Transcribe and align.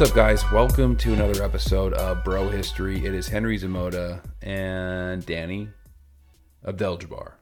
What's 0.00 0.12
up, 0.12 0.16
guys? 0.16 0.50
Welcome 0.50 0.96
to 0.96 1.12
another 1.12 1.44
episode 1.44 1.92
of 1.92 2.24
Bro 2.24 2.48
History. 2.48 3.04
It 3.04 3.12
is 3.12 3.28
Henry 3.28 3.58
Zamota 3.58 4.22
and 4.40 5.26
Danny 5.26 5.68
Abdel 6.66 6.96
Jabbar. 6.96 7.32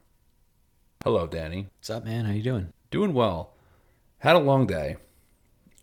Hello, 1.04 1.28
Danny. 1.28 1.68
What's 1.78 1.88
up, 1.88 2.04
man? 2.04 2.24
How 2.24 2.32
you 2.32 2.42
doing? 2.42 2.72
Doing 2.90 3.14
well. 3.14 3.54
Had 4.18 4.34
a 4.34 4.40
long 4.40 4.66
day, 4.66 4.96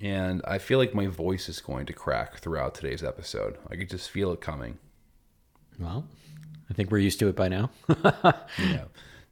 and 0.01 0.41
I 0.45 0.57
feel 0.57 0.77
like 0.77 0.93
my 0.93 1.07
voice 1.07 1.47
is 1.47 1.61
going 1.61 1.85
to 1.85 1.93
crack 1.93 2.39
throughout 2.39 2.75
today's 2.75 3.05
episode. 3.05 3.57
I 3.71 3.77
could 3.77 3.89
just 3.89 4.09
feel 4.09 4.33
it 4.33 4.41
coming. 4.41 4.77
Well, 5.79 6.05
I 6.69 6.73
think 6.73 6.91
we're 6.91 6.97
used 6.97 7.19
to 7.19 7.29
it 7.29 7.37
by 7.37 7.47
now. 7.47 7.69
Yeah, 8.59 8.83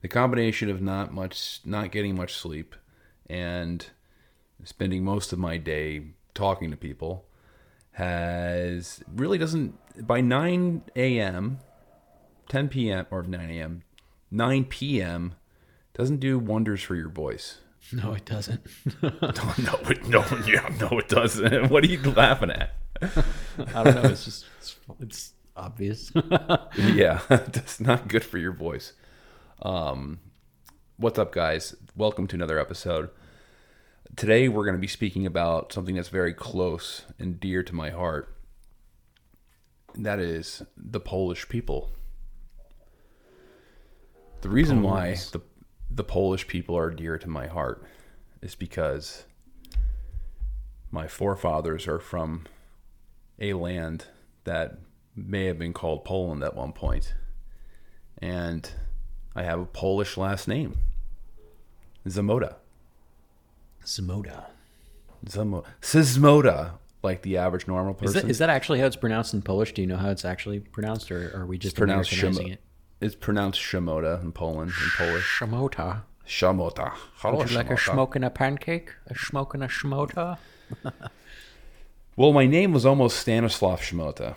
the 0.01 0.07
combination 0.07 0.69
of 0.69 0.81
not 0.81 1.13
much, 1.13 1.59
not 1.65 1.91
getting 1.91 2.15
much 2.15 2.35
sleep, 2.35 2.73
and 3.29 3.85
spending 4.63 5.03
most 5.03 5.33
of 5.33 5.39
my 5.39 5.57
day 5.57 6.03
talking 6.33 6.71
to 6.71 6.77
people 6.77 7.25
has 7.93 9.03
really 9.15 9.37
doesn't 9.37 9.75
by 10.07 10.19
9 10.19 10.81
a.m 10.95 11.59
10 12.49 12.69
p.m 12.69 13.05
or 13.11 13.21
9 13.23 13.49
a.m 13.51 13.83
9 14.31 14.65
p.m 14.65 15.35
doesn't 15.93 16.17
do 16.19 16.39
wonders 16.39 16.81
for 16.81 16.95
your 16.95 17.09
voice 17.09 17.59
no, 17.91 18.13
it 18.13 18.25
doesn't. 18.25 18.61
no 19.01 19.09
no 19.11 19.79
it, 19.89 20.07
no 20.07 20.25
yeah 20.47 20.69
no 20.79 20.97
it 20.99 21.07
doesn't 21.09 21.69
what 21.69 21.83
are 21.83 21.87
you 21.87 22.01
laughing 22.13 22.49
at 22.49 22.73
I 23.01 23.83
don't 23.83 23.95
know. 23.95 24.09
It's 24.09 24.23
just 24.25 24.45
it's, 24.59 24.75
it's 24.99 25.33
obvious. 25.55 26.11
yeah 26.77 27.19
that's 27.29 27.79
not 27.79 28.07
good 28.07 28.23
for 28.23 28.37
your 28.39 28.53
voice 28.53 28.93
um 29.61 30.19
what's 30.97 31.19
up 31.19 31.31
guys 31.31 31.75
welcome 31.95 32.25
to 32.27 32.35
another 32.35 32.57
episode 32.57 33.09
today 34.15 34.47
we're 34.47 34.63
going 34.63 34.75
to 34.75 34.81
be 34.81 34.87
speaking 34.87 35.25
about 35.25 35.73
something 35.73 35.95
that's 35.95 36.09
very 36.09 36.33
close 36.33 37.03
and 37.19 37.39
dear 37.39 37.63
to 37.63 37.75
my 37.75 37.89
heart. 37.89 38.35
And 39.95 40.05
that 40.05 40.19
is 40.19 40.63
the 40.75 40.99
polish 40.99 41.47
people. 41.49 41.91
The 44.41 44.49
reason 44.49 44.81
why 44.81 45.15
the 45.31 45.41
the 45.89 46.03
polish 46.03 46.47
people 46.47 46.75
are 46.75 46.89
dear 46.89 47.19
to 47.19 47.29
my 47.29 47.47
heart 47.47 47.83
is 48.41 48.55
because 48.55 49.25
my 50.89 51.07
forefathers 51.07 51.87
are 51.87 51.99
from 51.99 52.45
a 53.39 53.53
land 53.53 54.07
that 54.43 54.79
may 55.15 55.45
have 55.45 55.59
been 55.59 55.73
called 55.73 56.03
Poland 56.03 56.43
at 56.43 56.55
one 56.55 56.73
point. 56.73 57.13
And 58.17 58.69
I 59.35 59.43
have 59.43 59.59
a 59.59 59.65
Polish 59.65 60.17
last 60.17 60.47
name 60.47 60.77
Zamota 62.07 62.55
Samoda. 63.85 64.45
Zamo- 65.25 65.63
Sismoda, 65.81 66.71
like 67.01 67.21
the 67.21 67.37
average 67.37 67.67
normal 67.67 67.93
person. 67.93 68.07
Is 68.07 68.13
that, 68.21 68.29
is 68.29 68.37
that 68.39 68.49
actually 68.49 68.79
how 68.79 68.85
it's 68.87 68.95
pronounced 68.95 69.33
in 69.33 69.41
Polish? 69.41 69.73
Do 69.73 69.81
you 69.81 69.87
know 69.87 69.97
how 69.97 70.09
it's 70.09 70.25
actually 70.25 70.59
pronounced, 70.59 71.11
or 71.11 71.31
are 71.35 71.45
we 71.45 71.57
just 71.57 71.75
pronounced 71.75 72.11
Americanizing 72.11 72.47
Shimo- 72.47 72.53
it? 72.53 72.61
It's 73.01 73.15
pronounced 73.15 73.59
Shimoda 73.61 74.21
in 74.21 74.31
Poland, 74.31 74.71
in 74.71 74.89
Polish. 74.97 75.37
Shmota. 75.39 76.01
Shamota. 76.27 76.93
Hello, 77.15 77.37
Would 77.39 77.51
you 77.51 77.57
like 77.57 77.69
a 77.69 77.73
Shimota. 77.73 77.91
smoking 77.93 78.23
a 78.23 78.29
pancake? 78.29 78.91
A 79.07 79.15
smoking 79.17 79.61
a 79.61 79.67
shmota? 79.67 80.37
Well, 82.15 82.31
my 82.31 82.45
name 82.45 82.73
was 82.73 82.85
almost 82.85 83.17
Stanislav 83.17 83.81
Shimota. 83.81 84.35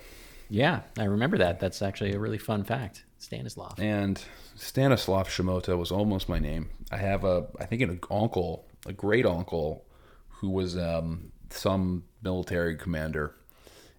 Yeah, 0.48 0.80
I 0.98 1.04
remember 1.04 1.36
that. 1.38 1.60
That's 1.60 1.82
actually 1.82 2.12
a 2.14 2.18
really 2.18 2.38
fun 2.38 2.64
fact. 2.64 3.04
Stanislav. 3.18 3.78
And 3.78 4.22
Stanislav 4.54 5.28
Shimota 5.28 5.76
was 5.76 5.90
almost 5.90 6.28
my 6.28 6.38
name. 6.38 6.70
I 6.90 6.96
have 6.98 7.24
a, 7.24 7.46
I 7.60 7.66
think 7.66 7.82
an 7.82 8.00
uncle, 8.10 8.64
a 8.86 8.92
great 8.92 9.26
uncle, 9.26 9.84
who 10.28 10.50
was 10.50 10.76
um, 10.76 11.32
some 11.50 12.04
military 12.22 12.76
commander, 12.76 13.34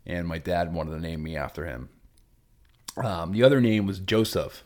and 0.05 0.27
my 0.27 0.37
dad 0.37 0.73
wanted 0.73 0.91
to 0.91 0.99
name 0.99 1.23
me 1.23 1.35
after 1.35 1.65
him. 1.65 1.89
Um, 2.97 3.31
the 3.31 3.43
other 3.43 3.61
name 3.61 3.85
was 3.85 3.99
Joseph. 3.99 4.63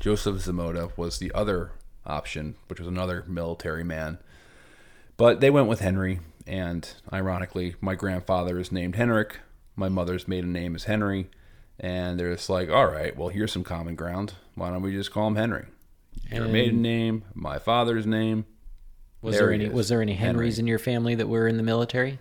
Joseph 0.00 0.36
Zamota 0.36 0.96
was 0.96 1.18
the 1.18 1.32
other 1.32 1.72
option, 2.06 2.56
which 2.68 2.78
was 2.78 2.88
another 2.88 3.24
military 3.26 3.84
man. 3.84 4.18
But 5.16 5.40
they 5.40 5.50
went 5.50 5.68
with 5.68 5.80
Henry, 5.80 6.20
and 6.46 6.88
ironically, 7.12 7.76
my 7.80 7.94
grandfather 7.94 8.58
is 8.58 8.72
named 8.72 8.96
Henrik. 8.96 9.38
My 9.76 9.88
mother's 9.88 10.28
maiden 10.28 10.52
name 10.52 10.74
is 10.74 10.84
Henry, 10.84 11.30
and 11.80 12.18
they're 12.18 12.34
just 12.34 12.50
like, 12.50 12.68
all 12.70 12.86
right, 12.86 13.16
well, 13.16 13.28
here's 13.28 13.52
some 13.52 13.64
common 13.64 13.94
ground. 13.94 14.34
Why 14.54 14.70
don't 14.70 14.82
we 14.82 14.92
just 14.92 15.10
call 15.10 15.28
him 15.28 15.36
Henry? 15.36 15.66
Your 16.30 16.48
maiden 16.48 16.82
name, 16.82 17.24
my 17.34 17.58
father's 17.58 18.06
name. 18.06 18.46
Was 19.24 19.36
There 19.36 19.46
there 19.46 19.54
any 19.54 19.64
is. 19.64 19.72
was 19.72 19.88
there 19.88 20.02
any 20.02 20.12
Henry. 20.14 20.44
Henrys 20.44 20.58
in 20.58 20.66
your 20.66 20.78
family 20.78 21.14
that 21.14 21.28
were 21.28 21.48
in 21.48 21.56
the 21.56 21.62
military? 21.62 22.18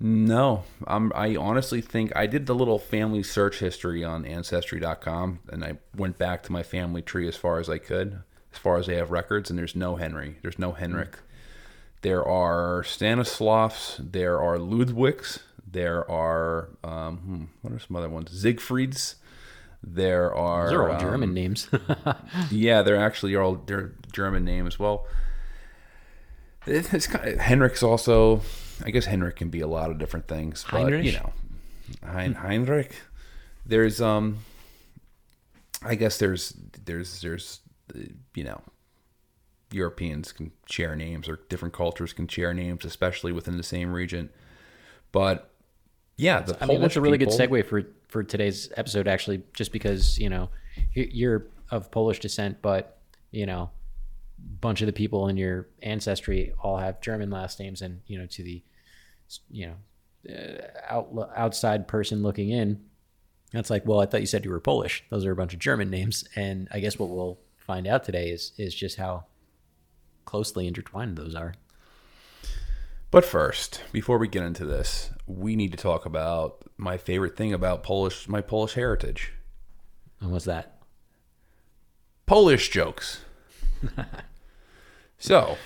No, 0.00 0.64
I'm, 0.86 1.12
I 1.14 1.36
honestly 1.36 1.80
think 1.82 2.10
I 2.16 2.26
did 2.26 2.46
the 2.46 2.54
little 2.54 2.78
family 2.78 3.22
search 3.22 3.58
history 3.58 4.02
on 4.02 4.24
Ancestry.com, 4.24 5.40
and 5.50 5.62
I 5.62 5.74
went 5.94 6.16
back 6.18 6.42
to 6.44 6.52
my 6.52 6.62
family 6.62 7.02
tree 7.02 7.28
as 7.28 7.36
far 7.36 7.60
as 7.60 7.68
I 7.68 7.76
could, 7.78 8.22
as 8.52 8.58
far 8.58 8.78
as 8.78 8.86
they 8.86 8.96
have 8.96 9.10
records, 9.10 9.50
and 9.50 9.58
there's 9.58 9.76
no 9.76 9.96
Henry, 9.96 10.38
there's 10.42 10.58
no 10.58 10.72
Henrik. 10.72 11.18
There 12.02 12.26
are 12.26 12.82
Stanislavs, 12.82 14.10
there 14.12 14.40
are 14.40 14.56
Ludwigs, 14.56 15.40
there 15.70 16.10
are 16.10 16.70
um, 16.82 17.18
hmm, 17.18 17.44
what 17.60 17.74
are 17.74 17.78
some 17.78 17.94
other 17.96 18.08
ones? 18.08 18.30
Siegfrieds. 18.32 19.16
There 19.82 20.34
are 20.34 20.64
Those 20.66 20.74
are 20.74 20.88
all 20.88 20.94
um, 20.96 21.00
German 21.00 21.34
names. 21.34 21.68
Yeah, 22.50 22.82
they're 22.82 22.96
actually 23.00 23.36
all 23.36 23.54
they're 23.66 23.92
German 24.12 24.44
names. 24.44 24.78
Well, 24.78 25.06
it's 26.66 27.06
kind 27.06 27.28
of, 27.28 27.38
Henrik's 27.38 27.82
also. 27.82 28.42
I 28.84 28.90
guess 28.90 29.04
Henrik 29.04 29.36
can 29.36 29.50
be 29.50 29.60
a 29.60 29.66
lot 29.66 29.90
of 29.90 29.98
different 29.98 30.26
things, 30.26 30.64
but 30.70 30.82
Heinrich? 30.82 31.04
you 31.04 31.12
know, 31.12 31.32
hein, 32.04 32.34
Heinrich. 32.34 32.94
There's 33.66 34.00
um. 34.00 34.38
I 35.82 35.94
guess 35.94 36.18
there's 36.18 36.54
there's 36.84 37.20
there's 37.20 37.60
uh, 37.94 38.00
you 38.34 38.44
know. 38.44 38.62
Europeans 39.72 40.32
can 40.32 40.50
share 40.68 40.96
names, 40.96 41.28
or 41.28 41.38
different 41.48 41.72
cultures 41.72 42.12
can 42.12 42.26
share 42.26 42.52
names, 42.52 42.84
especially 42.84 43.30
within 43.30 43.56
the 43.56 43.62
same 43.62 43.92
region. 43.92 44.28
But 45.12 45.48
yeah, 46.16 46.40
the 46.40 46.60
I 46.60 46.66
mean, 46.66 46.80
that's 46.80 46.96
a 46.96 47.00
really 47.00 47.18
people- 47.18 47.36
good 47.36 47.50
segue 47.50 47.66
for 47.66 47.82
for 48.08 48.24
today's 48.24 48.72
episode, 48.76 49.06
actually, 49.06 49.42
just 49.54 49.70
because 49.70 50.18
you 50.18 50.28
know 50.28 50.50
you're 50.92 51.46
of 51.70 51.90
Polish 51.90 52.18
descent, 52.18 52.58
but 52.62 52.98
you 53.30 53.46
know, 53.46 53.70
bunch 54.60 54.80
of 54.82 54.86
the 54.86 54.92
people 54.92 55.28
in 55.28 55.36
your 55.36 55.68
ancestry 55.82 56.52
all 56.62 56.78
have 56.78 57.00
German 57.00 57.30
last 57.30 57.60
names, 57.60 57.82
and 57.82 58.00
you 58.06 58.18
know, 58.18 58.26
to 58.26 58.42
the 58.42 58.62
you 59.50 59.66
know 59.66 60.34
uh, 60.34 60.62
out, 60.88 61.30
outside 61.36 61.88
person 61.88 62.22
looking 62.22 62.50
in, 62.50 62.80
that's 63.52 63.70
like, 63.70 63.86
well, 63.86 64.00
I 64.00 64.06
thought 64.06 64.20
you 64.20 64.26
said 64.26 64.44
you 64.44 64.50
were 64.50 64.60
Polish. 64.60 65.04
Those 65.10 65.24
are 65.24 65.32
a 65.32 65.36
bunch 65.36 65.54
of 65.54 65.60
German 65.60 65.90
names, 65.90 66.24
and 66.36 66.68
I 66.70 66.80
guess 66.80 66.98
what 66.98 67.10
we'll 67.10 67.38
find 67.56 67.86
out 67.86 68.04
today 68.04 68.30
is 68.30 68.52
is 68.58 68.74
just 68.74 68.96
how 68.96 69.24
closely 70.24 70.66
intertwined 70.66 71.16
those 71.16 71.34
are. 71.34 71.54
But 73.10 73.24
first, 73.24 73.82
before 73.90 74.18
we 74.18 74.28
get 74.28 74.44
into 74.44 74.64
this, 74.64 75.10
we 75.26 75.56
need 75.56 75.72
to 75.72 75.76
talk 75.76 76.06
about 76.06 76.62
my 76.76 76.96
favorite 76.96 77.36
thing 77.36 77.52
about 77.52 77.82
Polish, 77.82 78.28
my 78.28 78.40
Polish 78.40 78.74
heritage. 78.74 79.32
And 80.20 80.30
what's 80.30 80.44
that? 80.44 80.80
Polish 82.26 82.70
jokes. 82.70 83.24
so, 85.20 85.56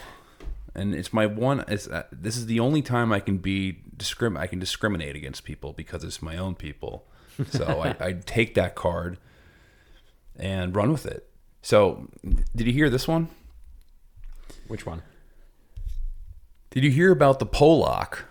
and 0.74 0.94
it's 0.94 1.12
my 1.12 1.24
one. 1.24 1.64
It's, 1.68 1.88
uh, 1.88 2.02
this 2.12 2.36
is 2.36 2.46
the 2.46 2.60
only 2.60 2.82
time 2.82 3.12
I 3.12 3.20
can 3.20 3.38
be 3.38 3.78
discrim. 3.96 4.36
I 4.36 4.46
can 4.46 4.58
discriminate 4.58 5.16
against 5.16 5.44
people 5.44 5.72
because 5.72 6.04
it's 6.04 6.20
my 6.20 6.36
own 6.36 6.56
people. 6.56 7.06
So 7.48 7.80
I, 7.84 7.96
I 8.04 8.12
take 8.12 8.54
that 8.56 8.74
card 8.74 9.16
and 10.36 10.74
run 10.74 10.92
with 10.92 11.06
it. 11.06 11.30
So, 11.62 12.08
did 12.54 12.66
you 12.66 12.72
hear 12.72 12.90
this 12.90 13.08
one? 13.08 13.28
Which 14.68 14.84
one? 14.84 15.02
Did 16.70 16.84
you 16.84 16.90
hear 16.90 17.12
about 17.12 17.38
the 17.38 17.46
Polak 17.46 18.24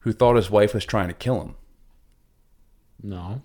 who 0.00 0.12
thought 0.12 0.36
his 0.36 0.50
wife 0.50 0.74
was 0.74 0.84
trying 0.84 1.08
to 1.08 1.14
kill 1.14 1.40
him? 1.40 1.54
No. 3.02 3.42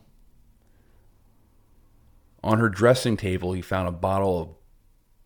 On 2.43 2.59
her 2.59 2.69
dressing 2.69 3.15
table, 3.15 3.53
he 3.53 3.61
found 3.61 3.87
a 3.87 3.91
bottle 3.91 4.41
of 4.41 4.49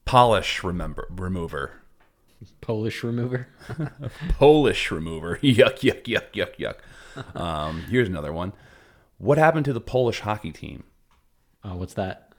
polish 0.08 0.64
remember, 0.64 1.08
remover. 1.10 1.82
Polish 2.62 3.04
remover. 3.04 3.48
Polish 4.30 4.92
remover. 4.92 5.38
yuck, 5.44 5.80
yuck, 5.80 6.04
yuck, 6.04 6.32
yuck, 6.34 6.56
yuck. 6.58 7.40
Um, 7.40 7.82
here's 7.90 8.08
another 8.08 8.32
one. 8.32 8.54
What 9.18 9.38
happened 9.38 9.66
to 9.66 9.74
the 9.74 9.82
Polish 9.82 10.20
hockey 10.20 10.52
team? 10.52 10.84
Oh, 11.64 11.76
what's 11.76 11.96
that? 11.96 12.34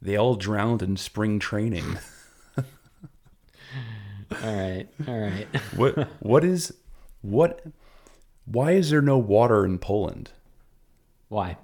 They 0.00 0.16
all 0.16 0.34
drowned 0.36 0.82
in 0.82 0.96
spring 0.96 1.38
training. 1.38 1.98
All 4.42 4.56
right. 4.56 4.88
All 5.06 5.18
right. 5.20 5.46
what 5.76 6.08
what 6.20 6.42
is 6.42 6.74
what 7.20 7.64
why 8.46 8.72
is 8.72 8.90
there 8.90 9.02
no 9.02 9.18
water 9.18 9.64
in 9.64 9.78
Poland? 9.78 10.30
Why? 11.28 11.58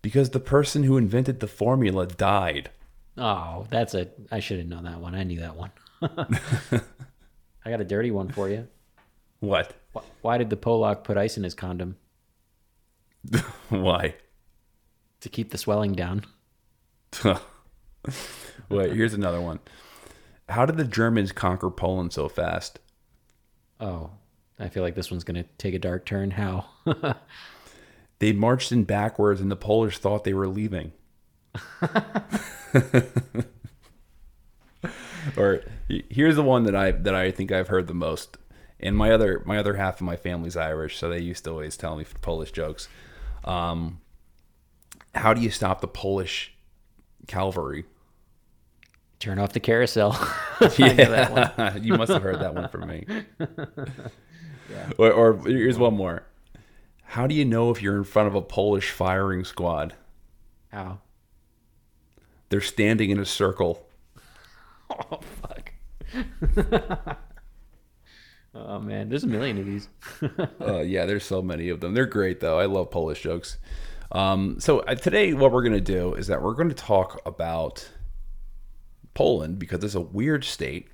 Because 0.00 0.30
the 0.30 0.40
person 0.40 0.84
who 0.84 0.96
invented 0.96 1.40
the 1.40 1.48
formula 1.48 2.06
died. 2.06 2.70
Oh, 3.18 3.66
that's 3.68 3.94
a. 3.94 4.08
I 4.30 4.40
should 4.40 4.58
have 4.58 4.68
known 4.68 4.84
that 4.84 5.00
one. 5.00 5.14
I 5.14 5.24
knew 5.24 5.40
that 5.40 5.56
one. 5.56 5.70
I 6.02 7.70
got 7.70 7.80
a 7.80 7.84
dirty 7.84 8.10
one 8.10 8.28
for 8.30 8.48
you. 8.48 8.68
What? 9.40 9.74
Wh- 9.94 10.04
Why 10.24 10.38
did 10.38 10.50
the 10.50 10.56
Polak 10.56 11.04
put 11.04 11.16
ice 11.16 11.36
in 11.36 11.42
his 11.42 11.54
condom? 11.54 11.96
Why? 13.68 14.14
To 15.20 15.28
keep 15.28 15.50
the 15.50 15.58
swelling 15.58 15.92
down. 15.94 16.24
Wait, 18.68 18.92
here's 18.92 19.14
another 19.14 19.40
one. 19.40 19.58
How 20.48 20.64
did 20.64 20.76
the 20.76 20.84
Germans 20.84 21.32
conquer 21.32 21.70
Poland 21.70 22.12
so 22.12 22.28
fast? 22.28 22.78
Oh, 23.80 24.10
I 24.58 24.68
feel 24.68 24.82
like 24.82 24.94
this 24.94 25.10
one's 25.10 25.24
going 25.24 25.42
to 25.42 25.48
take 25.58 25.74
a 25.74 25.78
dark 25.78 26.06
turn. 26.06 26.30
How? 26.32 26.66
They 28.20 28.32
marched 28.32 28.72
in 28.72 28.84
backwards 28.84 29.40
and 29.40 29.50
the 29.50 29.56
Polish 29.56 29.98
thought 29.98 30.24
they 30.24 30.34
were 30.34 30.48
leaving. 30.48 30.92
or 35.36 35.62
here's 35.88 36.36
the 36.36 36.42
one 36.42 36.64
that 36.64 36.74
I 36.76 36.90
that 36.92 37.14
I 37.14 37.30
think 37.30 37.52
I've 37.52 37.68
heard 37.68 37.86
the 37.86 37.94
most. 37.94 38.36
And 38.80 38.96
my 38.96 39.10
other 39.10 39.42
my 39.44 39.58
other 39.58 39.74
half 39.74 39.96
of 39.96 40.02
my 40.02 40.16
family's 40.16 40.56
Irish, 40.56 40.98
so 40.98 41.08
they 41.08 41.18
used 41.18 41.44
to 41.44 41.50
always 41.50 41.76
tell 41.76 41.96
me 41.96 42.04
Polish 42.20 42.52
jokes. 42.52 42.88
Um, 43.44 44.00
how 45.14 45.34
do 45.34 45.40
you 45.40 45.50
stop 45.50 45.80
the 45.80 45.88
Polish 45.88 46.54
cavalry? 47.26 47.84
Turn 49.18 49.38
off 49.38 49.52
the 49.52 49.60
carousel. 49.60 50.18
Yeah, 50.76 51.76
you 51.80 51.94
must 51.94 52.10
have 52.10 52.22
heard 52.22 52.40
that 52.40 52.52
one 52.52 52.68
from 52.68 52.88
me. 52.88 53.06
or, 54.98 55.12
or 55.12 55.36
here's 55.46 55.78
one 55.78 55.94
more. 55.94 56.24
How 57.04 57.28
do 57.28 57.34
you 57.36 57.44
know 57.44 57.70
if 57.70 57.80
you're 57.80 57.96
in 57.96 58.02
front 58.02 58.26
of 58.26 58.34
a 58.34 58.42
Polish 58.42 58.90
firing 58.90 59.44
squad? 59.44 59.94
How? 60.72 60.98
They're 62.48 62.60
standing 62.60 63.10
in 63.10 63.18
a 63.18 63.24
circle. 63.26 63.84
Oh 64.90 65.20
fuck. 65.42 65.72
oh 68.54 68.78
man, 68.78 69.10
there's 69.10 69.24
a 69.24 69.26
million 69.26 69.58
of 69.58 69.66
these. 69.66 69.88
Uh, 70.60 70.80
yeah, 70.80 71.04
there's 71.04 71.24
so 71.24 71.42
many 71.42 71.68
of 71.68 71.80
them. 71.80 71.92
They're 71.92 72.06
great 72.06 72.40
though. 72.40 72.58
I 72.58 72.64
love 72.64 72.90
Polish 72.90 73.22
jokes. 73.22 73.58
Um, 74.12 74.58
so 74.60 74.80
uh, 74.80 74.94
today, 74.94 75.34
what 75.34 75.52
we're 75.52 75.62
going 75.62 75.74
to 75.74 75.80
do 75.80 76.14
is 76.14 76.26
that 76.28 76.42
we're 76.42 76.54
going 76.54 76.70
to 76.70 76.74
talk 76.74 77.20
about 77.26 77.88
Poland 79.14 79.58
because 79.58 79.84
it's 79.84 79.94
a 79.94 80.00
weird 80.00 80.44
state, 80.44 80.88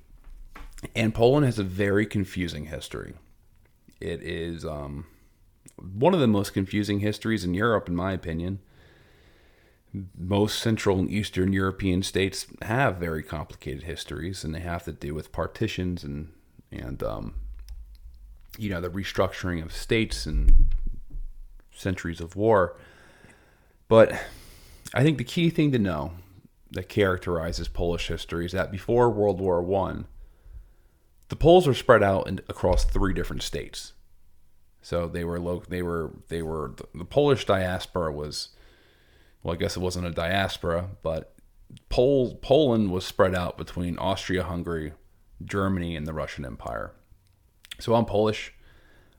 and 0.95 1.13
Poland 1.13 1.45
has 1.45 1.57
a 1.57 1.63
very 1.63 2.05
confusing 2.05 2.65
history. 2.65 3.13
It 4.01 4.21
is 4.21 4.65
um, 4.65 5.05
one 5.77 6.13
of 6.13 6.19
the 6.19 6.27
most 6.27 6.53
confusing 6.53 6.99
histories 6.99 7.43
in 7.43 7.53
Europe, 7.53 7.87
in 7.87 7.95
my 7.95 8.11
opinion. 8.11 8.59
Most 10.17 10.59
Central 10.59 10.99
and 10.99 11.09
Eastern 11.09 11.53
European 11.53 12.03
states 12.03 12.47
have 12.63 12.97
very 12.97 13.23
complicated 13.23 13.83
histories, 13.83 14.43
and 14.43 14.53
they 14.53 14.59
have 14.59 14.83
to 14.85 14.91
do 14.91 15.13
with 15.13 15.31
partitions 15.31 16.03
and 16.03 16.31
and 16.71 17.01
um, 17.03 17.35
you 18.57 18.69
know 18.69 18.81
the 18.81 18.89
restructuring 18.89 19.63
of 19.63 19.71
states 19.71 20.25
and 20.25 20.67
centuries 21.71 22.21
of 22.21 22.35
war. 22.35 22.77
But 23.87 24.13
I 24.93 25.03
think 25.03 25.17
the 25.17 25.23
key 25.23 25.49
thing 25.49 25.71
to 25.71 25.79
know 25.79 26.13
that 26.71 26.89
characterizes 26.89 27.67
Polish 27.67 28.07
history 28.07 28.45
is 28.45 28.51
that 28.51 28.71
before 28.71 29.09
World 29.09 29.39
War 29.39 29.61
One, 29.61 30.07
the 31.29 31.35
Poles 31.35 31.67
were 31.67 31.73
spread 31.73 32.03
out 32.03 32.27
in, 32.27 32.39
across 32.47 32.85
three 32.85 33.13
different 33.13 33.43
states. 33.43 33.93
So 34.81 35.07
they 35.07 35.23
were 35.23 35.39
lo- 35.39 35.63
they 35.67 35.81
were 35.81 36.11
they 36.27 36.41
were 36.41 36.73
the, 36.75 36.99
the 36.99 37.05
Polish 37.05 37.45
diaspora 37.45 38.11
was 38.11 38.49
well, 39.45 39.53
I 39.53 39.57
guess 39.57 39.77
it 39.77 39.79
wasn't 39.79 40.07
a 40.07 40.11
diaspora, 40.11 40.89
but 41.03 41.35
Pol- 41.89 42.33
Poland 42.41 42.89
was 42.91 43.05
spread 43.05 43.35
out 43.35 43.59
between 43.59 43.95
Austria-Hungary, 43.99 44.93
Germany, 45.43 45.95
and 45.95 46.07
the 46.07 46.13
Russian 46.13 46.43
Empire. 46.45 46.93
So 47.79 47.93
I'm 47.93 48.05
Polish. 48.05 48.53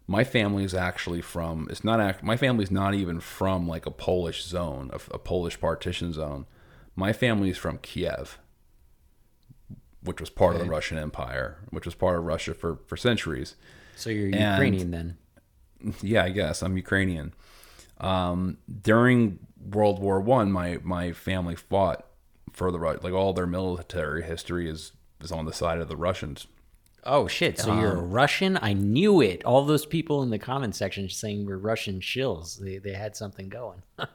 My 0.08 0.24
family 0.24 0.64
is 0.64 0.74
actually 0.74 1.20
from. 1.20 1.68
It's 1.70 1.84
not. 1.84 2.00
act- 2.00 2.24
My 2.24 2.36
family's 2.36 2.72
not 2.72 2.94
even 2.94 3.20
from 3.20 3.68
like 3.68 3.86
a 3.86 3.90
Polish 3.92 4.44
zone, 4.44 4.90
a, 4.92 4.96
a 5.14 5.18
Polish 5.18 5.60
partition 5.60 6.12
zone. 6.12 6.46
My 6.96 7.12
family 7.12 7.50
is 7.50 7.58
from 7.58 7.78
Kiev, 7.78 8.38
which 10.02 10.20
was 10.20 10.30
part 10.30 10.56
of 10.56 10.60
the 10.62 10.68
Russian 10.68 10.98
Empire, 10.98 11.58
which 11.70 11.84
was 11.84 11.94
part 11.94 12.18
of 12.18 12.24
Russia 12.24 12.52
for 12.54 12.78
for 12.86 12.96
centuries. 12.96 13.54
So 13.96 14.10
you're 14.10 14.26
And- 14.26 14.34
Ukrainian 14.58 14.90
then? 14.90 15.18
Yeah, 16.02 16.24
I 16.24 16.30
guess 16.30 16.62
I'm 16.62 16.76
Ukrainian. 16.76 17.32
Um, 17.98 18.58
during 18.82 19.38
World 19.70 19.98
War 19.98 20.20
One, 20.20 20.52
my 20.52 20.78
my 20.82 21.12
family 21.12 21.54
fought 21.56 22.06
for 22.52 22.70
the 22.70 22.78
Ru- 22.78 22.98
like 23.02 23.12
all 23.12 23.32
their 23.32 23.46
military 23.46 24.22
history 24.22 24.68
is 24.68 24.92
is 25.20 25.32
on 25.32 25.44
the 25.44 25.52
side 25.52 25.78
of 25.78 25.88
the 25.88 25.96
Russians. 25.96 26.46
Oh 27.04 27.28
shit! 27.28 27.58
So 27.58 27.78
you're 27.78 27.92
a 27.92 28.02
Russian? 28.02 28.58
I 28.60 28.72
knew 28.72 29.20
it. 29.20 29.44
All 29.44 29.64
those 29.64 29.86
people 29.86 30.22
in 30.24 30.30
the 30.30 30.40
comment 30.40 30.74
section 30.74 31.08
saying 31.08 31.46
we're 31.46 31.56
Russian 31.56 32.00
shills. 32.00 32.58
They 32.58 32.78
they 32.78 32.94
had 32.94 33.14
something 33.16 33.48
going. 33.48 33.82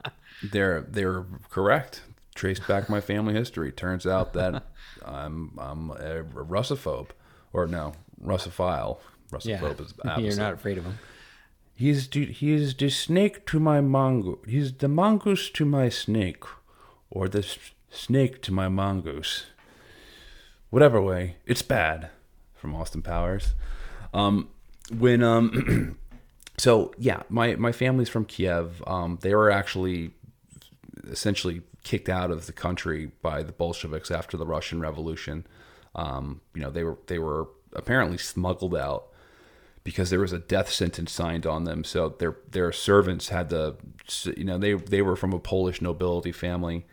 They're 0.52 0.82
they're 0.82 1.26
correct. 1.50 2.02
Traced 2.36 2.68
back 2.68 2.90
my 2.90 3.00
family 3.02 3.34
history. 3.34 3.72
Turns 3.72 4.08
out 4.08 4.34
that 4.34 4.64
I'm 5.06 5.58
I'm 5.58 5.92
a 5.92 6.24
Russophobe, 6.24 7.10
or 7.54 7.68
no 7.68 7.94
Russophile. 8.24 8.98
yeah, 9.44 9.60
Russophobe 9.60 9.82
is 9.82 9.94
you're 10.18 10.36
not 10.36 10.54
afraid 10.54 10.78
of 10.78 10.84
them. 10.84 10.98
He's 11.82 12.08
the, 12.08 12.28
he's 12.28 12.76
the 12.76 12.92
snake 12.92 13.48
to 13.48 13.60
my 13.60 13.82
mongoose. 13.82 14.38
He's 14.48 14.72
the 14.72 14.88
mongoose 14.88 15.50
to 15.50 15.66
my 15.66 15.90
snake, 15.90 16.44
or 17.10 17.28
the 17.28 17.44
snake 17.90 18.44
to 18.44 18.54
my 18.54 18.70
mongoose. 18.70 19.48
Whatever 20.70 21.02
way, 21.02 21.38
it's 21.48 21.64
bad. 21.64 22.12
From 22.54 22.76
Austin 22.76 23.02
Powers. 23.02 23.56
Um, 24.14 24.50
when 24.96 25.24
um, 25.24 25.98
so 26.60 26.94
yeah, 27.00 27.24
my 27.30 27.56
my 27.56 27.72
family's 27.72 28.10
from 28.10 28.26
Kiev. 28.26 28.84
Um, 28.86 29.18
they 29.24 29.34
were 29.34 29.50
actually 29.50 30.12
essentially 31.10 31.64
kicked 31.84 32.10
out 32.10 32.30
of 32.30 32.46
the 32.46 32.54
country 32.54 33.10
by 33.24 33.42
the 33.42 33.54
Bolsheviks 33.54 34.12
after 34.12 34.38
the 34.38 34.46
Russian 34.46 34.82
Revolution. 34.82 35.48
Um, 35.96 36.42
you 36.54 36.62
know, 36.62 36.70
they 36.70 36.84
were 36.84 37.00
they 37.08 37.18
were 37.18 37.48
apparently 37.74 38.20
smuggled 38.20 38.76
out 38.76 39.11
because 39.84 40.10
there 40.10 40.20
was 40.20 40.34
a 40.34 40.40
death 40.40 40.72
sentence 40.72 41.12
signed 41.12 41.46
on 41.46 41.64
them. 41.64 41.84
So 41.84 42.10
their 42.10 42.38
their 42.50 42.72
servants 42.72 43.30
had 43.30 43.50
the 43.50 43.76
you 44.38 44.44
know, 44.44 44.58
they 44.58 44.74
they 44.74 45.02
were 45.02 45.16
from 45.16 45.34
a 45.34 45.40
Polish 45.40 45.82
nobility 45.82 46.32
family, 46.32 46.86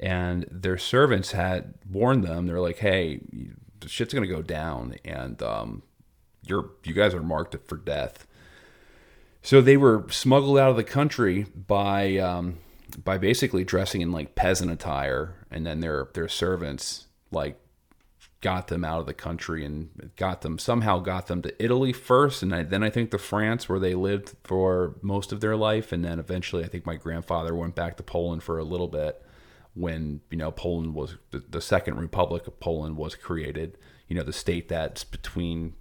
and 0.00 0.46
their 0.50 0.78
servants 0.78 1.32
had 1.32 1.74
warned 1.90 2.24
them. 2.24 2.46
They're 2.46 2.60
like, 2.60 2.78
"Hey, 2.78 3.20
shit's 3.86 4.14
gonna 4.14 4.26
go 4.26 4.42
down, 4.42 4.96
and 5.04 5.42
um, 5.42 5.82
you're 6.46 6.70
you 6.84 6.94
guys 6.94 7.14
are 7.14 7.22
marked 7.22 7.56
for 7.66 7.76
death." 7.76 8.26
So 9.42 9.60
they 9.60 9.76
were 9.76 10.06
smuggled 10.10 10.58
out 10.58 10.70
of 10.70 10.76
the 10.76 10.84
country 10.84 11.46
by 11.54 12.16
um, 12.16 12.58
by 13.02 13.18
basically 13.18 13.64
dressing 13.64 14.00
in 14.00 14.10
like 14.10 14.34
peasant 14.34 14.70
attire, 14.70 15.34
and 15.50 15.66
then 15.66 15.80
their 15.80 16.08
their 16.14 16.28
servants 16.28 17.06
like 17.30 17.60
got 18.44 18.68
them 18.68 18.84
out 18.84 19.00
of 19.00 19.06
the 19.06 19.14
country 19.14 19.64
and 19.64 20.12
got 20.16 20.42
them 20.42 20.58
somehow 20.58 20.98
got 20.98 21.28
them 21.28 21.40
to 21.40 21.64
Italy 21.64 21.94
first, 21.94 22.42
and 22.42 22.54
I, 22.54 22.62
then 22.62 22.82
I 22.82 22.90
think 22.90 23.10
to 23.10 23.18
France 23.18 23.70
where 23.70 23.78
they 23.78 23.94
lived 23.94 24.34
for 24.44 24.96
most 25.00 25.32
of 25.32 25.40
their 25.40 25.56
life, 25.56 25.92
and 25.92 26.04
then 26.04 26.18
eventually 26.18 26.62
I 26.62 26.68
think 26.68 26.84
my 26.84 26.96
grandfather 26.96 27.54
went 27.54 27.74
back 27.74 27.96
to 27.96 28.02
Poland 28.02 28.42
for 28.42 28.58
a 28.58 28.62
little 28.64 28.86
bit 28.86 29.24
when 29.72 30.20
you 30.30 30.36
know 30.36 30.50
Poland 30.50 30.94
was 30.94 31.16
the, 31.30 31.42
the 31.48 31.62
Second 31.62 31.98
Republic 31.98 32.46
of 32.46 32.60
Poland 32.60 32.98
was 32.98 33.14
created. 33.14 33.78
You 34.08 34.16
know 34.16 34.22
the 34.22 34.32
state 34.34 34.68
that's 34.68 35.04
between 35.04 35.72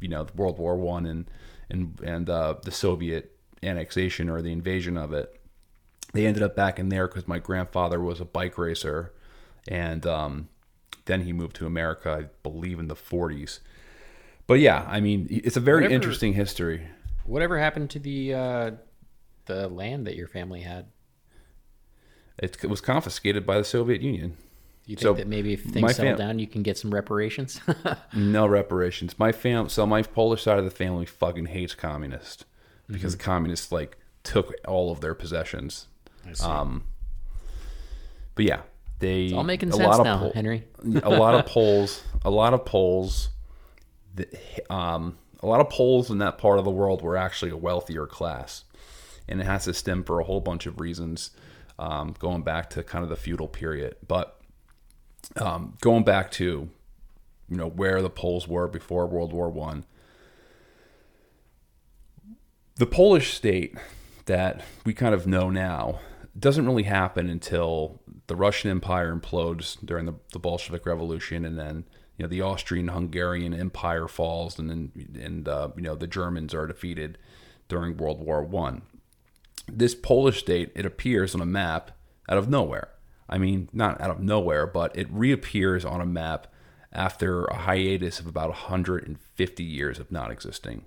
you 0.00 0.08
know 0.08 0.26
World 0.34 0.58
War 0.58 0.76
One 0.76 1.06
and 1.06 1.30
and 1.70 2.00
and 2.00 2.28
uh, 2.28 2.56
the 2.64 2.72
Soviet 2.72 3.38
annexation 3.62 4.28
or 4.28 4.42
the 4.42 4.50
invasion 4.50 4.96
of 4.96 5.12
it. 5.12 5.40
They 6.14 6.26
ended 6.26 6.42
up 6.42 6.56
back 6.56 6.80
in 6.80 6.88
there 6.88 7.06
because 7.06 7.28
my 7.28 7.38
grandfather 7.38 8.00
was 8.00 8.20
a 8.20 8.24
bike 8.24 8.58
racer, 8.58 9.12
and 9.68 10.04
um, 10.04 10.48
then 11.08 11.22
he 11.22 11.32
moved 11.32 11.56
to 11.56 11.66
America, 11.66 12.10
I 12.10 12.26
believe, 12.44 12.78
in 12.78 12.86
the 12.86 12.94
40s. 12.94 13.58
But 14.46 14.60
yeah, 14.60 14.86
I 14.88 15.00
mean, 15.00 15.26
it's 15.28 15.56
a 15.56 15.60
very 15.60 15.78
Whatever- 15.82 15.94
interesting 15.94 16.32
history. 16.34 16.86
Whatever 17.26 17.58
happened 17.58 17.90
to 17.90 17.98
the 17.98 18.32
uh, 18.34 18.70
the 19.46 19.68
land 19.68 20.06
that 20.06 20.14
your 20.16 20.28
family 20.28 20.60
had? 20.60 20.86
It 22.38 22.64
was 22.64 22.80
confiscated 22.80 23.44
by 23.44 23.58
the 23.58 23.64
Soviet 23.64 24.00
Union. 24.00 24.36
You 24.86 24.96
think 24.96 25.02
So, 25.02 25.12
that 25.14 25.26
maybe 25.26 25.52
if 25.52 25.64
things 25.64 25.96
settle 25.96 26.12
fam- 26.12 26.18
down, 26.18 26.38
you 26.38 26.46
can 26.46 26.62
get 26.62 26.78
some 26.78 26.94
reparations? 26.94 27.60
No 28.14 28.46
reparations. 28.46 29.18
My 29.18 29.32
fam, 29.32 29.68
so 29.68 29.84
my 29.86 30.00
Polish 30.02 30.42
side 30.44 30.58
of 30.58 30.64
the 30.64 30.70
family 30.70 31.04
fucking 31.04 31.46
hates 31.46 31.74
communists 31.74 32.44
because 32.86 33.12
Mm-hmm. 33.12 33.18
the 33.18 33.24
communists 33.24 33.70
like 33.72 33.98
took 34.22 34.54
all 34.66 34.90
of 34.90 35.00
their 35.02 35.14
possessions. 35.14 35.88
Um, 36.42 36.84
but 38.34 38.44
yeah, 38.46 38.60
they 38.98 39.24
it's 39.26 39.34
all 39.34 39.44
making 39.44 39.70
a 39.70 39.72
sense 39.72 39.86
lot 39.86 40.00
of 40.00 40.04
now, 40.04 40.18
Pol- 40.18 40.32
Henry. 40.32 40.64
a 41.02 41.10
lot 41.10 41.34
of 41.34 41.46
Poles, 41.52 42.02
a 42.24 42.30
lot 42.30 42.54
of 42.54 42.64
Poles, 42.64 43.30
that, 44.16 44.34
um, 44.70 45.18
a 45.40 45.46
lot 45.46 45.60
of 45.60 45.70
Poles 45.70 46.10
in 46.10 46.18
that 46.18 46.38
part 46.38 46.58
of 46.58 46.64
the 46.64 46.70
world 46.70 47.02
were 47.02 47.16
actually 47.16 47.50
a 47.50 47.56
wealthier 47.56 48.06
class, 48.06 48.64
and 49.28 49.40
it 49.40 49.44
has 49.44 49.64
to 49.64 49.74
stem 49.74 50.02
for 50.02 50.20
a 50.20 50.24
whole 50.24 50.40
bunch 50.40 50.66
of 50.66 50.80
reasons, 50.80 51.30
um, 51.78 52.14
going 52.18 52.42
back 52.42 52.70
to 52.70 52.82
kind 52.82 53.04
of 53.04 53.08
the 53.08 53.16
feudal 53.16 53.48
period. 53.48 53.96
But 54.06 54.40
um, 55.36 55.74
going 55.80 56.04
back 56.04 56.30
to, 56.32 56.68
you 57.48 57.56
know, 57.56 57.68
where 57.68 58.02
the 58.02 58.10
Poles 58.10 58.48
were 58.48 58.66
before 58.66 59.06
World 59.06 59.32
War 59.32 59.48
One, 59.48 59.84
the 62.76 62.86
Polish 62.86 63.34
state 63.34 63.76
that 64.26 64.62
we 64.84 64.92
kind 64.92 65.14
of 65.14 65.26
know 65.26 65.50
now 65.50 66.00
doesn't 66.38 66.66
really 66.66 66.84
happen 66.84 67.28
until 67.28 68.00
the 68.28 68.36
Russian 68.36 68.70
Empire 68.70 69.14
implodes 69.14 69.84
during 69.84 70.06
the, 70.06 70.14
the 70.32 70.38
Bolshevik 70.38 70.86
Revolution, 70.86 71.44
and 71.44 71.58
then 71.58 71.84
you 72.16 72.22
know 72.22 72.28
the 72.28 72.42
Austrian-Hungarian 72.42 73.52
Empire 73.52 74.06
falls, 74.06 74.58
and 74.58 74.70
then 74.70 74.92
and 75.20 75.48
uh, 75.48 75.70
you 75.76 75.82
know 75.82 75.96
the 75.96 76.06
Germans 76.06 76.54
are 76.54 76.66
defeated 76.66 77.18
during 77.68 77.96
World 77.96 78.20
War 78.20 78.42
One. 78.42 78.82
This 79.66 79.94
Polish 79.94 80.40
state 80.40 80.70
it 80.74 80.86
appears 80.86 81.34
on 81.34 81.40
a 81.40 81.46
map 81.46 81.90
out 82.28 82.38
of 82.38 82.48
nowhere. 82.48 82.90
I 83.28 83.38
mean, 83.38 83.68
not 83.72 84.00
out 84.00 84.10
of 84.10 84.20
nowhere, 84.20 84.66
but 84.66 84.96
it 84.96 85.10
reappears 85.10 85.84
on 85.84 86.00
a 86.00 86.06
map 86.06 86.52
after 86.92 87.44
a 87.44 87.56
hiatus 87.56 88.20
of 88.20 88.26
about 88.26 88.48
150 88.48 89.64
years 89.64 89.98
of 89.98 90.10
not 90.10 90.30
existing. 90.30 90.86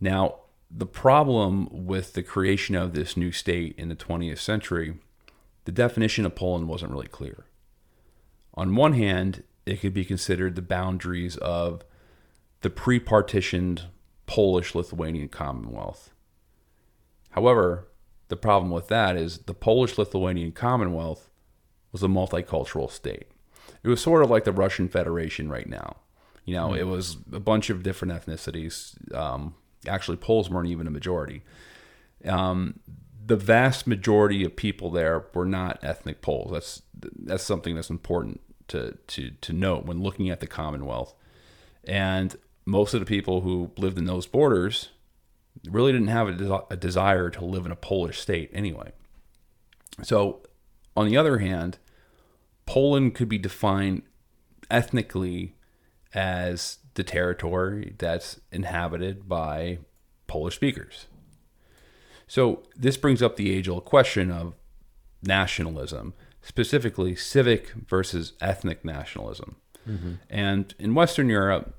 Now, 0.00 0.36
the 0.70 0.86
problem 0.86 1.68
with 1.70 2.12
the 2.12 2.22
creation 2.22 2.74
of 2.74 2.92
this 2.92 3.16
new 3.16 3.32
state 3.32 3.74
in 3.78 3.88
the 3.88 3.96
20th 3.96 4.38
century, 4.38 4.94
the 5.64 5.72
definition 5.72 6.26
of 6.26 6.34
Poland 6.34 6.68
wasn't 6.68 6.92
really 6.92 7.08
clear. 7.08 7.44
On 8.54 8.74
one 8.74 8.94
hand, 8.94 9.44
it 9.64 9.80
could 9.80 9.94
be 9.94 10.04
considered 10.04 10.54
the 10.54 10.62
boundaries 10.62 11.36
of 11.36 11.84
the 12.62 12.70
pre 12.70 12.98
partitioned 12.98 13.84
Polish 14.26 14.74
Lithuanian 14.74 15.28
Commonwealth. 15.28 16.10
However, 17.30 17.88
the 18.28 18.36
problem 18.36 18.70
with 18.70 18.88
that 18.88 19.16
is 19.16 19.38
the 19.38 19.54
Polish 19.54 19.98
Lithuanian 19.98 20.52
Commonwealth 20.52 21.30
was 21.92 22.02
a 22.02 22.08
multicultural 22.08 22.90
state. 22.90 23.26
It 23.82 23.88
was 23.88 24.00
sort 24.00 24.22
of 24.22 24.30
like 24.30 24.44
the 24.44 24.52
Russian 24.52 24.88
Federation 24.88 25.48
right 25.48 25.68
now. 25.68 25.96
You 26.44 26.56
know, 26.56 26.74
it 26.74 26.86
was 26.86 27.18
a 27.32 27.38
bunch 27.38 27.70
of 27.70 27.82
different 27.82 28.12
ethnicities. 28.12 28.96
Um, 29.14 29.54
actually, 29.86 30.16
Poles 30.16 30.50
weren't 30.50 30.68
even 30.68 30.86
a 30.86 30.90
majority. 30.90 31.42
Um, 32.24 32.80
the 33.24 33.36
vast 33.36 33.86
majority 33.86 34.44
of 34.44 34.56
people 34.56 34.90
there 34.90 35.26
were 35.34 35.46
not 35.46 35.82
ethnic 35.82 36.20
Poles. 36.22 36.52
That's 36.52 36.82
that's 36.94 37.44
something 37.44 37.74
that's 37.74 37.90
important 37.90 38.40
to 38.68 38.98
to 39.08 39.30
to 39.30 39.52
note 39.52 39.86
when 39.86 40.02
looking 40.02 40.30
at 40.30 40.40
the 40.40 40.46
Commonwealth. 40.46 41.14
And 41.84 42.36
most 42.64 42.94
of 42.94 43.00
the 43.00 43.06
people 43.06 43.40
who 43.40 43.70
lived 43.76 43.98
in 43.98 44.06
those 44.06 44.26
borders 44.26 44.90
really 45.68 45.92
didn't 45.92 46.08
have 46.08 46.28
a, 46.28 46.32
desi- 46.32 46.66
a 46.70 46.76
desire 46.76 47.28
to 47.30 47.44
live 47.44 47.66
in 47.66 47.72
a 47.72 47.76
Polish 47.76 48.20
state 48.20 48.50
anyway. 48.52 48.92
So, 50.02 50.42
on 50.96 51.06
the 51.08 51.16
other 51.16 51.38
hand, 51.38 51.78
Poland 52.66 53.14
could 53.14 53.28
be 53.28 53.38
defined 53.38 54.02
ethnically 54.70 55.54
as 56.14 56.78
the 56.94 57.02
territory 57.02 57.94
that's 57.98 58.40
inhabited 58.50 59.28
by 59.28 59.78
Polish 60.26 60.56
speakers. 60.56 61.06
So, 62.32 62.62
this 62.74 62.96
brings 62.96 63.20
up 63.20 63.36
the 63.36 63.54
age 63.54 63.68
old 63.68 63.84
question 63.84 64.30
of 64.30 64.54
nationalism, 65.22 66.14
specifically 66.40 67.14
civic 67.14 67.72
versus 67.86 68.32
ethnic 68.40 68.86
nationalism. 68.86 69.56
And 70.30 70.74
in 70.78 70.94
Western 70.94 71.28
Europe, 71.28 71.74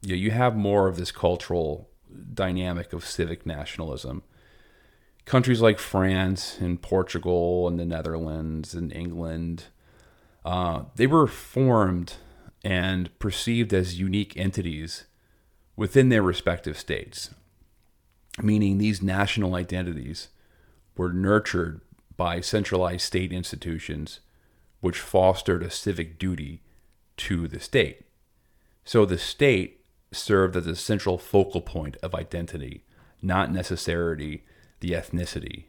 you, 0.00 0.16
you 0.16 0.32
have 0.32 0.56
more 0.56 0.88
of 0.88 0.96
this 0.96 1.12
cultural 1.12 1.88
dynamic 2.34 2.92
of 2.92 3.06
civic 3.06 3.46
nationalism. 3.46 4.24
Countries 5.24 5.60
like 5.60 5.78
France 5.78 6.58
and 6.58 6.82
Portugal 6.82 7.68
and 7.68 7.78
the 7.78 7.84
Netherlands 7.84 8.74
and 8.74 8.92
England, 8.92 9.66
uh, 10.44 10.82
they 10.96 11.06
were 11.06 11.28
formed 11.28 12.14
and 12.64 13.16
perceived 13.20 13.72
as 13.72 14.00
unique 14.00 14.36
entities 14.36 15.04
within 15.76 16.08
their 16.08 16.22
respective 16.22 16.76
states, 16.76 17.30
meaning 18.40 18.78
these 18.78 19.02
national 19.02 19.54
identities 19.54 20.28
were 20.96 21.12
nurtured 21.12 21.80
by 22.16 22.40
centralized 22.40 23.02
state 23.02 23.32
institutions 23.32 24.20
which 24.80 24.98
fostered 24.98 25.62
a 25.62 25.70
civic 25.70 26.18
duty 26.18 26.60
to 27.16 27.46
the 27.46 27.60
state. 27.60 28.02
So 28.84 29.04
the 29.04 29.18
state 29.18 29.80
served 30.10 30.56
as 30.56 30.66
a 30.66 30.76
central 30.76 31.18
focal 31.18 31.60
point 31.60 31.96
of 32.02 32.14
identity, 32.14 32.84
not 33.22 33.52
necessarily 33.52 34.44
the 34.80 34.90
ethnicity. 34.90 35.64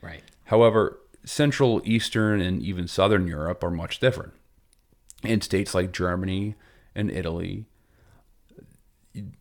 Right. 0.00 0.22
However, 0.44 0.98
Central, 1.24 1.80
Eastern, 1.84 2.40
and 2.40 2.62
even 2.62 2.88
Southern 2.88 3.26
Europe 3.26 3.62
are 3.64 3.70
much 3.70 3.98
different. 3.98 4.32
In 5.22 5.40
states 5.40 5.74
like 5.74 5.92
Germany 5.92 6.54
and 6.94 7.10
Italy, 7.10 7.66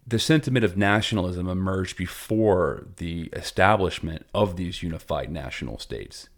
the 0.05 0.19
sentiment 0.19 0.63
of 0.63 0.77
nationalism 0.77 1.47
emerged 1.47 1.97
before 1.97 2.87
the 2.97 3.29
establishment 3.33 4.25
of 4.33 4.55
these 4.55 4.83
unified 4.83 5.31
national 5.31 5.79
states, 5.79 6.29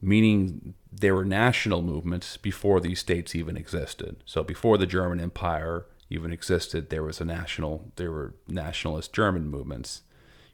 meaning 0.00 0.74
there 0.90 1.14
were 1.14 1.24
national 1.24 1.82
movements 1.82 2.36
before 2.36 2.80
these 2.80 3.00
states 3.00 3.34
even 3.34 3.56
existed. 3.56 4.16
So 4.24 4.42
before 4.42 4.78
the 4.78 4.86
German 4.86 5.20
Empire 5.20 5.86
even 6.08 6.32
existed, 6.32 6.88
there 6.88 7.02
was 7.02 7.20
a 7.20 7.24
national, 7.24 7.92
there 7.96 8.10
were 8.10 8.34
nationalist 8.48 9.12
German 9.12 9.48
movements. 9.48 10.02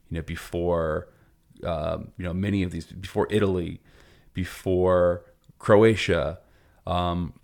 You 0.08 0.16
know, 0.16 0.22
before 0.22 1.08
um, 1.64 2.12
you 2.16 2.24
know 2.24 2.34
many 2.34 2.62
of 2.64 2.72
these, 2.72 2.86
before 2.86 3.28
Italy, 3.30 3.80
before 4.34 5.24
Croatia, 5.58 6.40
um, 6.86 7.34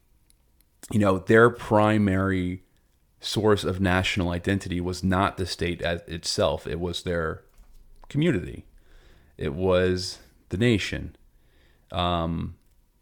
you 0.91 0.99
know, 0.99 1.19
their 1.19 1.51
primary 1.51 2.63
source 3.27 3.65
of 3.65 3.81
national 3.81 4.31
identity 4.31 4.81
was 4.81 5.03
not 5.03 5.37
the 5.37 5.47
state 5.47 5.83
as 5.83 6.01
itself; 6.03 6.67
it 6.67 6.81
was 6.81 7.03
their 7.03 7.43
community, 8.09 8.65
it 9.37 9.55
was 9.55 10.19
the 10.49 10.57
nation, 10.57 11.17
um, 11.93 12.55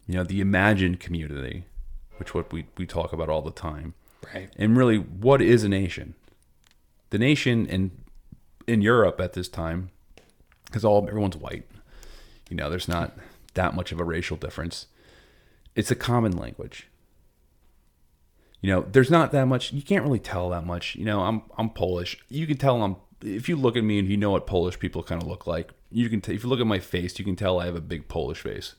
you 0.07 0.15
know, 0.15 0.23
the 0.23 0.41
imagined 0.41 0.99
community, 0.99 1.65
which 2.17 2.33
what 2.33 2.51
we 2.51 2.65
we 2.77 2.85
talk 2.85 3.13
about 3.13 3.29
all 3.29 3.41
the 3.41 3.51
time. 3.51 3.93
Right. 4.33 4.49
And 4.57 4.75
really, 4.75 4.97
what 4.97 5.41
is 5.41 5.63
a 5.63 5.69
nation? 5.69 6.15
The 7.11 7.19
nation 7.19 7.65
in 7.67 7.91
in 8.67 8.81
Europe 8.81 9.21
at 9.21 9.33
this 9.33 9.47
time, 9.47 9.91
because 10.65 10.83
all 10.83 11.07
everyone's 11.07 11.37
white, 11.37 11.65
you 12.49 12.57
know, 12.57 12.69
there's 12.69 12.87
not 12.87 13.17
that 13.53 13.75
much 13.75 13.91
of 13.91 13.99
a 13.99 14.03
racial 14.03 14.37
difference. 14.37 14.87
It's 15.75 15.91
a 15.91 15.95
common 15.95 16.35
language. 16.35 16.87
You 18.61 18.71
know, 18.71 18.85
there's 18.91 19.11
not 19.11 19.31
that 19.31 19.45
much. 19.45 19.73
You 19.73 19.81
can't 19.81 20.03
really 20.03 20.19
tell 20.19 20.49
that 20.49 20.65
much. 20.65 20.95
You 20.95 21.05
know, 21.05 21.21
I'm 21.21 21.43
I'm 21.57 21.69
Polish. 21.69 22.17
You 22.29 22.47
can 22.47 22.57
tell 22.57 22.81
I'm. 22.81 22.97
If 23.21 23.49
you 23.49 23.55
look 23.55 23.75
at 23.75 23.83
me 23.83 23.99
and 23.99 24.07
you 24.07 24.17
know 24.17 24.31
what 24.31 24.45
Polish 24.47 24.77
people 24.79 25.01
kind 25.01 25.21
of 25.21 25.27
look 25.27 25.47
like, 25.47 25.71
you 25.91 26.09
can. 26.09 26.21
T- 26.21 26.33
if 26.33 26.43
you 26.43 26.49
look 26.49 26.59
at 26.59 26.67
my 26.67 26.79
face, 26.79 27.17
you 27.19 27.25
can 27.25 27.35
tell 27.35 27.59
I 27.59 27.65
have 27.65 27.75
a 27.75 27.81
big 27.81 28.07
Polish 28.07 28.41
face. 28.41 28.75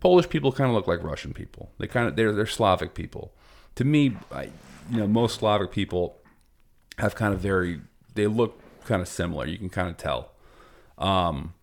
Polish 0.00 0.28
people 0.28 0.52
kind 0.52 0.68
of 0.68 0.76
look 0.76 0.86
like 0.86 1.02
Russian 1.02 1.32
people. 1.32 1.70
They 1.78 1.86
kind 1.86 2.06
of 2.06 2.16
they're 2.16 2.32
they're 2.32 2.46
Slavic 2.46 2.94
people. 2.94 3.32
To 3.76 3.84
me, 3.84 4.16
I, 4.30 4.50
you 4.90 4.98
know, 4.98 5.06
most 5.06 5.40
Slavic 5.40 5.72
people 5.72 6.18
have 6.98 7.14
kind 7.14 7.32
of 7.34 7.40
very. 7.40 7.80
They 8.14 8.26
look 8.26 8.60
kind 8.84 9.02
of 9.02 9.08
similar. 9.08 9.46
You 9.46 9.58
can 9.58 9.70
kind 9.70 9.88
of 9.88 9.96
tell. 9.96 10.32
Um, 10.98 11.53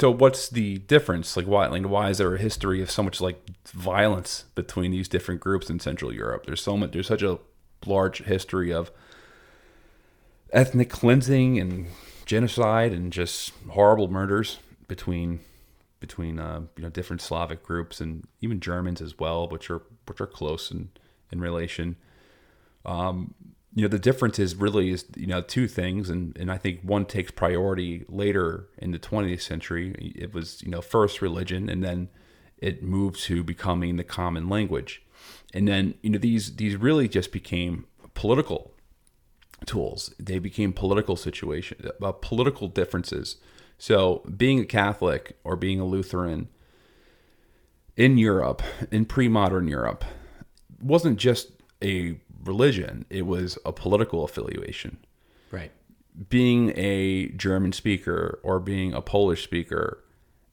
so 0.00 0.10
what's 0.10 0.48
the 0.48 0.78
difference? 0.78 1.36
Like 1.36 1.46
why 1.46 1.66
like 1.66 1.82
why 1.84 2.08
is 2.08 2.18
there 2.18 2.34
a 2.34 2.38
history 2.38 2.80
of 2.80 2.90
so 2.90 3.02
much 3.02 3.20
like 3.20 3.38
violence 3.68 4.44
between 4.54 4.90
these 4.90 5.08
different 5.08 5.40
groups 5.40 5.68
in 5.68 5.78
Central 5.78 6.12
Europe? 6.12 6.46
There's 6.46 6.62
so 6.62 6.76
much 6.76 6.92
there's 6.92 7.06
such 7.06 7.22
a 7.22 7.38
large 7.84 8.22
history 8.24 8.72
of 8.72 8.90
ethnic 10.52 10.88
cleansing 10.88 11.58
and 11.58 11.86
genocide 12.24 12.92
and 12.92 13.12
just 13.12 13.52
horrible 13.68 14.08
murders 14.08 14.58
between 14.88 15.40
between 16.00 16.38
uh, 16.38 16.62
you 16.76 16.82
know 16.82 16.88
different 16.88 17.20
Slavic 17.20 17.62
groups 17.62 18.00
and 18.00 18.26
even 18.40 18.58
Germans 18.58 19.02
as 19.02 19.18
well, 19.18 19.48
which 19.48 19.70
are 19.70 19.82
which 20.06 20.20
are 20.20 20.26
close 20.26 20.70
in 20.70 20.88
in 21.30 21.40
relation. 21.40 21.96
Um, 22.86 23.34
you 23.74 23.82
know 23.82 23.88
the 23.88 23.98
difference 23.98 24.38
is 24.38 24.56
really 24.56 24.90
is 24.90 25.04
you 25.16 25.26
know 25.26 25.40
two 25.40 25.68
things 25.68 26.10
and 26.10 26.36
and 26.36 26.50
I 26.50 26.58
think 26.58 26.80
one 26.82 27.06
takes 27.06 27.30
priority 27.30 28.04
later 28.08 28.68
in 28.78 28.90
the 28.90 28.98
20th 28.98 29.42
century. 29.42 29.94
It 30.16 30.34
was 30.34 30.62
you 30.62 30.70
know 30.70 30.80
first 30.80 31.22
religion 31.22 31.68
and 31.68 31.82
then 31.82 32.08
it 32.58 32.82
moved 32.82 33.22
to 33.24 33.42
becoming 33.42 33.96
the 33.96 34.04
common 34.04 34.48
language. 34.48 35.02
And 35.54 35.68
then 35.68 35.94
you 36.02 36.10
know 36.10 36.18
these 36.18 36.56
these 36.56 36.76
really 36.76 37.08
just 37.08 37.32
became 37.32 37.86
political 38.14 38.72
tools. 39.66 40.14
They 40.18 40.38
became 40.38 40.72
political 40.72 41.16
situation 41.16 41.90
uh, 42.02 42.12
political 42.12 42.66
differences. 42.66 43.36
So 43.78 44.22
being 44.36 44.58
a 44.58 44.64
catholic 44.64 45.36
or 45.44 45.54
being 45.56 45.78
a 45.78 45.86
lutheran 45.86 46.48
in 47.96 48.18
Europe 48.18 48.62
in 48.90 49.04
pre-modern 49.04 49.68
Europe 49.68 50.04
wasn't 50.82 51.18
just 51.18 51.52
a 51.82 52.18
religion, 52.42 53.04
it 53.10 53.26
was 53.26 53.58
a 53.64 53.72
political 53.72 54.24
affiliation. 54.24 54.98
Right. 55.50 55.72
Being 56.28 56.72
a 56.76 57.28
German 57.28 57.72
speaker 57.72 58.40
or 58.42 58.60
being 58.60 58.92
a 58.92 59.00
Polish 59.00 59.44
speaker 59.44 60.04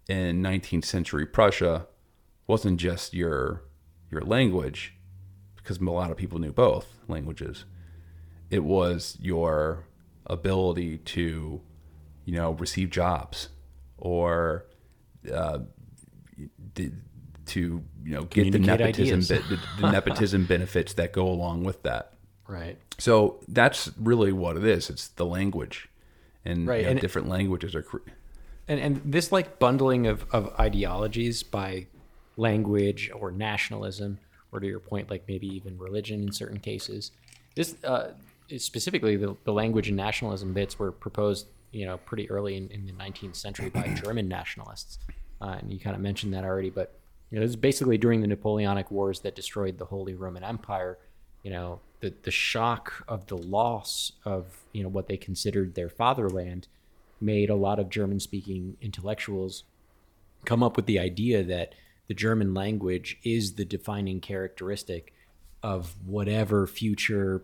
in 0.07 0.41
19th 0.41 0.85
century 0.85 1.25
Prussia 1.25 1.87
wasn't 2.45 2.79
just 2.79 3.13
your 3.13 3.63
your 4.09 4.21
language 4.21 4.95
because 5.57 5.77
a 5.79 5.83
lot 5.83 6.11
of 6.11 6.17
people 6.17 6.39
knew 6.39 6.53
both 6.53 6.95
languages. 7.07 7.65
It 8.49 8.63
was 8.63 9.17
your 9.19 9.85
ability 10.25 10.99
to, 10.99 11.61
you 12.23 12.33
know, 12.33 12.51
receive 12.51 12.89
jobs 12.89 13.49
or 13.97 14.65
uh, 15.33 15.59
to 17.47 17.83
you 18.03 18.13
know 18.13 18.23
get 18.23 18.51
the 18.51 18.59
nepotism 18.59 19.21
the, 19.21 19.59
the 19.79 19.91
nepotism 19.91 20.45
benefits 20.47 20.93
that 20.93 21.13
go 21.13 21.27
along 21.27 21.63
with 21.63 21.83
that. 21.83 22.13
Right. 22.47 22.77
So 22.97 23.39
that's 23.47 23.91
really 23.99 24.31
what 24.31 24.57
it 24.57 24.63
is. 24.63 24.89
It's 24.89 25.09
the 25.09 25.25
language, 25.25 25.89
and, 26.45 26.67
right. 26.67 26.79
You 26.79 26.83
know, 26.85 26.91
and 26.91 26.99
different 26.99 27.27
languages 27.27 27.75
are. 27.75 27.83
Cre- 27.83 28.09
and 28.67 28.79
and 28.79 29.01
this 29.03 29.31
like 29.31 29.59
bundling 29.59 30.07
of 30.07 30.25
of 30.31 30.53
ideologies 30.59 31.43
by 31.43 31.87
language 32.37 33.11
or 33.13 33.31
nationalism, 33.31 34.19
or 34.51 34.59
to 34.59 34.67
your 34.67 34.79
point, 34.79 35.09
like 35.09 35.23
maybe 35.27 35.47
even 35.47 35.77
religion 35.77 36.23
in 36.23 36.31
certain 36.31 36.59
cases. 36.59 37.11
This 37.55 37.75
uh, 37.83 38.11
specifically 38.57 39.17
the, 39.17 39.35
the 39.43 39.53
language 39.53 39.87
and 39.87 39.97
nationalism 39.97 40.53
bits 40.53 40.79
were 40.79 40.91
proposed, 40.91 41.47
you 41.71 41.85
know, 41.85 41.97
pretty 41.97 42.29
early 42.29 42.55
in, 42.55 42.69
in 42.69 42.85
the 42.85 42.93
19th 42.93 43.35
century 43.35 43.69
by 43.69 43.93
German 44.03 44.27
nationalists. 44.27 44.99
Uh, 45.41 45.57
and 45.59 45.71
you 45.71 45.79
kind 45.79 45.95
of 45.95 46.01
mentioned 46.01 46.33
that 46.33 46.43
already, 46.43 46.69
but 46.69 46.97
you 47.29 47.37
know, 47.37 47.41
this 47.41 47.51
is 47.51 47.55
basically 47.55 47.97
during 47.97 48.21
the 48.21 48.27
Napoleonic 48.27 48.89
Wars 48.89 49.21
that 49.21 49.35
destroyed 49.35 49.77
the 49.77 49.85
Holy 49.85 50.13
Roman 50.13 50.43
Empire. 50.43 50.97
You 51.43 51.51
know, 51.51 51.79
the 51.99 52.13
the 52.23 52.31
shock 52.31 53.03
of 53.07 53.27
the 53.27 53.37
loss 53.37 54.13
of 54.25 54.63
you 54.73 54.83
know 54.83 54.89
what 54.89 55.07
they 55.07 55.17
considered 55.17 55.75
their 55.75 55.89
fatherland 55.89 56.67
made 57.19 57.49
a 57.49 57.55
lot 57.55 57.79
of 57.79 57.89
German 57.89 58.19
speaking 58.19 58.77
intellectuals 58.81 59.63
come 60.45 60.61
up 60.61 60.75
with 60.75 60.85
the 60.85 60.99
idea 60.99 61.43
that 61.43 61.73
the 62.07 62.13
German 62.13 62.53
language 62.53 63.17
is 63.23 63.53
the 63.53 63.65
defining 63.65 64.21
characteristic 64.21 65.13
of 65.63 65.95
whatever 66.05 66.67
future 66.67 67.41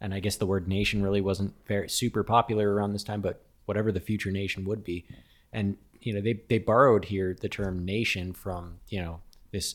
and 0.00 0.14
I 0.14 0.20
guess 0.20 0.36
the 0.36 0.46
word 0.46 0.66
nation 0.66 1.02
really 1.02 1.20
wasn't 1.20 1.54
very 1.66 1.88
super 1.88 2.24
popular 2.24 2.72
around 2.72 2.92
this 2.92 3.04
time, 3.04 3.20
but 3.20 3.42
whatever 3.66 3.92
the 3.92 4.00
future 4.00 4.30
nation 4.30 4.64
would 4.64 4.82
be. 4.82 5.04
And 5.52 5.76
you 6.02 6.12
know 6.12 6.20
they 6.20 6.40
they 6.48 6.58
borrowed 6.58 7.04
here 7.04 7.36
the 7.40 7.48
term 7.48 7.84
nation 7.84 8.32
from 8.32 8.78
you 8.88 9.00
know 9.00 9.20
this 9.52 9.74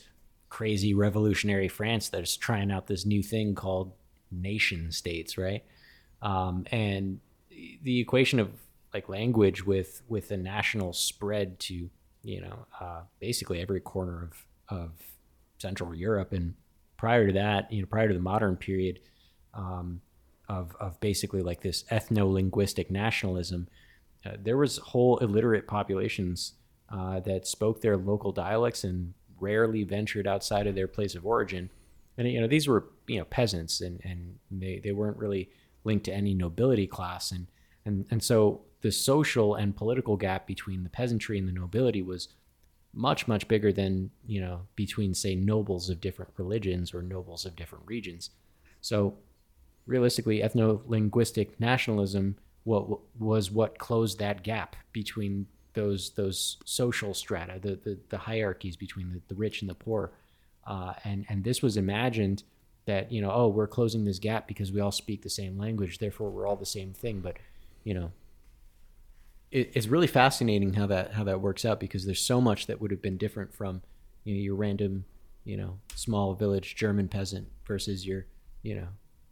crazy 0.49 0.93
revolutionary 0.93 1.67
France 1.67 2.09
that's 2.09 2.37
trying 2.37 2.71
out 2.71 2.87
this 2.87 3.05
new 3.05 3.21
thing 3.21 3.55
called 3.55 3.91
nation 4.31 4.91
states, 4.91 5.37
right? 5.37 5.63
Um, 6.21 6.65
and 6.71 7.19
the 7.83 7.99
equation 7.99 8.39
of 8.39 8.49
like 8.93 9.09
language 9.09 9.65
with 9.65 10.01
with 10.07 10.31
a 10.31 10.37
national 10.37 10.93
spread 10.93 11.59
to 11.59 11.89
you 12.23 12.41
know 12.41 12.65
uh, 12.79 13.01
basically 13.19 13.61
every 13.61 13.81
corner 13.81 14.29
of 14.69 14.77
of 14.77 14.91
Central 15.57 15.93
Europe 15.93 16.33
and 16.33 16.53
prior 16.97 17.27
to 17.27 17.33
that, 17.33 17.71
you 17.71 17.81
know, 17.81 17.87
prior 17.87 18.07
to 18.07 18.13
the 18.13 18.19
modern 18.19 18.55
period 18.55 18.99
um, 19.53 20.01
of 20.47 20.75
of 20.79 20.99
basically 20.99 21.41
like 21.41 21.61
this 21.61 21.83
ethno 21.91 22.31
linguistic 22.31 22.89
nationalism 22.89 23.67
uh, 24.25 24.31
there 24.41 24.57
was 24.57 24.77
whole 24.77 25.17
illiterate 25.17 25.67
populations 25.67 26.53
uh, 26.89 27.19
that 27.21 27.47
spoke 27.47 27.81
their 27.81 27.97
local 27.97 28.31
dialects 28.31 28.83
and 28.83 29.13
rarely 29.39 29.83
ventured 29.83 30.27
outside 30.27 30.67
of 30.67 30.75
their 30.75 30.87
place 30.87 31.15
of 31.15 31.25
origin. 31.25 31.69
And 32.17 32.31
you 32.31 32.39
know 32.39 32.47
these 32.47 32.67
were 32.67 32.85
you 33.07 33.19
know 33.19 33.25
peasants 33.25 33.81
and 33.81 33.99
and 34.03 34.39
they, 34.49 34.79
they 34.83 34.91
weren't 34.91 35.17
really 35.17 35.49
linked 35.83 36.05
to 36.05 36.13
any 36.13 36.33
nobility 36.33 36.87
class 36.87 37.31
and 37.31 37.47
and 37.85 38.05
and 38.09 38.23
so 38.23 38.61
the 38.81 38.91
social 38.91 39.55
and 39.55 39.75
political 39.75 40.15
gap 40.15 40.47
between 40.47 40.83
the 40.83 40.89
peasantry 40.89 41.37
and 41.37 41.47
the 41.47 41.51
nobility 41.51 42.01
was 42.01 42.29
much 42.93 43.27
much 43.27 43.47
bigger 43.47 43.73
than 43.73 44.09
you 44.25 44.39
know 44.39 44.61
between 44.75 45.13
say 45.13 45.35
nobles 45.35 45.89
of 45.89 45.99
different 45.99 46.31
religions 46.37 46.93
or 46.93 47.01
nobles 47.01 47.45
of 47.45 47.55
different 47.55 47.85
regions. 47.85 48.29
So 48.79 49.17
realistically, 49.85 50.39
ethno 50.39 50.81
linguistic 50.87 51.59
nationalism 51.59 52.37
what 52.65 52.99
was 53.19 53.49
what 53.49 53.77
closed 53.77 54.19
that 54.19 54.43
gap 54.43 54.75
between 54.91 55.47
those 55.73 56.09
those 56.11 56.57
social 56.65 57.13
strata, 57.13 57.59
the 57.61 57.75
the, 57.75 57.97
the 58.09 58.17
hierarchies 58.17 58.75
between 58.75 59.13
the, 59.13 59.21
the 59.27 59.35
rich 59.35 59.61
and 59.61 59.69
the 59.69 59.75
poor, 59.75 60.11
uh, 60.65 60.93
and 61.05 61.25
and 61.29 61.43
this 61.43 61.61
was 61.61 61.77
imagined 61.77 62.43
that 62.85 63.11
you 63.11 63.21
know 63.21 63.31
oh 63.31 63.47
we're 63.47 63.67
closing 63.67 64.03
this 64.03 64.19
gap 64.19 64.47
because 64.47 64.71
we 64.71 64.81
all 64.81 64.91
speak 64.91 65.21
the 65.21 65.29
same 65.29 65.57
language, 65.57 65.99
therefore 65.99 66.29
we're 66.31 66.47
all 66.47 66.55
the 66.55 66.65
same 66.65 66.91
thing. 66.91 67.19
But 67.19 67.37
you 67.83 67.93
know, 67.93 68.11
it, 69.51 69.71
it's 69.75 69.87
really 69.87 70.07
fascinating 70.07 70.73
how 70.73 70.87
that 70.87 71.13
how 71.13 71.23
that 71.23 71.41
works 71.41 71.65
out 71.65 71.79
because 71.79 72.05
there's 72.05 72.21
so 72.21 72.41
much 72.41 72.65
that 72.65 72.81
would 72.81 72.91
have 72.91 73.01
been 73.01 73.17
different 73.17 73.53
from 73.53 73.83
you 74.23 74.33
know 74.33 74.41
your 74.41 74.55
random 74.55 75.05
you 75.43 75.55
know 75.55 75.77
small 75.93 76.33
village 76.33 76.75
German 76.75 77.09
peasant 77.09 77.47
versus 77.67 78.07
your 78.07 78.25
you 78.63 78.73
know 78.73 78.87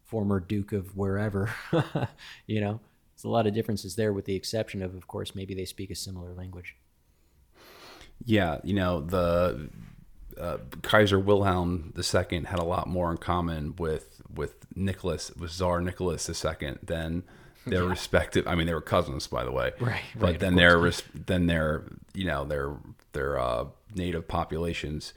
former 0.05 0.39
duke 0.39 0.71
of 0.71 0.95
wherever, 0.95 1.51
you 2.45 2.61
know 2.61 2.79
there's 3.23 3.29
a 3.29 3.33
lot 3.33 3.47
of 3.47 3.53
differences 3.53 3.95
there, 3.95 4.11
with 4.11 4.25
the 4.25 4.35
exception 4.35 4.81
of, 4.81 4.95
of 4.95 5.07
course, 5.07 5.33
maybe 5.33 5.53
they 5.53 5.63
speak 5.63 5.89
a 5.89 5.95
similar 5.95 6.33
language. 6.33 6.75
Yeah, 8.25 8.59
you 8.63 8.73
know 8.73 9.01
the 9.01 9.69
uh, 10.37 10.57
Kaiser 10.81 11.19
Wilhelm 11.19 11.93
II 11.97 12.43
had 12.43 12.59
a 12.59 12.63
lot 12.63 12.87
more 12.87 13.11
in 13.11 13.17
common 13.17 13.75
with 13.77 14.21
with 14.33 14.65
Nicholas, 14.75 15.31
with 15.37 15.51
Tsar 15.51 15.81
Nicholas 15.81 16.29
II 16.29 16.75
than 16.83 17.23
their 17.65 17.83
yeah. 17.83 17.89
respective. 17.89 18.47
I 18.47 18.55
mean, 18.55 18.67
they 18.67 18.73
were 18.73 18.81
cousins, 18.81 19.27
by 19.27 19.43
the 19.43 19.51
way. 19.51 19.71
Right. 19.79 20.01
But 20.15 20.25
right, 20.25 20.39
then 20.39 20.55
their 20.55 20.91
then 21.13 21.47
their 21.47 21.83
you 22.13 22.25
know 22.25 22.45
their 22.45 22.75
their 23.13 23.39
uh, 23.39 23.65
native 23.95 24.27
populations. 24.27 25.13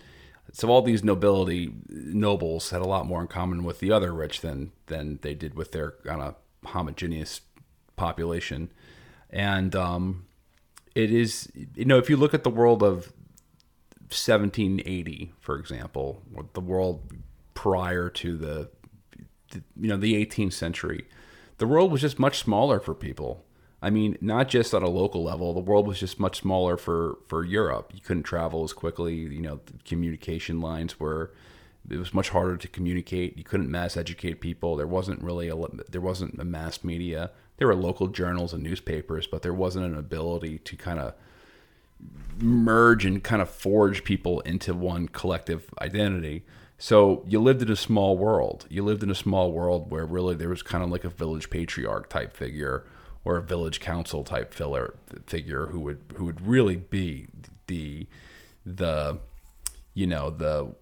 So 0.53 0.69
all 0.69 0.81
these 0.81 1.05
nobility 1.05 1.73
nobles 1.88 2.71
had 2.71 2.83
a 2.83 2.87
lot 2.87 3.05
more 3.05 3.21
in 3.21 3.27
common 3.27 3.62
with 3.64 3.81
the 3.81 3.92
other 3.92 4.12
rich 4.12 4.40
than 4.40 4.73
than 4.87 5.19
they 5.23 5.35
did 5.35 5.55
with 5.55 5.73
their 5.73 5.92
kind 6.05 6.23
of 6.23 6.37
homogeneous 6.64 7.40
population, 7.97 8.73
and 9.31 9.75
um, 9.75 10.27
it 10.95 11.11
is 11.13 11.51
you 11.75 11.85
know 11.85 11.99
if 11.99 12.09
you 12.09 12.17
look 12.17 12.35
at 12.35 12.45
the 12.45 12.51
world 12.51 12.83
of 12.83 13.13
1780, 14.09 15.33
for 15.41 15.59
example, 15.59 16.23
the 16.53 16.61
world 16.61 17.13
prior 17.55 18.09
to 18.09 18.37
the, 18.37 18.71
the 19.51 19.63
you 19.81 19.89
know 19.89 19.97
the 19.97 20.15
18th 20.25 20.53
century, 20.53 21.07
the 21.59 21.67
world 21.67 21.91
was 21.91 22.01
just 22.03 22.19
much 22.19 22.39
smaller 22.39 22.79
for 22.79 22.95
people. 22.95 23.45
I 23.83 23.91
mean, 23.91 24.17
not 24.21 24.49
just 24.49 24.75
on 24.75 24.83
a 24.83 24.89
local 24.89 25.23
level. 25.23 25.53
The 25.53 25.61
world 25.61 25.87
was 25.87 26.01
just 26.01 26.19
much 26.19 26.39
smaller 26.39 26.77
for 26.77 27.19
for 27.27 27.45
Europe. 27.45 27.93
You 27.95 28.01
couldn't 28.01 28.23
travel 28.23 28.65
as 28.65 28.73
quickly. 28.73 29.15
You 29.15 29.41
know, 29.41 29.61
communication 29.85 30.61
lines 30.61 31.01
were 31.01 31.33
it 31.91 31.99
was 31.99 32.15
much 32.15 32.31
harder 32.31 32.57
to 32.57 32.69
communicate. 32.69 33.37
You 33.37 33.45
couldn't 33.45 33.71
mass 33.71 33.97
educate 33.97 34.41
people. 34.41 34.77
There 34.77 34.87
wasn't 34.87 35.23
really 35.23 35.49
a 35.49 35.57
there 35.91 36.01
wasn't 36.01 36.41
a 36.41 36.45
mass 36.45 36.85
media 36.85 37.31
there 37.57 37.69
were 37.69 37.75
local 37.75 38.09
journals 38.09 38.53
and 38.53 38.62
newspapers, 38.62 39.27
but 39.27 39.42
there 39.42 39.55
wasn't 39.55 39.87
an 39.87 39.97
ability 39.97 40.59
to 40.59 40.77
kind 40.77 40.99
of 40.99 41.14
merge 42.38 43.05
and 43.05 43.23
kind 43.25 43.40
of 43.40 43.49
forge 43.49 44.05
people 44.05 44.40
into 44.40 44.75
one 44.75 45.09
collective 45.09 45.73
identity. 45.81 46.45
So 46.79 47.25
you 47.27 47.40
lived 47.40 47.62
in 47.62 47.71
a 47.71 47.77
small 47.77 48.19
world. 48.19 48.66
You 48.69 48.85
lived 48.85 49.03
in 49.03 49.11
a 49.11 49.14
small 49.14 49.53
world 49.53 49.90
where 49.90 50.05
really 50.05 50.35
there 50.35 50.51
was 50.51 50.62
kind 50.62 50.85
of 50.85 50.90
like 50.90 51.05
a 51.05 51.09
village 51.09 51.49
patriarch 51.49 52.11
type 52.11 52.37
figure 52.37 52.85
or 53.25 53.38
a 53.38 53.42
village 53.42 53.81
council 53.81 54.23
type 54.23 54.53
filler 54.53 54.95
figure 55.27 55.66
who 55.66 55.81
would 55.81 56.01
who 56.16 56.25
would 56.27 56.47
really 56.47 56.77
be 56.77 57.27
the 57.66 58.07
the 58.64 59.19
you 59.95 60.07
know 60.07 60.31
the 60.31 60.75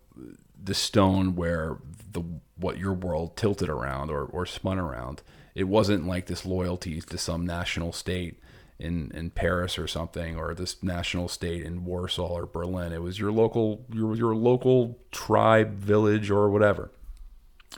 the 0.62 0.74
stone 0.74 1.36
where 1.36 1.78
the 2.12 2.22
what 2.56 2.78
your 2.78 2.92
world 2.92 3.36
tilted 3.36 3.68
around 3.68 4.10
or, 4.10 4.24
or 4.24 4.44
spun 4.44 4.78
around 4.78 5.22
it 5.54 5.64
wasn't 5.64 6.06
like 6.06 6.26
this 6.26 6.44
loyalty 6.44 7.00
to 7.00 7.18
some 7.18 7.46
national 7.46 7.92
state 7.92 8.40
in 8.78 9.12
in 9.14 9.30
Paris 9.30 9.78
or 9.78 9.86
something 9.86 10.36
or 10.36 10.54
this 10.54 10.82
national 10.82 11.28
state 11.28 11.62
in 11.62 11.84
Warsaw 11.84 12.28
or 12.28 12.46
Berlin. 12.46 12.92
It 12.92 13.02
was 13.02 13.18
your 13.18 13.32
local 13.32 13.84
your 13.92 14.16
your 14.16 14.34
local 14.34 14.98
tribe, 15.12 15.74
village 15.74 16.30
or 16.30 16.50
whatever. 16.50 16.90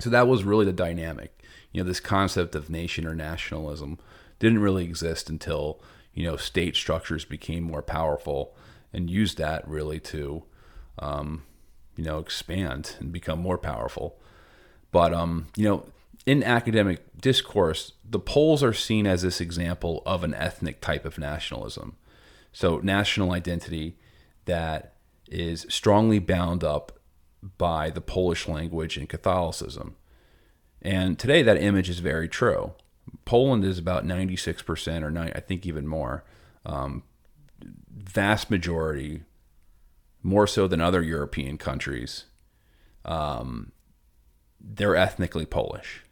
So 0.01 0.11
that 0.11 0.29
was 0.29 0.45
really 0.45 0.65
the 0.65 0.73
dynamic. 0.73 1.43
You 1.73 1.83
know, 1.83 1.89
this 1.89 2.01
concept 2.01 2.55
of 2.55 2.71
nation 2.71 3.07
or 3.07 3.15
nationalism 3.15 3.99
didn't 4.39 4.61
really 4.61 4.85
exist 4.85 5.29
until, 5.31 5.81
you 6.15 6.25
know, 6.25 6.37
state 6.37 6.77
structures 6.77 7.25
became 7.25 7.63
more 7.63 7.83
powerful 7.83 8.55
and 8.93 9.11
used 9.11 9.39
that 9.39 9.67
really 9.67 10.01
to, 10.01 10.45
um, 10.99 11.43
you 11.97 12.05
know, 12.05 12.19
expand 12.19 12.97
and 13.01 13.13
become 13.13 13.39
more 13.39 13.59
powerful. 13.59 14.19
But, 14.93 15.13
um, 15.13 15.49
you 15.57 15.65
know, 15.65 15.87
in 16.25 16.43
academic 16.43 17.06
discourse, 17.19 17.93
the 18.05 18.19
Poles 18.19 18.63
are 18.63 18.73
seen 18.73 19.07
as 19.07 19.23
this 19.23 19.41
example 19.41 20.03
of 20.07 20.25
an 20.25 20.35
ethnic 20.35 20.81
type 20.81 21.05
of 21.05 21.19
nationalism. 21.19 21.97
So, 22.53 22.79
national 22.79 23.33
identity 23.33 23.97
that 24.45 24.95
is 25.29 25.67
strongly 25.69 26.19
bound 26.19 26.65
up 26.65 26.99
by 27.59 27.91
the 27.91 28.01
Polish 28.01 28.49
language 28.49 28.97
and 28.97 29.09
Catholicism. 29.09 29.97
And 30.81 31.19
today, 31.19 31.43
that 31.43 31.61
image 31.61 31.89
is 31.89 31.99
very 31.99 32.29
true. 32.29 32.73
Poland 33.25 33.65
is 33.65 33.79
about 33.79 34.05
96%, 34.05 35.03
or 35.03 35.19
I 35.35 35.41
think 35.41 35.67
even 35.67 35.87
more, 35.87 36.25
um, 36.65 37.03
vast 37.91 38.51
majority, 38.51 39.23
more 40.23 40.47
so 40.47 40.67
than 40.67 40.81
other 40.81 41.03
European 41.03 41.59
countries, 41.59 42.25
um, 43.05 43.73
they're 44.61 44.97
ethnically 44.97 45.47
Polish. 45.47 46.03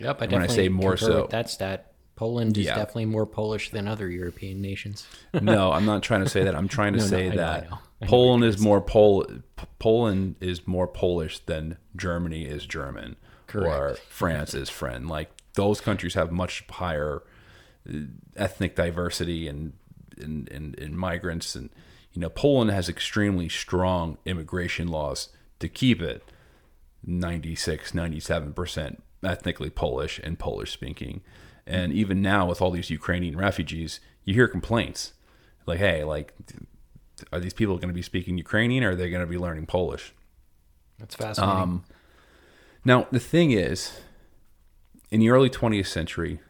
Yep, 0.00 0.22
I 0.22 0.26
When 0.26 0.34
I 0.34 0.38
definitely 0.46 0.56
say 0.56 0.68
more 0.68 0.96
so- 0.96 1.22
with 1.22 1.30
that 1.30 1.50
stat. 1.50 1.86
Poland 2.16 2.58
is 2.58 2.66
Yeah. 2.66 2.74
definitely 2.74 3.06
more 3.06 3.24
Polish 3.24 3.70
than 3.70 3.88
other 3.88 4.06
European 4.10 4.60
nations. 4.60 5.06
no, 5.40 5.72
I'm 5.72 5.86
not 5.86 6.02
trying 6.02 6.22
to 6.22 6.28
say 6.28 6.44
that. 6.44 6.54
I'm 6.54 6.68
trying 6.76 6.92
to 6.92 6.98
No, 6.98 7.04
no, 7.04 7.08
say 7.10 7.30
I 7.30 7.36
that 7.36 7.70
know. 7.70 7.78
I 8.02 8.04
know 8.04 8.10
Poland 8.10 8.44
is 8.44 8.58
more 8.58 8.82
Pol- 8.82 9.26
Poland 9.78 10.34
is 10.40 10.66
more 10.66 10.86
Polish 10.86 11.38
than 11.38 11.78
Germany 11.96 12.44
is 12.44 12.66
German 12.66 13.16
or 13.54 13.96
France 14.10 14.52
is 14.52 14.68
French. 14.68 15.06
Like 15.06 15.30
those 15.54 15.80
countries 15.80 16.12
have 16.12 16.30
much 16.30 16.62
higher 16.68 17.22
uh, 17.88 18.00
ethnic 18.36 18.76
diversity 18.76 19.48
and 19.48 19.72
and, 20.20 20.46
and, 20.50 20.78
and 20.78 20.98
migrants 20.98 21.54
and 21.54 21.70
you 22.12 22.20
know 22.20 22.28
Poland 22.28 22.70
has 22.70 22.90
extremely 22.90 23.48
strong 23.48 24.18
immigration 24.26 24.88
laws 24.88 25.30
to 25.58 25.68
keep 25.68 26.02
it 26.02 26.22
96 27.04 27.92
97% 27.92 29.00
ethnically 29.22 29.70
Polish 29.70 30.20
and 30.22 30.38
Polish 30.38 30.72
speaking. 30.72 31.22
And 31.66 31.92
even 31.92 32.22
now 32.22 32.46
with 32.46 32.60
all 32.60 32.70
these 32.70 32.90
Ukrainian 32.90 33.36
refugees 33.36 34.00
you 34.24 34.34
hear 34.34 34.48
complaints. 34.48 35.12
Like 35.66 35.78
hey 35.78 36.04
like 36.04 36.34
are 37.32 37.40
these 37.40 37.54
people 37.54 37.76
going 37.76 37.88
to 37.88 37.94
be 37.94 38.02
speaking 38.02 38.38
Ukrainian 38.38 38.84
or 38.84 38.90
are 38.90 38.96
they 38.96 39.10
going 39.10 39.20
to 39.20 39.26
be 39.26 39.38
learning 39.38 39.66
Polish? 39.66 40.14
That's 40.98 41.14
fascinating. 41.14 41.62
um, 41.62 41.84
now, 42.84 43.06
the 43.10 43.20
thing 43.20 43.50
is, 43.50 44.00
in 45.10 45.20
the 45.20 45.30
early 45.30 45.50
20th 45.50 45.86
century, 45.86 46.40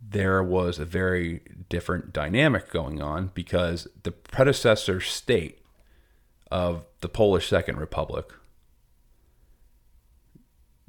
there 0.00 0.42
was 0.42 0.78
a 0.78 0.84
very 0.84 1.40
different 1.68 2.12
dynamic 2.12 2.70
going 2.70 3.02
on 3.02 3.30
because 3.34 3.88
the 4.04 4.12
predecessor 4.12 5.00
state 5.00 5.58
of 6.50 6.86
the 7.00 7.08
Polish 7.08 7.48
Second 7.48 7.78
Republic, 7.78 8.32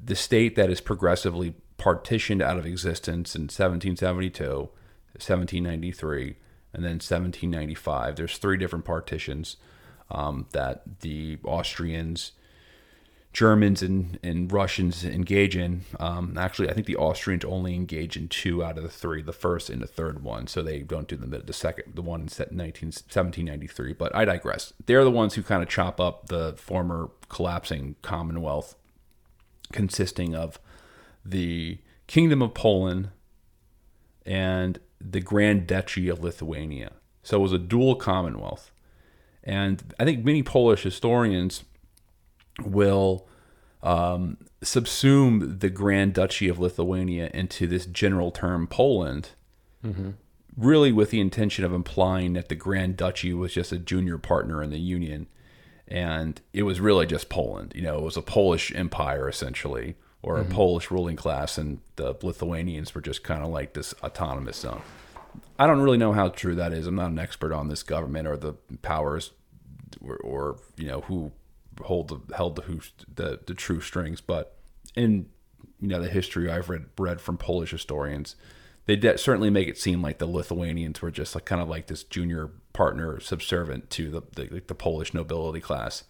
the 0.02 0.16
state 0.16 0.56
that 0.56 0.70
is 0.70 0.80
progressively 0.80 1.54
partitioned 1.76 2.42
out 2.42 2.58
of 2.58 2.66
existence 2.66 3.34
in 3.34 3.42
1772, 3.42 4.44
1793, 4.44 6.36
and 6.72 6.84
then 6.84 6.92
1795, 6.92 8.16
there's 8.16 8.38
three 8.38 8.56
different 8.56 8.84
partitions 8.84 9.56
um, 10.10 10.46
that 10.52 11.00
the 11.00 11.38
Austrians 11.44 12.32
Germans 13.32 13.80
and, 13.80 14.18
and 14.24 14.50
Russians 14.50 15.04
engage 15.04 15.56
in. 15.56 15.82
Um, 16.00 16.36
actually, 16.36 16.68
I 16.68 16.74
think 16.74 16.86
the 16.86 16.96
Austrians 16.96 17.44
only 17.44 17.74
engage 17.74 18.16
in 18.16 18.26
two 18.28 18.64
out 18.64 18.76
of 18.76 18.82
the 18.82 18.88
three, 18.88 19.22
the 19.22 19.32
first 19.32 19.70
and 19.70 19.80
the 19.80 19.86
third 19.86 20.24
one. 20.24 20.48
So 20.48 20.62
they 20.62 20.80
don't 20.80 21.06
do 21.06 21.16
the, 21.16 21.38
the 21.38 21.52
second, 21.52 21.92
the 21.94 22.02
one 22.02 22.22
in 22.22 22.26
19, 22.26 22.88
1793. 22.88 23.92
But 23.92 24.14
I 24.16 24.24
digress. 24.24 24.72
They're 24.84 25.04
the 25.04 25.12
ones 25.12 25.34
who 25.34 25.42
kind 25.42 25.62
of 25.62 25.68
chop 25.68 26.00
up 26.00 26.26
the 26.26 26.54
former 26.56 27.10
collapsing 27.28 27.94
Commonwealth, 28.02 28.74
consisting 29.72 30.34
of 30.34 30.58
the 31.24 31.78
Kingdom 32.06 32.42
of 32.42 32.54
Poland 32.54 33.10
and 34.26 34.78
the 35.00 35.20
Grand 35.20 35.66
Duchy 35.66 36.08
of 36.08 36.22
Lithuania. 36.22 36.92
So 37.22 37.38
it 37.38 37.42
was 37.42 37.52
a 37.52 37.58
dual 37.58 37.96
Commonwealth. 37.96 38.72
And 39.44 39.94
I 39.98 40.04
think 40.04 40.24
many 40.24 40.42
Polish 40.42 40.82
historians 40.82 41.64
will 42.62 43.26
um, 43.82 44.36
subsume 44.62 45.60
the 45.60 45.70
Grand 45.70 46.12
Duchy 46.14 46.48
of 46.48 46.58
Lithuania 46.58 47.30
into 47.32 47.66
this 47.66 47.86
general 47.86 48.30
term 48.30 48.66
Poland, 48.66 49.30
really 50.56 50.92
with 50.92 51.10
the 51.10 51.20
intention 51.20 51.64
of 51.64 51.72
implying 51.72 52.34
that 52.34 52.48
the 52.48 52.54
Grand 52.54 52.96
Duchy 52.96 53.32
was 53.32 53.54
just 53.54 53.72
a 53.72 53.78
junior 53.78 54.18
partner 54.18 54.62
in 54.62 54.70
the 54.70 54.78
Union, 54.80 55.26
and 55.90 56.40
it 56.52 56.62
was 56.62 56.80
really 56.80 57.06
just 57.06 57.28
Poland. 57.28 57.72
You 57.74 57.82
know, 57.82 57.98
it 57.98 58.04
was 58.04 58.16
a 58.16 58.22
Polish 58.22 58.72
empire 58.74 59.28
essentially, 59.28 59.96
or 60.22 60.38
a 60.38 60.42
mm-hmm. 60.42 60.52
Polish 60.52 60.90
ruling 60.90 61.16
class, 61.16 61.58
and 61.58 61.80
the 61.96 62.16
Lithuanians 62.22 62.94
were 62.94 63.00
just 63.00 63.24
kind 63.24 63.42
of 63.42 63.50
like 63.50 63.74
this 63.74 63.94
autonomous 64.02 64.58
zone. 64.58 64.82
I 65.58 65.66
don't 65.66 65.80
really 65.80 65.98
know 65.98 66.12
how 66.12 66.28
true 66.28 66.54
that 66.54 66.72
is. 66.72 66.86
I'm 66.86 66.94
not 66.94 67.10
an 67.10 67.18
expert 67.18 67.52
on 67.52 67.68
this 67.68 67.82
government 67.82 68.28
or 68.28 68.36
the 68.36 68.54
powers, 68.82 69.32
or, 70.00 70.16
or 70.16 70.56
you 70.76 70.86
know 70.86 71.02
who 71.02 71.32
hold 71.82 72.08
the 72.08 72.34
held 72.34 72.56
the 72.56 72.62
who 72.62 72.80
the, 73.12 73.40
the 73.46 73.54
true 73.54 73.80
strings. 73.80 74.20
But 74.20 74.56
in 74.94 75.26
you 75.80 75.88
know 75.88 76.00
the 76.00 76.08
history 76.08 76.50
I've 76.50 76.68
read 76.68 76.86
read 76.98 77.20
from 77.20 77.36
Polish 77.36 77.70
historians, 77.72 78.36
they 78.86 78.96
de- 78.96 79.18
certainly 79.18 79.50
make 79.50 79.68
it 79.68 79.78
seem 79.78 80.02
like 80.02 80.18
the 80.18 80.26
Lithuanians 80.26 81.02
were 81.02 81.10
just 81.10 81.34
like 81.34 81.44
kind 81.44 81.60
of 81.60 81.68
like 81.68 81.86
this 81.86 82.04
junior 82.04 82.50
partner 82.80 83.20
subservient 83.20 83.90
to 83.90 84.08
the 84.08 84.22
the, 84.36 84.48
like 84.54 84.66
the 84.66 84.74
Polish 84.74 85.12
nobility 85.12 85.60
class. 85.60 86.04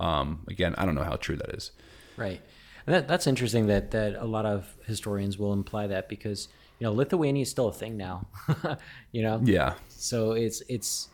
Um, 0.00 0.40
again, 0.48 0.74
I 0.76 0.84
don't 0.84 0.96
know 0.96 1.04
how 1.04 1.14
true 1.14 1.36
that 1.36 1.50
is. 1.50 1.70
Right. 2.16 2.40
And 2.86 2.94
that, 2.96 3.06
that's 3.06 3.28
interesting 3.28 3.68
that, 3.68 3.92
that 3.92 4.16
a 4.16 4.24
lot 4.24 4.44
of 4.44 4.66
historians 4.84 5.38
will 5.38 5.52
imply 5.52 5.86
that 5.86 6.08
because, 6.08 6.48
you 6.80 6.86
know, 6.86 6.92
Lithuania 6.92 7.42
is 7.42 7.50
still 7.50 7.68
a 7.68 7.72
thing 7.72 7.96
now, 7.96 8.26
you 9.12 9.22
know? 9.22 9.40
Yeah, 9.44 9.74
So 9.90 10.32
it's, 10.32 10.60
it's, 10.68 11.08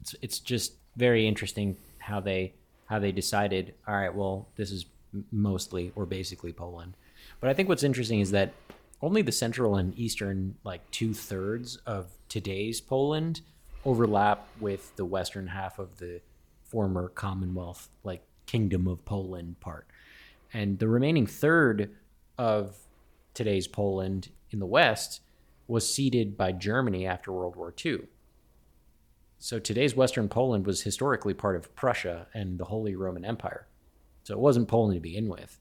it's, 0.00 0.14
it's 0.22 0.38
just 0.38 0.72
very 0.96 1.28
interesting 1.28 1.76
how 1.98 2.20
they, 2.20 2.54
how 2.86 2.98
they 2.98 3.12
decided, 3.12 3.74
all 3.86 3.94
right, 3.94 4.14
well, 4.14 4.48
this 4.56 4.70
is 4.70 4.86
mostly 5.32 5.92
or 5.96 6.06
basically 6.06 6.52
Poland. 6.52 6.96
But 7.40 7.50
I 7.50 7.54
think 7.54 7.68
what's 7.68 7.82
interesting 7.82 8.20
is 8.20 8.30
that 8.30 8.54
only 9.02 9.20
the 9.20 9.32
central 9.32 9.76
and 9.76 9.98
eastern, 9.98 10.54
like 10.64 10.90
two 10.90 11.12
thirds 11.12 11.76
of 11.84 12.06
today's 12.28 12.80
Poland 12.80 13.42
overlap 13.84 14.46
with 14.60 14.94
the 14.96 15.04
western 15.04 15.48
half 15.48 15.78
of 15.78 15.98
the 15.98 16.20
former 16.62 17.08
Commonwealth, 17.08 17.88
like 18.02 18.22
Kingdom 18.46 18.86
of 18.86 19.04
Poland 19.04 19.60
part. 19.60 19.86
And 20.52 20.78
the 20.78 20.88
remaining 20.88 21.26
third 21.26 21.90
of 22.38 22.76
today's 23.34 23.66
Poland 23.66 24.30
in 24.50 24.58
the 24.58 24.66
west 24.66 25.20
was 25.66 25.92
ceded 25.92 26.36
by 26.36 26.52
Germany 26.52 27.06
after 27.06 27.32
World 27.32 27.56
War 27.56 27.74
II. 27.84 28.00
So 29.38 29.58
today's 29.58 29.96
Western 29.96 30.28
Poland 30.28 30.66
was 30.66 30.82
historically 30.82 31.34
part 31.34 31.56
of 31.56 31.74
Prussia 31.74 32.28
and 32.32 32.58
the 32.58 32.66
Holy 32.66 32.94
Roman 32.94 33.24
Empire. 33.24 33.66
So 34.22 34.34
it 34.34 34.40
wasn't 34.40 34.68
Poland 34.68 34.94
to 34.94 35.00
begin 35.00 35.28
with. 35.28 35.60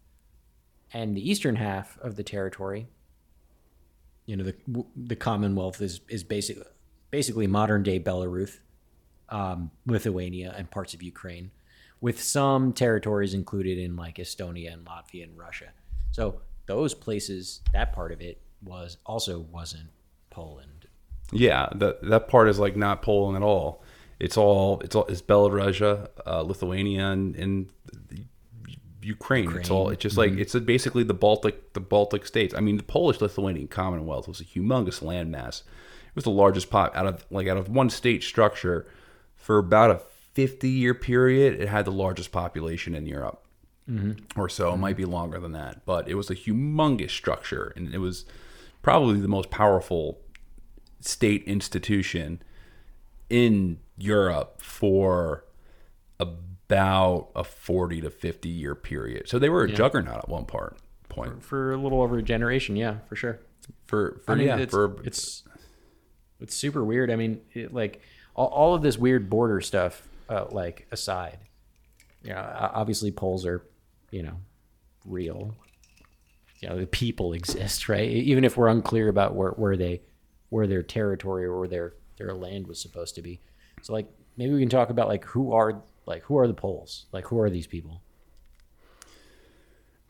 And 0.93 1.17
the 1.17 1.29
eastern 1.29 1.55
half 1.55 1.97
of 1.99 2.15
the 2.15 2.23
territory, 2.23 2.87
you 4.25 4.37
know, 4.37 4.43
the 4.43 4.85
the 4.95 5.15
Commonwealth 5.15 5.81
is 5.81 6.01
is 6.07 6.23
basically 6.23 6.63
basically 7.13 7.45
modern 7.45 7.83
day 7.83 7.99
Belarus, 7.99 8.57
um, 9.29 9.69
Lithuania, 9.85 10.51
and 10.57 10.71
parts 10.71 10.95
of 10.95 11.03
Ukraine, 11.03 11.51
with 12.01 12.19
some 12.19 12.73
territories 12.73 13.35
included 13.35 13.77
in 13.77 13.95
like 13.95 14.15
Estonia 14.15 14.73
and 14.73 14.83
Latvia 14.83 15.25
and 15.25 15.37
Russia. 15.37 15.67
So 16.09 16.41
those 16.65 16.95
places, 16.95 17.61
that 17.71 17.93
part 17.93 18.11
of 18.11 18.19
it 18.19 18.41
was 18.63 18.97
also 19.05 19.37
wasn't 19.39 19.89
Poland. 20.31 20.87
yeah. 21.31 21.69
That 21.75 22.01
that 22.01 22.27
part 22.29 22.49
is 22.49 22.57
like 22.57 22.75
not 22.75 23.03
Poland 23.03 23.37
at 23.37 23.43
all. 23.43 23.83
It's 24.19 24.35
all 24.35 24.79
it's 24.79 24.95
all 24.95 25.05
it's 25.05 25.21
Belarusia, 25.21 26.09
uh, 26.25 26.41
Lithuania, 26.41 27.11
and, 27.11 27.35
and 27.35 27.69
the 28.09 28.25
Ukraine. 29.03 29.55
It's 29.57 29.69
all 29.69 29.89
it's 29.89 30.01
just 30.01 30.17
like 30.17 30.31
it's 30.31 30.55
basically 30.55 31.03
the 31.03 31.13
Baltic 31.13 31.73
the 31.73 31.79
Baltic 31.79 32.25
states. 32.25 32.55
I 32.55 32.59
mean, 32.59 32.77
the 32.77 32.89
Polish 32.97 33.21
Lithuanian 33.21 33.67
Commonwealth 33.67 34.27
was 34.27 34.41
a 34.41 34.45
humongous 34.45 35.03
landmass. 35.03 35.61
It 36.13 36.15
was 36.15 36.25
the 36.25 36.29
largest 36.29 36.69
pop 36.69 36.95
out 36.95 37.07
of 37.07 37.25
like 37.31 37.47
out 37.47 37.57
of 37.57 37.69
one 37.69 37.89
state 37.89 38.21
structure 38.23 38.85
for 39.35 39.57
about 39.57 39.89
a 39.89 40.01
50 40.33 40.69
year 40.69 40.93
period. 40.93 41.59
It 41.59 41.69
had 41.69 41.85
the 41.85 41.91
largest 41.91 42.31
population 42.31 42.93
in 42.93 43.07
Europe. 43.07 43.43
Mm-hmm. 43.89 44.39
Or 44.39 44.47
so 44.47 44.73
it 44.73 44.77
might 44.77 44.95
be 44.95 45.05
longer 45.05 45.39
than 45.39 45.51
that, 45.53 45.85
but 45.85 46.07
it 46.07 46.15
was 46.15 46.29
a 46.29 46.35
humongous 46.35 47.09
structure, 47.09 47.73
and 47.75 47.93
it 47.93 47.97
was 47.97 48.25
probably 48.81 49.19
the 49.19 49.27
most 49.27 49.49
powerful 49.49 50.19
state 51.01 51.43
institution 51.43 52.41
in 53.29 53.79
Europe 53.97 54.61
for 54.61 55.43
about 56.17 57.29
a 57.35 57.43
40 57.43 58.01
to 58.01 58.09
50 58.09 58.47
year 58.47 58.75
period. 58.75 59.27
So 59.27 59.37
they 59.37 59.49
were 59.49 59.63
a 59.63 59.71
juggernaut 59.71 60.19
at 60.19 60.29
one 60.29 60.45
part 60.45 60.77
point. 61.09 61.43
for 61.43 61.73
a 61.73 61.77
little 61.77 62.01
over 62.01 62.17
a 62.17 62.23
generation. 62.23 62.75
Yeah, 62.75 62.99
for 63.09 63.15
sure. 63.15 63.39
For 63.85 64.21
for 64.25 64.31
I 64.31 64.35
mean, 64.35 64.47
yeah, 64.47 64.57
it's, 64.57 64.71
for 64.71 64.95
it's 65.03 65.43
it's 66.43 66.55
super 66.55 66.83
weird. 66.83 67.09
I 67.09 67.15
mean, 67.15 67.41
it, 67.53 67.73
like 67.73 68.01
all, 68.35 68.47
all 68.47 68.75
of 68.75 68.81
this 68.81 68.97
weird 68.97 69.29
border 69.29 69.61
stuff, 69.61 70.07
uh, 70.29 70.45
like 70.51 70.85
aside, 70.91 71.39
you 72.21 72.29
know, 72.29 72.69
obviously 72.73 73.11
Poles 73.11 73.45
are, 73.45 73.63
you 74.11 74.23
know, 74.23 74.37
real. 75.05 75.55
You 76.59 76.69
know, 76.69 76.77
the 76.77 76.85
people 76.85 77.33
exist, 77.39 77.89
right? 77.89 78.07
Even 78.07 78.43
if 78.43 78.57
we're 78.57 78.67
unclear 78.67 79.07
about 79.07 79.35
where, 79.35 79.51
where 79.51 79.77
they, 79.77 80.01
where 80.49 80.67
their 80.67 80.83
territory 80.83 81.45
or 81.45 81.57
where 81.57 81.67
their 81.67 81.93
their 82.17 82.33
land 82.35 82.67
was 82.67 82.79
supposed 82.79 83.15
to 83.15 83.23
be. 83.23 83.41
So, 83.81 83.91
like, 83.91 84.07
maybe 84.37 84.53
we 84.53 84.59
can 84.59 84.69
talk 84.69 84.91
about 84.91 85.07
like 85.07 85.25
who 85.25 85.51
are 85.51 85.81
like 86.05 86.23
who 86.23 86.37
are 86.37 86.47
the 86.47 86.53
Poles? 86.53 87.05
Like, 87.11 87.25
who 87.25 87.39
are 87.39 87.49
these 87.49 87.65
people? 87.65 88.01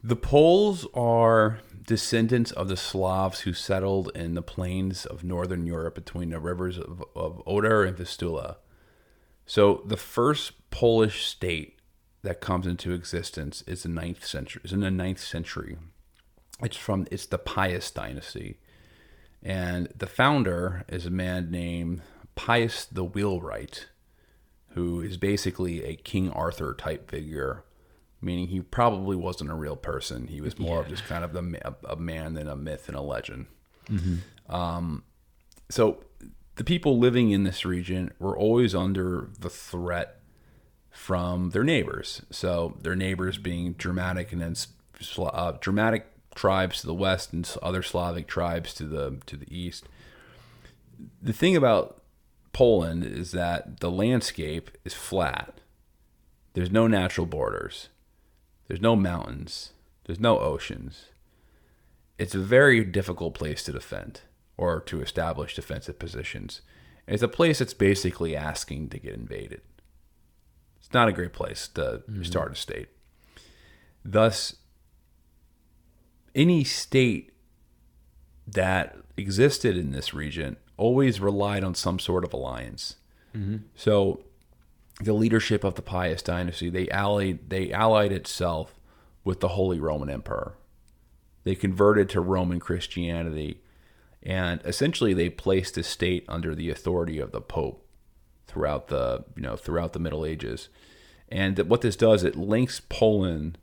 The 0.04 0.18
Poles 0.18 0.86
are 0.94 1.60
descendants 1.86 2.52
of 2.52 2.68
the 2.68 2.78
Slavs 2.78 3.42
who 3.42 3.54
settled 3.54 4.12
in 4.16 4.36
the 4.36 4.42
plains 4.42 5.06
of 5.06 5.24
northern 5.24 5.66
Europe 5.66 5.96
between 5.96 6.30
the 6.30 6.40
rivers 6.40 6.78
of, 6.78 7.04
of 7.16 7.42
Oder 7.46 7.84
and 7.84 7.98
Vistula. 7.98 8.58
So 9.46 9.84
the 9.86 9.98
first 9.98 10.70
Polish 10.72 11.26
state 11.26 11.80
that 12.22 12.42
comes 12.42 12.66
into 12.66 12.94
existence 12.94 13.64
is 13.68 13.84
the 13.84 13.90
ninth 13.90 14.26
century. 14.26 14.62
Is 14.64 14.74
in 14.74 14.80
the 14.80 14.92
ninth 14.92 15.20
century. 15.20 15.78
It's 16.62 16.78
from 16.78 17.08
it's 17.12 17.26
the 17.26 17.40
Piast 17.40 17.94
dynasty, 17.96 18.60
and 19.42 19.90
the 19.96 20.08
founder 20.08 20.86
is 20.88 21.06
a 21.06 21.12
man 21.12 21.52
named 21.52 22.02
Piast 22.38 22.94
the 22.94 23.04
Wheelwright, 23.04 23.88
who 24.70 25.02
is 25.02 25.18
basically 25.18 25.84
a 25.84 25.96
King 25.96 26.32
Arthur 26.32 26.74
type 26.74 27.12
figure 27.12 27.64
meaning 28.24 28.48
he 28.48 28.62
probably 28.62 29.16
wasn't 29.16 29.52
a 29.52 29.56
real 29.56 29.76
person. 29.76 30.28
He 30.28 30.42
was 30.42 30.58
more 30.58 30.80
of 30.80 30.88
just 30.88 31.06
kind 31.06 31.24
of 31.24 31.34
the, 31.34 31.60
a, 31.66 31.94
a 31.94 31.96
man 31.96 32.34
than 32.34 32.48
a 32.48 32.56
myth 32.56 32.88
and 32.88 32.98
a 32.98 33.02
legend. 33.02 33.48
Um, 34.50 35.04
so 35.70 36.04
the 36.56 36.64
people 36.64 37.00
living 37.00 37.32
in 37.32 37.44
this 37.44 37.66
region 37.66 38.12
were 38.20 38.38
always 38.38 38.76
under 38.76 39.30
the 39.40 39.50
threat 39.50 40.20
from 40.92 41.50
their 41.50 41.64
neighbors. 41.64 42.22
So 42.30 42.78
their 42.82 42.96
neighbors 42.96 43.38
being 43.38 43.76
Germanic 43.78 44.32
and 44.32 44.42
then 44.42 44.56
uh, 45.18 45.54
Germanic 45.60 46.08
tribes 46.36 46.82
to 46.82 46.88
the 46.88 46.94
west 46.94 47.34
and 47.34 47.50
other 47.62 47.84
Slavic 47.84 48.28
tribes 48.28 48.74
to 48.76 48.86
the 48.86 49.18
to 49.26 49.36
the 49.38 49.48
east. 49.56 49.88
The 51.22 51.34
thing 51.34 51.56
about 51.56 52.02
Poland 52.54 53.04
is 53.04 53.32
that 53.32 53.80
the 53.80 53.92
landscape 53.92 54.72
is 54.86 54.94
flat. 54.94 55.60
There's 56.54 56.72
no 56.72 56.88
natural 56.88 57.26
borders. 57.26 57.90
There's 58.74 58.82
no 58.82 58.96
mountains. 58.96 59.72
There's 60.06 60.20
no 60.20 60.40
oceans. 60.40 61.10
It's 62.18 62.34
a 62.34 62.40
very 62.40 62.84
difficult 62.84 63.36
place 63.36 63.62
to 63.66 63.72
defend 63.72 64.22
or 64.58 64.80
to 64.80 65.00
establish 65.00 65.56
defensive 65.56 66.00
positions. 66.00 66.62
And 67.06 67.14
it's 67.14 67.22
a 67.22 67.28
place 67.28 67.60
that's 67.60 67.76
basically 67.76 68.36
asking 68.36 68.90
to 68.90 68.98
get 68.98 69.14
invaded. 69.14 69.62
It's 70.80 70.92
not 70.92 71.08
a 71.08 71.12
great 71.12 71.34
place 71.34 71.68
to 71.76 72.02
mm-hmm. 72.10 72.24
start 72.24 72.52
a 72.52 72.56
state. 72.56 72.88
Thus, 74.04 74.56
any 76.34 76.64
state 76.64 77.32
that 78.48 78.98
existed 79.16 79.78
in 79.78 79.92
this 79.92 80.16
region 80.16 80.58
always 80.78 81.20
relied 81.20 81.64
on 81.64 81.76
some 81.76 82.00
sort 82.00 82.24
of 82.24 82.34
alliance. 82.34 82.96
Mm-hmm. 83.38 83.58
So, 83.76 84.24
the 85.04 85.14
leadership 85.14 85.64
of 85.64 85.76
the 85.76 85.82
Piast 85.82 86.26
dynasty, 86.26 86.70
they 86.70 86.90
allied 86.90 87.50
they 87.50 87.72
allied 87.72 88.12
itself 88.12 88.76
with 89.24 89.40
the 89.40 89.50
Holy 89.50 89.80
Roman 89.80 90.10
Emperor. 90.10 90.56
They 91.44 91.56
converted 91.56 92.10
to 92.10 92.22
Roman 92.22 92.60
Christianity, 92.60 93.62
and 94.22 94.62
essentially 94.64 95.14
they 95.14 95.30
placed 95.30 95.76
the 95.76 95.84
state 95.84 96.26
under 96.28 96.56
the 96.56 96.70
authority 96.70 97.20
of 97.20 97.32
the 97.32 97.42
Pope 97.42 97.86
throughout 98.48 98.88
the 98.88 99.26
you 99.36 99.42
know 99.42 99.56
throughout 99.56 99.94
the 99.94 100.00
Middle 100.00 100.26
Ages. 100.26 100.70
And 101.30 101.58
what 101.60 101.82
this 101.82 101.96
does, 101.96 102.24
it 102.24 102.36
links 102.36 102.80
Poland 102.90 103.58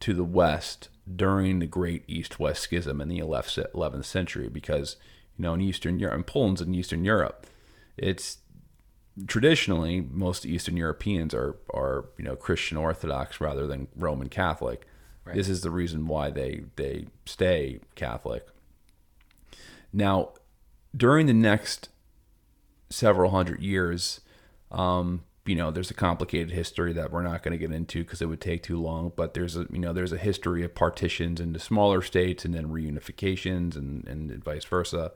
to 0.00 0.14
the 0.14 0.24
West 0.24 0.88
during 1.14 1.58
the 1.58 1.66
Great 1.66 2.02
East-West 2.08 2.62
Schism 2.62 3.00
in 3.00 3.08
the 3.08 3.18
11th 3.18 4.04
century, 4.04 4.48
because 4.48 4.96
you 5.36 5.42
know 5.42 5.54
in 5.54 5.60
Eastern 5.60 5.98
Europe, 5.98 6.14
and 6.14 6.26
Poland's 6.26 6.62
in 6.62 6.74
Eastern 6.74 7.04
Europe, 7.04 7.46
it's 7.96 8.38
traditionally 9.26 10.00
most 10.10 10.44
Eastern 10.44 10.76
Europeans 10.76 11.34
are 11.34 11.56
are 11.72 12.06
you 12.18 12.24
know 12.24 12.36
Christian 12.36 12.76
Orthodox 12.76 13.40
rather 13.40 13.66
than 13.66 13.88
Roman 13.96 14.28
Catholic. 14.28 14.86
This 15.32 15.48
is 15.48 15.62
the 15.62 15.70
reason 15.70 16.06
why 16.06 16.30
they 16.30 16.64
they 16.76 17.06
stay 17.24 17.80
Catholic. 17.94 18.46
Now, 19.92 20.32
during 20.94 21.26
the 21.26 21.32
next 21.32 21.88
several 22.90 23.30
hundred 23.30 23.62
years, 23.62 24.20
um, 24.70 25.24
you 25.46 25.54
know, 25.54 25.70
there's 25.70 25.90
a 25.90 25.94
complicated 25.94 26.50
history 26.50 26.92
that 26.92 27.10
we're 27.10 27.22
not 27.22 27.42
going 27.42 27.52
to 27.52 27.58
get 27.58 27.74
into 27.74 28.04
because 28.04 28.20
it 28.20 28.26
would 28.26 28.40
take 28.40 28.62
too 28.62 28.78
long. 28.78 29.12
But 29.16 29.32
there's 29.32 29.56
a 29.56 29.66
you 29.70 29.78
know 29.78 29.92
there's 29.92 30.12
a 30.12 30.18
history 30.18 30.62
of 30.62 30.74
partitions 30.74 31.40
into 31.40 31.58
smaller 31.58 32.02
states 32.02 32.44
and 32.44 32.52
then 32.52 32.68
reunifications 32.68 33.76
and 33.76 34.06
and 34.06 34.44
vice 34.44 34.64
versa 34.64 35.12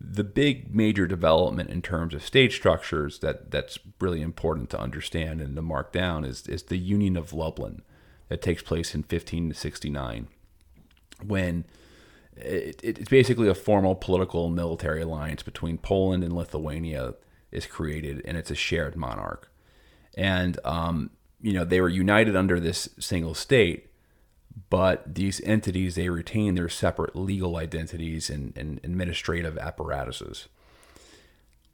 the 0.00 0.24
big 0.24 0.74
major 0.74 1.06
development 1.06 1.70
in 1.70 1.82
terms 1.82 2.14
of 2.14 2.22
state 2.22 2.52
structures 2.52 3.18
that 3.18 3.50
that's 3.50 3.78
really 4.00 4.22
important 4.22 4.70
to 4.70 4.78
understand 4.78 5.40
and 5.40 5.56
to 5.56 5.62
mark 5.62 5.92
down 5.92 6.24
is 6.24 6.46
is 6.46 6.64
the 6.64 6.78
Union 6.78 7.16
of 7.16 7.32
Lublin 7.32 7.82
that 8.28 8.42
takes 8.42 8.62
place 8.62 8.94
in 8.94 9.00
1569 9.00 10.28
when 11.24 11.64
it, 12.36 12.80
it's 12.84 13.08
basically 13.08 13.48
a 13.48 13.54
formal 13.54 13.96
political 13.96 14.48
military 14.48 15.02
alliance 15.02 15.42
between 15.42 15.78
Poland 15.78 16.22
and 16.22 16.32
Lithuania 16.32 17.14
is 17.50 17.66
created 17.66 18.22
and 18.24 18.36
it's 18.36 18.50
a 18.50 18.54
shared 18.54 18.94
monarch. 18.94 19.50
And 20.16 20.60
um, 20.64 21.10
you 21.40 21.52
know 21.52 21.64
they 21.64 21.80
were 21.80 21.88
united 21.88 22.36
under 22.36 22.60
this 22.60 22.88
single 22.98 23.34
state 23.34 23.87
but 24.70 25.14
these 25.14 25.40
entities 25.42 25.94
they 25.94 26.08
retain 26.08 26.54
their 26.54 26.68
separate 26.68 27.14
legal 27.14 27.56
identities 27.56 28.30
and, 28.30 28.56
and 28.56 28.80
administrative 28.82 29.58
apparatuses. 29.58 30.48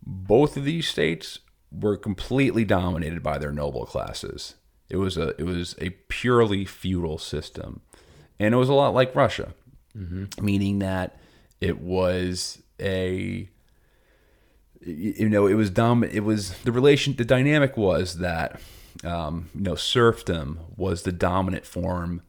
Both 0.04 0.56
of 0.56 0.64
these 0.64 0.88
states 0.88 1.38
were 1.72 1.96
completely 1.96 2.64
dominated 2.64 3.22
by 3.22 3.38
their 3.38 3.52
noble 3.52 3.86
classes. 3.86 4.54
It 4.88 4.96
was 4.96 5.16
a 5.16 5.34
it 5.40 5.44
was 5.44 5.74
a 5.80 5.90
purely 6.08 6.64
feudal 6.64 7.18
system, 7.18 7.80
and 8.38 8.54
it 8.54 8.58
was 8.58 8.68
a 8.68 8.74
lot 8.74 8.94
like 8.94 9.14
Russia, 9.14 9.54
meaning 10.40 10.80
that 10.80 11.18
it 11.60 11.80
was 11.80 12.62
a 12.80 13.48
you 14.80 15.28
know 15.28 15.46
it 15.46 15.54
was 15.54 15.70
dom 15.70 16.04
it 16.04 16.24
was 16.24 16.58
the 16.62 16.72
relation 16.72 17.14
the 17.16 17.24
dynamic 17.24 17.76
was 17.76 18.18
that 18.18 18.60
um, 19.02 19.48
you 19.54 19.62
know 19.62 19.74
serfdom 19.74 20.60
was 20.76 21.02
the 21.02 21.12
dominant 21.12 21.64
form 21.64 22.22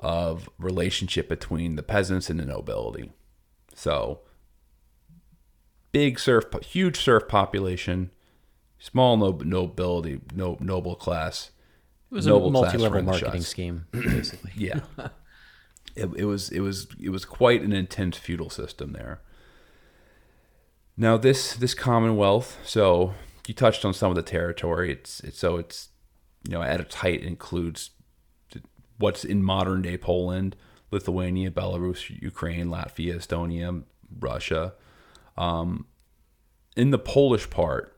of 0.00 0.48
relationship 0.58 1.28
between 1.28 1.76
the 1.76 1.82
peasants 1.82 2.30
and 2.30 2.40
the 2.40 2.44
nobility. 2.44 3.12
So 3.74 4.20
big 5.92 6.18
serf, 6.18 6.44
huge 6.64 6.98
serf 6.98 7.28
population, 7.28 8.10
small 8.78 9.16
nob- 9.16 9.44
nobility, 9.44 10.20
no, 10.34 10.56
noble 10.60 10.94
class. 10.94 11.50
It 12.10 12.14
was 12.14 12.26
Noble 12.26 12.48
a 12.48 12.50
multi-level 12.50 13.02
marketing 13.02 13.32
shots. 13.34 13.46
scheme, 13.46 13.86
basically. 13.92 14.50
Yeah, 14.56 14.80
it, 15.94 16.10
it 16.16 16.24
was 16.24 16.50
it 16.50 16.58
was 16.58 16.88
it 17.00 17.10
was 17.10 17.24
quite 17.24 17.62
an 17.62 17.72
intense 17.72 18.16
feudal 18.16 18.50
system 18.50 18.92
there. 18.92 19.20
Now 20.96 21.16
this 21.16 21.54
this 21.54 21.72
Commonwealth, 21.72 22.58
so 22.64 23.14
you 23.46 23.54
touched 23.54 23.84
on 23.84 23.94
some 23.94 24.10
of 24.10 24.16
the 24.16 24.22
territory. 24.22 24.90
It's 24.90 25.20
it's 25.20 25.38
so 25.38 25.56
it's 25.56 25.90
you 26.48 26.52
know 26.52 26.62
at 26.62 26.80
its 26.80 26.96
height 26.96 27.22
includes 27.22 27.90
what's 29.00 29.24
in 29.24 29.42
modern 29.42 29.82
day 29.82 29.96
Poland, 29.96 30.54
Lithuania, 30.90 31.50
Belarus, 31.50 32.10
Ukraine, 32.22 32.66
Latvia, 32.66 33.16
Estonia, 33.16 33.82
Russia. 34.18 34.74
Um, 35.36 35.86
in 36.76 36.90
the 36.90 36.98
Polish 36.98 37.50
part, 37.50 37.96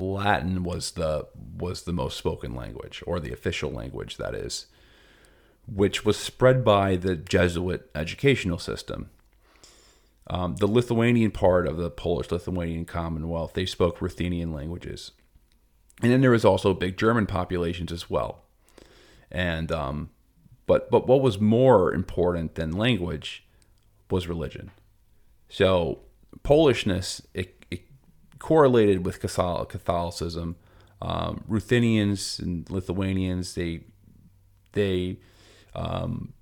Latin 0.00 0.62
was 0.62 0.92
the 0.92 1.26
was 1.34 1.82
the 1.82 1.92
most 1.92 2.16
spoken 2.16 2.54
language, 2.54 3.02
or 3.06 3.18
the 3.18 3.32
official 3.32 3.70
language, 3.70 4.16
that 4.16 4.34
is, 4.34 4.66
which 5.66 6.04
was 6.04 6.16
spread 6.16 6.64
by 6.64 6.96
the 6.96 7.16
Jesuit 7.16 7.90
educational 7.94 8.58
system. 8.58 9.10
Um, 10.30 10.56
the 10.56 10.68
Lithuanian 10.68 11.32
part 11.32 11.66
of 11.66 11.78
the 11.78 11.90
Polish 11.90 12.30
Lithuanian 12.30 12.84
Commonwealth, 12.84 13.54
they 13.54 13.66
spoke 13.66 14.00
Ruthenian 14.00 14.52
languages, 14.52 15.10
and 16.00 16.12
then 16.12 16.20
there 16.20 16.30
was 16.30 16.44
also 16.44 16.74
big 16.74 16.96
German 16.96 17.26
populations 17.26 17.90
as 17.90 18.08
well. 18.08 18.44
And 19.30 19.70
um, 19.72 20.10
but 20.66 20.90
but 20.90 21.06
what 21.06 21.20
was 21.22 21.40
more 21.40 21.92
important 21.94 22.54
than 22.54 22.72
language 22.72 23.44
was 24.10 24.28
religion. 24.28 24.70
So 25.48 26.00
Polishness 26.42 27.22
it, 27.34 27.64
it 27.70 27.82
correlated 28.38 29.04
with 29.04 29.20
Catholicism 29.20 30.56
Um, 31.00 31.44
Ruthenians 31.46 32.40
and 32.40 32.68
Lithuanians, 32.70 33.54
they 33.54 33.82
they 34.72 35.18
um, 35.74 36.32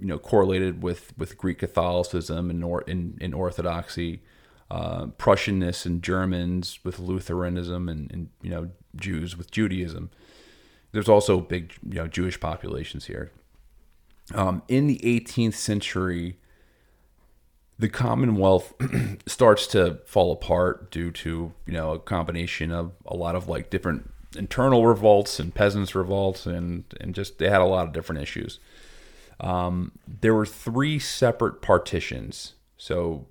you 0.00 0.06
know 0.06 0.18
correlated 0.18 0.82
with 0.82 1.12
with 1.16 1.38
Greek 1.38 1.58
Catholicism 1.60 2.50
and 2.50 2.64
or, 2.64 2.82
in, 2.88 3.16
in 3.20 3.32
Orthodoxy, 3.32 4.20
uh, 4.68 5.06
Prussianists 5.16 5.86
and 5.86 6.02
Germans 6.02 6.80
with 6.84 6.98
Lutheranism, 6.98 7.88
and, 7.88 8.12
and 8.12 8.30
you 8.42 8.50
know 8.50 8.70
Jews 8.96 9.36
with 9.36 9.52
Judaism. 9.52 10.10
There's 10.94 11.08
also 11.08 11.40
big 11.40 11.74
you 11.82 11.96
know 11.96 12.06
Jewish 12.06 12.38
populations 12.38 13.06
here. 13.06 13.32
Um, 14.32 14.62
in 14.68 14.86
the 14.86 15.00
18th 15.02 15.54
century, 15.54 16.38
the 17.80 17.88
Commonwealth 17.88 18.72
starts 19.26 19.66
to 19.68 19.98
fall 20.06 20.30
apart 20.30 20.92
due 20.92 21.10
to 21.10 21.52
you 21.66 21.72
know 21.72 21.94
a 21.94 21.98
combination 21.98 22.70
of 22.70 22.92
a 23.06 23.16
lot 23.16 23.34
of 23.34 23.48
like 23.48 23.70
different 23.70 24.08
internal 24.36 24.86
revolts 24.86 25.40
and 25.40 25.52
peasants 25.52 25.96
revolts 25.96 26.46
and 26.46 26.84
and 27.00 27.12
just 27.12 27.38
they 27.38 27.50
had 27.50 27.60
a 27.60 27.66
lot 27.66 27.88
of 27.88 27.92
different 27.92 28.22
issues. 28.22 28.60
Um, 29.40 29.90
there 30.06 30.32
were 30.32 30.46
three 30.46 31.00
separate 31.00 31.60
partitions. 31.60 32.54
So 32.76 33.26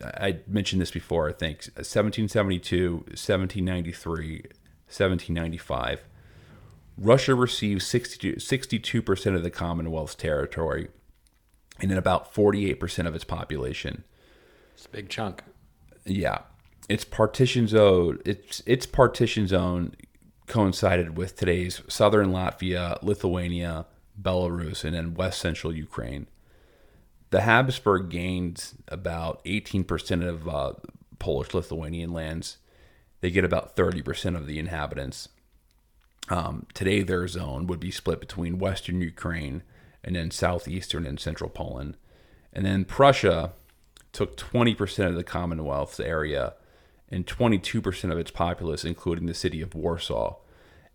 I 0.00 0.38
mentioned 0.46 0.80
this 0.80 0.92
before. 0.92 1.28
I 1.28 1.32
think 1.32 1.64
1772, 1.74 2.94
1793, 2.94 4.42
1795. 4.86 6.04
Russia 6.96 7.34
receives 7.34 7.86
62 7.86 9.02
percent 9.02 9.36
of 9.36 9.42
the 9.42 9.50
Commonwealth's 9.50 10.14
territory 10.14 10.88
and 11.80 11.90
then 11.90 11.98
about 11.98 12.32
48% 12.32 13.06
of 13.06 13.14
its 13.14 13.24
population. 13.24 14.04
It's 14.74 14.86
a 14.86 14.90
big 14.90 15.08
chunk. 15.08 15.42
Yeah. 16.04 16.38
Its 16.88 17.04
partition 17.04 17.66
zone 17.66 18.20
its 18.24 18.62
its 18.66 18.86
partition 18.86 19.46
zone 19.46 19.94
coincided 20.46 21.16
with 21.16 21.36
today's 21.36 21.80
southern 21.88 22.30
Latvia, 22.30 23.02
Lithuania, 23.02 23.86
Belarus, 24.20 24.84
and 24.84 24.94
then 24.94 25.14
west 25.14 25.40
central 25.40 25.74
Ukraine. 25.74 26.26
The 27.30 27.40
Habsburg 27.40 28.10
gained 28.10 28.74
about 28.88 29.42
18% 29.44 30.28
of 30.28 30.48
uh, 30.48 30.74
Polish 31.18 31.54
Lithuanian 31.54 32.12
lands. 32.12 32.58
They 33.22 33.30
get 33.30 33.44
about 33.44 33.74
30% 33.74 34.36
of 34.36 34.46
the 34.46 34.58
inhabitants. 34.58 35.30
Um, 36.28 36.66
today, 36.72 37.02
their 37.02 37.28
zone 37.28 37.66
would 37.66 37.80
be 37.80 37.90
split 37.90 38.20
between 38.20 38.58
western 38.58 39.00
Ukraine 39.00 39.62
and 40.02 40.16
then 40.16 40.30
southeastern 40.30 41.06
and 41.06 41.20
central 41.20 41.50
Poland. 41.50 41.96
And 42.52 42.64
then 42.64 42.84
Prussia 42.84 43.52
took 44.12 44.36
20% 44.36 45.08
of 45.08 45.16
the 45.16 45.24
Commonwealth's 45.24 46.00
area 46.00 46.54
and 47.08 47.26
22% 47.26 48.10
of 48.10 48.18
its 48.18 48.30
populace, 48.30 48.84
including 48.84 49.26
the 49.26 49.34
city 49.34 49.60
of 49.60 49.74
Warsaw. 49.74 50.36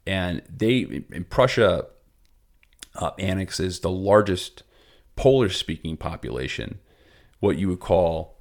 And 0.08 0.42
they, 0.50 0.86
Prussia, 1.30 1.88
uh, 2.96 3.12
annexes 3.20 3.82
the 3.82 3.92
largest 3.92 4.64
Polish 5.16 5.58
speaking 5.58 5.98
population, 5.98 6.80
what 7.40 7.58
you 7.58 7.68
would 7.70 7.80
call, 7.80 8.38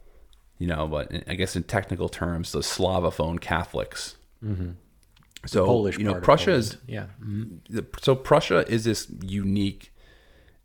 you 0.59 0.67
know, 0.67 0.87
but 0.87 1.13
I 1.29 1.35
guess 1.35 1.57
in 1.57 1.65
technical 1.65 2.09
terms, 2.09 2.53
the 2.53 2.61
Slavophone 2.61 3.41
Catholics. 3.41 4.17
Mm-hmm. 4.45 4.71
So, 5.47 5.65
Polish 5.65 5.99
you 5.99 6.05
know, 6.05 6.15
Prussia 6.15 6.53
is, 6.53 6.79
yeah. 6.87 7.07
the, 7.71 7.87
so 8.01 8.15
Prussia 8.15 8.65
is 8.69 8.85
this 8.85 9.07
unique 9.23 9.93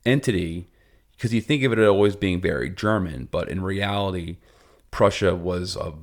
entity 0.05 0.67
because 1.15 1.33
you 1.33 1.41
think 1.41 1.63
of 1.63 1.71
it 1.71 1.79
always 1.79 2.15
being 2.15 2.41
very 2.41 2.69
German, 2.69 3.27
but 3.31 3.49
in 3.49 3.61
reality, 3.61 4.37
Prussia 4.91 5.35
was 5.35 5.75
a 5.75 5.93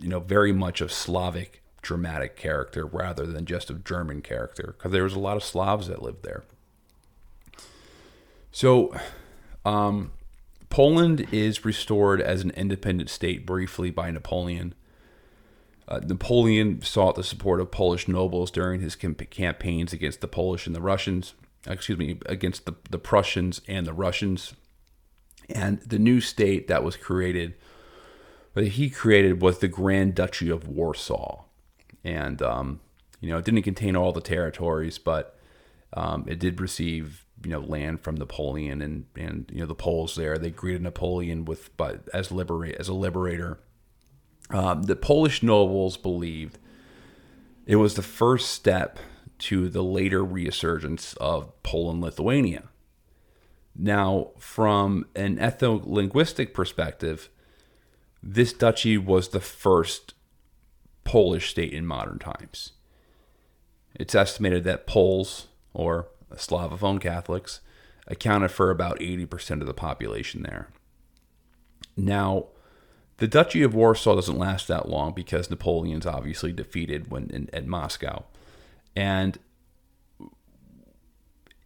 you 0.00 0.08
know 0.08 0.20
very 0.20 0.52
much 0.52 0.80
of 0.80 0.92
Slavic 0.92 1.62
dramatic 1.82 2.36
character 2.36 2.86
rather 2.86 3.26
than 3.26 3.44
just 3.44 3.70
of 3.70 3.84
German 3.84 4.20
character 4.20 4.74
because 4.76 4.92
there 4.92 5.04
was 5.04 5.14
a 5.14 5.18
lot 5.18 5.36
of 5.36 5.42
Slavs 5.42 5.88
that 5.88 6.02
lived 6.02 6.22
there. 6.22 6.44
So, 8.52 8.94
um, 9.64 10.12
Poland 10.70 11.26
is 11.32 11.64
restored 11.64 12.20
as 12.20 12.42
an 12.42 12.50
independent 12.50 13.10
state 13.10 13.46
briefly 13.46 13.90
by 13.90 14.10
Napoleon. 14.10 14.74
Uh, 15.88 16.00
Napoleon 16.04 16.82
sought 16.82 17.16
the 17.16 17.24
support 17.24 17.60
of 17.60 17.70
Polish 17.70 18.06
nobles 18.06 18.50
during 18.50 18.80
his 18.80 18.94
camp- 18.94 19.30
campaigns 19.30 19.92
against 19.94 20.20
the 20.20 20.28
Polish 20.28 20.66
and 20.66 20.76
the 20.76 20.82
Russians 20.82 21.34
excuse 21.66 21.98
me, 21.98 22.18
against 22.26 22.66
the, 22.66 22.74
the 22.90 22.98
Prussians 22.98 23.60
and 23.68 23.86
the 23.86 23.92
Russians. 23.92 24.54
And 25.48 25.80
the 25.80 25.98
new 25.98 26.20
state 26.20 26.68
that 26.68 26.84
was 26.84 26.96
created, 26.96 27.54
that 28.54 28.68
he 28.68 28.90
created, 28.90 29.40
was 29.40 29.58
the 29.58 29.68
Grand 29.68 30.14
Duchy 30.14 30.50
of 30.50 30.68
Warsaw. 30.68 31.44
And, 32.04 32.42
um, 32.42 32.80
you 33.20 33.30
know, 33.30 33.38
it 33.38 33.44
didn't 33.44 33.62
contain 33.62 33.96
all 33.96 34.12
the 34.12 34.20
territories, 34.20 34.98
but 34.98 35.38
um, 35.94 36.24
it 36.28 36.38
did 36.38 36.60
receive, 36.60 37.24
you 37.42 37.50
know, 37.50 37.60
land 37.60 38.00
from 38.00 38.16
Napoleon 38.16 38.82
and, 38.82 39.06
and, 39.16 39.50
you 39.52 39.60
know, 39.60 39.66
the 39.66 39.74
Poles 39.74 40.16
there. 40.16 40.38
They 40.38 40.50
greeted 40.50 40.82
Napoleon 40.82 41.44
with, 41.44 41.74
but 41.76 42.08
as, 42.12 42.30
liberate, 42.30 42.76
as 42.76 42.88
a 42.88 42.94
liberator. 42.94 43.58
Um, 44.50 44.84
the 44.84 44.96
Polish 44.96 45.42
nobles 45.42 45.96
believed 45.96 46.58
it 47.66 47.76
was 47.76 47.94
the 47.94 48.02
first 48.02 48.50
step 48.50 48.98
to 49.38 49.68
the 49.68 49.82
later 49.82 50.24
resurgence 50.24 51.14
of 51.14 51.62
Poland 51.62 52.00
Lithuania. 52.00 52.64
Now, 53.76 54.30
from 54.38 55.06
an 55.14 55.36
ethno 55.36 55.80
linguistic 55.86 56.52
perspective, 56.52 57.28
this 58.22 58.52
duchy 58.52 58.98
was 58.98 59.28
the 59.28 59.40
first 59.40 60.14
Polish 61.04 61.50
state 61.50 61.72
in 61.72 61.86
modern 61.86 62.18
times. 62.18 62.72
It's 63.94 64.14
estimated 64.14 64.64
that 64.64 64.86
Poles, 64.86 65.46
or 65.72 66.08
Slavophone 66.34 67.00
Catholics, 67.00 67.60
accounted 68.06 68.50
for 68.50 68.70
about 68.70 68.98
80% 68.98 69.60
of 69.60 69.66
the 69.66 69.74
population 69.74 70.42
there. 70.42 70.68
Now, 71.96 72.46
the 73.18 73.28
Duchy 73.28 73.62
of 73.62 73.74
Warsaw 73.74 74.14
doesn't 74.14 74.38
last 74.38 74.68
that 74.68 74.88
long 74.88 75.12
because 75.12 75.50
Napoleon's 75.50 76.06
obviously 76.06 76.52
defeated 76.52 77.10
when 77.10 77.28
in, 77.30 77.50
at 77.52 77.66
Moscow. 77.66 78.24
And 78.96 79.38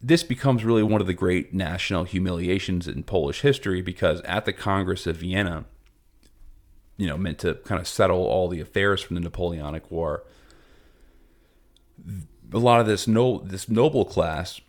this 0.01 0.23
becomes 0.23 0.65
really 0.65 0.83
one 0.83 0.99
of 0.99 1.07
the 1.07 1.13
great 1.13 1.53
national 1.53 2.03
humiliations 2.03 2.87
in 2.87 3.03
Polish 3.03 3.41
history 3.41 3.81
because 3.81 4.19
at 4.21 4.45
the 4.45 4.53
Congress 4.53 5.07
of 5.07 5.17
Vienna, 5.17 5.65
you 6.97 7.07
know, 7.07 7.17
meant 7.17 7.39
to 7.39 7.55
kind 7.65 7.79
of 7.79 7.87
settle 7.87 8.25
all 8.25 8.49
the 8.49 8.59
affairs 8.59 9.01
from 9.01 9.15
the 9.15 9.21
Napoleonic 9.21 9.89
War, 9.89 10.23
a 12.51 12.57
lot 12.57 12.81
of 12.81 12.87
this 12.87 13.07
no 13.07 13.39
this 13.39 13.69
noble 13.69 14.05
class, 14.05 14.59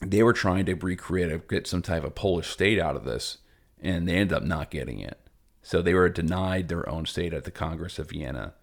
they 0.00 0.22
were 0.22 0.32
trying 0.32 0.66
to 0.66 0.74
recreate 0.74 1.30
a, 1.30 1.38
get 1.38 1.66
some 1.66 1.82
type 1.82 2.04
of 2.04 2.14
Polish 2.14 2.48
state 2.48 2.78
out 2.78 2.96
of 2.96 3.04
this, 3.04 3.38
and 3.80 4.08
they 4.08 4.16
ended 4.16 4.36
up 4.36 4.42
not 4.42 4.70
getting 4.70 5.00
it. 5.00 5.18
So 5.64 5.82
they 5.82 5.94
were 5.94 6.08
denied 6.08 6.68
their 6.68 6.88
own 6.88 7.06
state 7.06 7.34
at 7.34 7.42
the 7.44 7.50
Congress 7.50 7.98
of 7.98 8.10
Vienna 8.10 8.54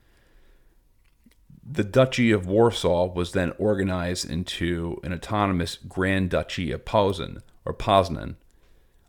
the 1.63 1.83
Duchy 1.83 2.31
of 2.31 2.47
Warsaw 2.47 3.13
was 3.13 3.31
then 3.31 3.53
organized 3.57 4.29
into 4.29 4.99
an 5.03 5.13
autonomous 5.13 5.77
Grand 5.87 6.29
Duchy 6.29 6.71
of 6.71 6.85
Posen 6.85 7.43
or 7.65 7.73
Poznan, 7.73 8.35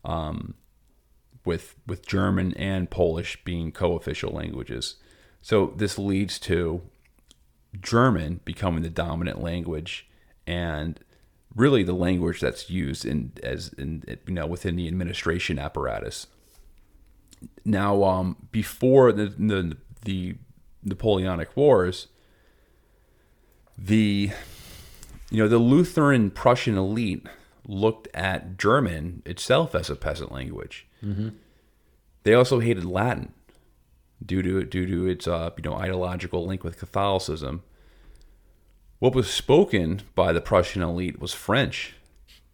um, 0.05 0.55
with 1.45 1.75
with 1.87 2.07
German 2.07 2.55
and 2.55 2.91
Polish 2.91 3.43
being 3.45 3.73
co-official 3.73 4.33
languages. 4.33 4.97
So 5.41 5.73
this 5.77 5.99
leads 5.99 6.39
to 6.41 6.83
German 7.81 8.41
becoming 8.45 8.83
the 8.83 8.91
dominant 8.91 9.43
language 9.43 10.09
and 10.47 11.01
really 11.55 11.83
the 11.83 11.95
language 11.95 12.41
that's 12.41 12.71
used 12.71 13.05
in 13.05 13.33
as 13.43 13.73
in 13.73 14.05
you 14.27 14.35
know 14.35 14.47
within 14.47 14.77
the 14.77 14.89
administration 14.89 15.59
apparatus. 15.59 16.27
Now, 17.65 18.05
um, 18.05 18.37
before 18.51 19.13
the, 19.13 19.27
the 19.27 19.77
the 20.05 20.37
Napoleonic 20.83 21.57
Wars, 21.57 22.09
the 23.79 24.31
you 25.31 25.43
know 25.43 25.49
the 25.49 25.59
Lutheran 25.59 26.31
Prussian 26.31 26.77
elite 26.77 27.27
looked 27.67 28.09
at 28.15 28.59
German 28.59 29.23
itself 29.25 29.75
as 29.75 29.89
a 29.89 29.97
peasant 29.97 30.33
language. 30.33 30.87
Mm-hmm. 31.05 31.31
They 32.25 32.35
also 32.35 32.61
hated 32.61 32.85
Latin 32.85 33.33
due 34.25 34.43
to 34.43 34.65
due 34.65 34.87
to 34.87 35.07
its 35.07 35.27
uh, 35.27 35.51
you 35.57 35.63
know 35.63 35.77
ideological 35.77 36.47
link 36.47 36.65
with 36.65 36.79
Catholicism. 36.79 37.63
What 38.99 39.15
was 39.15 39.29
spoken 39.29 40.03
by 40.15 40.33
the 40.33 40.41
Prussian 40.41 40.83
elite 40.83 41.21
was 41.21 41.33
French, 41.33 41.95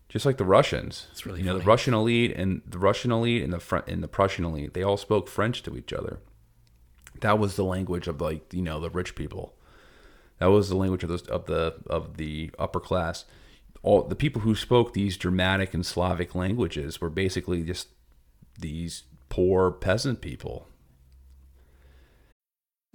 just 0.09 0.25
like 0.25 0.39
the 0.39 0.45
Russians. 0.45 1.07
It's 1.13 1.27
really 1.27 1.41
you 1.41 1.47
know 1.47 1.53
funny. 1.53 1.65
the 1.65 1.69
Russian 1.69 1.95
elite 1.95 2.37
and 2.37 2.63
the 2.67 2.79
Russian 2.79 3.13
elite 3.13 3.43
and 3.43 3.53
the 3.53 3.61
Fr- 3.61 3.79
and 3.87 4.03
the 4.03 4.09
Prussian 4.09 4.45
elite. 4.45 4.75
They 4.75 4.83
all 4.83 4.97
spoke 4.97 5.29
French 5.29 5.63
to 5.65 5.77
each 5.77 5.93
other. 5.93 6.21
That 7.21 7.39
was 7.39 7.57
the 7.57 7.65
language 7.65 8.09
of 8.09 8.21
like 8.21 8.53
you 8.53 8.63
know 8.63 8.81
the 8.81 8.91
rich 8.91 9.15
people. 9.15 9.55
That 10.39 10.47
was 10.47 10.69
the 10.69 10.77
language 10.77 11.03
of 11.03 11.11
the 11.11 11.33
of 11.33 11.47
the 11.47 11.75
of 11.89 12.17
the 12.17 12.51
upper 12.59 12.81
class. 12.81 13.25
All 13.83 14.03
the 14.03 14.17
people 14.17 14.43
who 14.43 14.55
spoke 14.55 14.93
these 14.93 15.17
Germanic 15.17 15.73
and 15.75 15.85
Slavic 15.85 16.35
languages 16.35 17.01
were 17.01 17.11
basically 17.11 17.63
just 17.63 17.89
these 18.59 19.05
poor 19.29 19.71
peasant 19.71 20.21
people. 20.21 20.69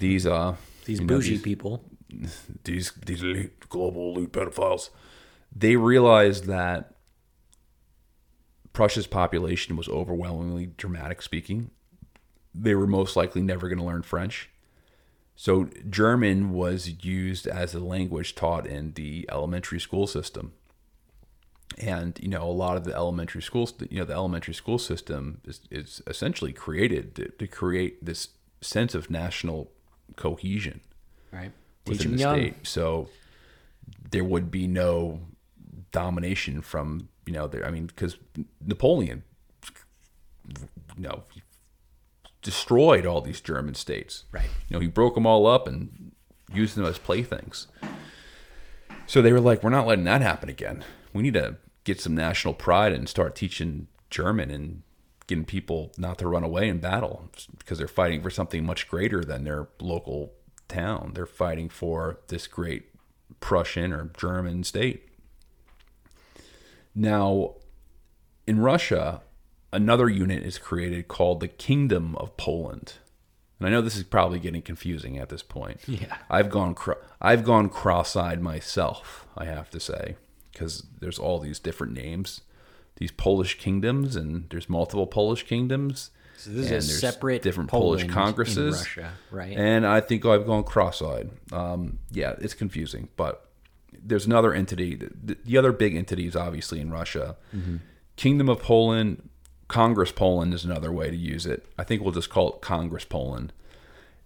these 0.00 0.26
uh 0.26 0.56
These 0.84 0.98
you 0.98 1.06
know, 1.06 1.14
bougie 1.14 1.30
these- 1.30 1.42
people. 1.42 1.84
these 2.64 2.92
these 3.06 3.22
elite 3.22 3.68
global 3.68 4.16
elite 4.16 4.32
pedophiles, 4.32 4.90
they 5.54 5.76
realized 5.76 6.46
that 6.46 6.96
Prussia's 8.72 9.06
population 9.06 9.76
was 9.76 9.88
overwhelmingly 9.88 10.72
Germanic 10.76 11.22
speaking. 11.22 11.70
They 12.54 12.74
were 12.74 12.86
most 12.86 13.16
likely 13.16 13.42
never 13.42 13.68
going 13.68 13.78
to 13.78 13.84
learn 13.84 14.02
French. 14.02 14.50
So 15.36 15.68
German 15.88 16.50
was 16.50 17.04
used 17.04 17.46
as 17.46 17.74
a 17.74 17.80
language 17.80 18.34
taught 18.34 18.66
in 18.66 18.92
the 18.92 19.26
elementary 19.30 19.80
school 19.80 20.06
system. 20.06 20.52
And 21.78 22.18
you 22.20 22.28
know, 22.28 22.42
a 22.42 22.50
lot 22.52 22.76
of 22.76 22.84
the 22.84 22.94
elementary 22.94 23.40
schools, 23.42 23.72
you 23.88 24.00
know, 24.00 24.04
the 24.04 24.12
elementary 24.12 24.54
school 24.54 24.78
system 24.78 25.40
is, 25.44 25.60
is 25.70 26.02
essentially 26.06 26.52
created 26.52 27.14
to, 27.14 27.28
to 27.28 27.46
create 27.46 28.04
this 28.04 28.28
sense 28.60 28.94
of 28.94 29.10
national 29.10 29.70
cohesion 30.20 30.80
Right. 31.32 31.50
Within 31.86 32.12
the 32.12 32.18
young. 32.18 32.36
state. 32.36 32.54
So 32.66 33.08
there 34.10 34.24
would 34.24 34.50
be 34.50 34.66
no 34.66 35.20
domination 35.92 36.60
from 36.60 37.08
you 37.26 37.32
know 37.32 37.46
there. 37.48 37.64
I 37.64 37.70
mean, 37.70 37.86
because 37.86 38.16
Napoleon, 38.64 39.22
you 40.96 41.02
know, 41.08 41.22
destroyed 42.42 43.06
all 43.06 43.20
these 43.20 43.40
German 43.40 43.74
states. 43.74 44.24
Right. 44.32 44.50
You 44.68 44.74
know, 44.74 44.80
he 44.80 44.88
broke 44.88 45.14
them 45.14 45.26
all 45.26 45.46
up 45.46 45.66
and 45.68 46.12
used 46.52 46.74
them 46.76 46.84
as 46.84 46.98
playthings. 46.98 47.66
So 49.06 49.22
they 49.22 49.32
were 49.32 49.40
like, 49.40 49.62
we're 49.62 49.70
not 49.70 49.86
letting 49.86 50.04
that 50.04 50.20
happen 50.22 50.48
again. 50.48 50.84
We 51.12 51.22
need 51.22 51.34
to 51.34 51.56
get 51.84 52.00
some 52.00 52.14
national 52.14 52.54
pride 52.54 52.92
and 52.92 53.08
start 53.08 53.34
teaching 53.34 53.88
German 54.10 54.50
and 54.50 54.82
getting 55.30 55.44
people 55.46 55.92
not 55.96 56.18
to 56.18 56.28
run 56.28 56.44
away 56.44 56.68
in 56.68 56.78
battle 56.78 57.30
because 57.56 57.78
they're 57.78 57.88
fighting 57.88 58.20
for 58.20 58.30
something 58.30 58.66
much 58.66 58.88
greater 58.88 59.24
than 59.24 59.44
their 59.44 59.68
local 59.80 60.32
town. 60.68 61.12
They're 61.14 61.24
fighting 61.24 61.70
for 61.70 62.18
this 62.28 62.46
great 62.46 62.90
Prussian 63.40 63.92
or 63.92 64.10
German 64.18 64.64
state. 64.64 65.08
Now, 66.94 67.54
in 68.46 68.60
Russia, 68.60 69.22
another 69.72 70.08
unit 70.08 70.42
is 70.42 70.58
created 70.58 71.08
called 71.08 71.40
the 71.40 71.48
Kingdom 71.48 72.16
of 72.16 72.36
Poland. 72.36 72.94
And 73.58 73.68
I 73.68 73.70
know 73.70 73.80
this 73.80 73.96
is 73.96 74.02
probably 74.02 74.40
getting 74.40 74.62
confusing 74.62 75.16
at 75.16 75.28
this 75.28 75.42
point. 75.42 75.80
Yeah. 75.86 76.16
I've 76.28 76.50
gone 76.50 76.74
cro- 76.74 76.98
I've 77.20 77.44
gone 77.44 77.68
cross-eyed 77.68 78.42
myself, 78.42 79.26
I 79.36 79.44
have 79.44 79.70
to 79.70 79.78
say, 79.78 80.16
because 80.52 80.86
there's 80.98 81.18
all 81.18 81.38
these 81.38 81.60
different 81.60 81.92
names, 81.92 82.40
these 83.00 83.10
Polish 83.10 83.58
kingdoms, 83.58 84.14
and 84.14 84.48
there's 84.50 84.68
multiple 84.68 85.08
Polish 85.08 85.44
kingdoms. 85.44 86.10
So 86.36 86.50
this 86.50 86.70
is 86.70 86.88
a 86.88 86.92
separate 86.98 87.42
different 87.42 87.68
Poland 87.68 87.88
Polish 87.88 88.04
in 88.04 88.10
congresses, 88.10 88.76
Russia, 88.76 89.12
right? 89.30 89.56
And 89.56 89.86
I 89.86 90.00
think 90.00 90.24
I've 90.24 90.46
gone 90.46 90.64
cross-eyed. 90.64 91.30
Um, 91.52 91.98
yeah, 92.10 92.36
it's 92.38 92.54
confusing, 92.54 93.08
but 93.16 93.46
there's 93.92 94.26
another 94.26 94.54
entity. 94.54 94.94
The, 94.94 95.36
the 95.44 95.58
other 95.58 95.72
big 95.72 95.96
entity 95.96 96.26
is 96.26 96.36
obviously 96.36 96.80
in 96.80 96.90
Russia. 96.90 97.36
Kingdom 98.16 98.48
of 98.48 98.60
Poland, 98.60 99.28
Congress 99.68 100.12
Poland 100.12 100.54
is 100.54 100.64
another 100.64 100.92
way 100.92 101.10
to 101.10 101.16
use 101.16 101.46
it. 101.46 101.66
I 101.78 101.84
think 101.84 102.02
we'll 102.02 102.12
just 102.12 102.30
call 102.30 102.54
it 102.54 102.60
Congress 102.60 103.04
Poland. 103.04 103.52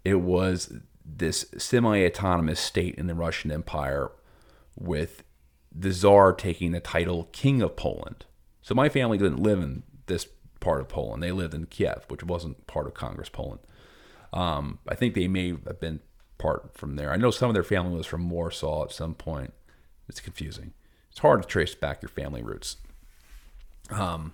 It 0.04 0.20
was 0.20 0.72
this 1.04 1.46
semi-autonomous 1.56 2.60
state 2.60 2.96
in 2.96 3.06
the 3.06 3.14
Russian 3.14 3.50
Empire 3.50 4.10
with 4.76 5.22
the 5.72 5.90
Tsar 5.90 6.32
taking 6.32 6.72
the 6.72 6.80
title 6.80 7.28
King 7.32 7.62
of 7.62 7.76
Poland. 7.76 8.24
So 8.64 8.74
my 8.74 8.88
family 8.88 9.18
didn't 9.18 9.42
live 9.42 9.60
in 9.60 9.82
this 10.06 10.26
part 10.58 10.80
of 10.80 10.88
Poland. 10.88 11.22
They 11.22 11.32
lived 11.32 11.52
in 11.52 11.66
Kiev, 11.66 12.06
which 12.08 12.24
wasn't 12.24 12.66
part 12.66 12.86
of 12.86 12.94
Congress 12.94 13.28
Poland. 13.28 13.60
Um, 14.32 14.78
I 14.88 14.94
think 14.94 15.14
they 15.14 15.28
may 15.28 15.50
have 15.50 15.80
been 15.80 16.00
part 16.38 16.70
from 16.72 16.96
there. 16.96 17.12
I 17.12 17.16
know 17.16 17.30
some 17.30 17.50
of 17.50 17.54
their 17.54 17.62
family 17.62 17.94
was 17.94 18.06
from 18.06 18.30
Warsaw 18.30 18.84
at 18.84 18.92
some 18.92 19.14
point. 19.14 19.52
It's 20.08 20.18
confusing. 20.18 20.72
It's 21.10 21.18
hard 21.18 21.42
to 21.42 21.48
trace 21.48 21.74
back 21.74 22.00
your 22.00 22.08
family 22.08 22.42
roots. 22.42 22.78
Um, 23.90 24.32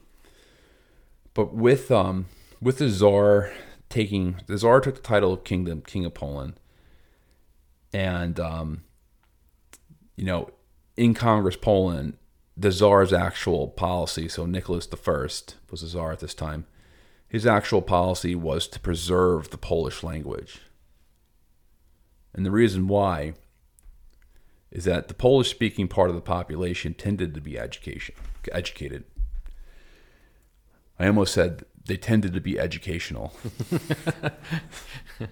but 1.35 1.53
with 1.53 1.91
um, 1.91 2.26
with 2.62 2.78
the 2.78 2.89
Tsar 2.89 3.51
taking 3.89 4.37
the 4.47 4.57
Tsar 4.57 4.81
took 4.81 4.95
the 4.95 5.01
title 5.01 5.33
of 5.33 5.43
kingdom 5.43 5.83
King 5.85 6.05
of 6.05 6.14
Poland, 6.14 6.55
and 7.93 8.39
um, 8.39 8.85
you 10.14 10.24
know, 10.24 10.51
in 10.97 11.14
Congress 11.14 11.57
Poland, 11.57 12.16
the 12.61 12.71
czar's 12.71 13.13
actual 13.13 13.69
policy. 13.69 14.29
So 14.29 14.45
Nicholas 14.45 14.87
I 14.87 15.55
was 15.71 15.81
the 15.81 15.89
Tsar 15.89 16.13
at 16.13 16.21
this 16.21 16.35
time. 16.35 16.67
His 17.27 17.47
actual 17.47 17.81
policy 17.81 18.35
was 18.35 18.69
to 18.69 18.81
preserve 18.81 19.51
the 19.51 19.59
Polish 19.59 20.03
language, 20.03 20.61
and 22.35 22.45
the 22.45 22.51
reason 22.51 22.89
why 22.89 23.35
is 24.71 24.85
that 24.85 25.09
the 25.09 25.15
Polish-speaking 25.15 25.89
part 25.89 26.11
of 26.11 26.17
the 26.17 26.21
population 26.21 26.93
tended 26.95 27.35
to 27.35 27.41
be 27.41 27.59
education 27.59 28.15
educated. 28.53 29.05
I 30.99 31.07
almost 31.07 31.33
said 31.33 31.65
they 31.87 31.97
tended 31.97 32.35
to 32.35 32.41
be 32.41 32.59
educational. 32.59 33.33
you 35.21 35.29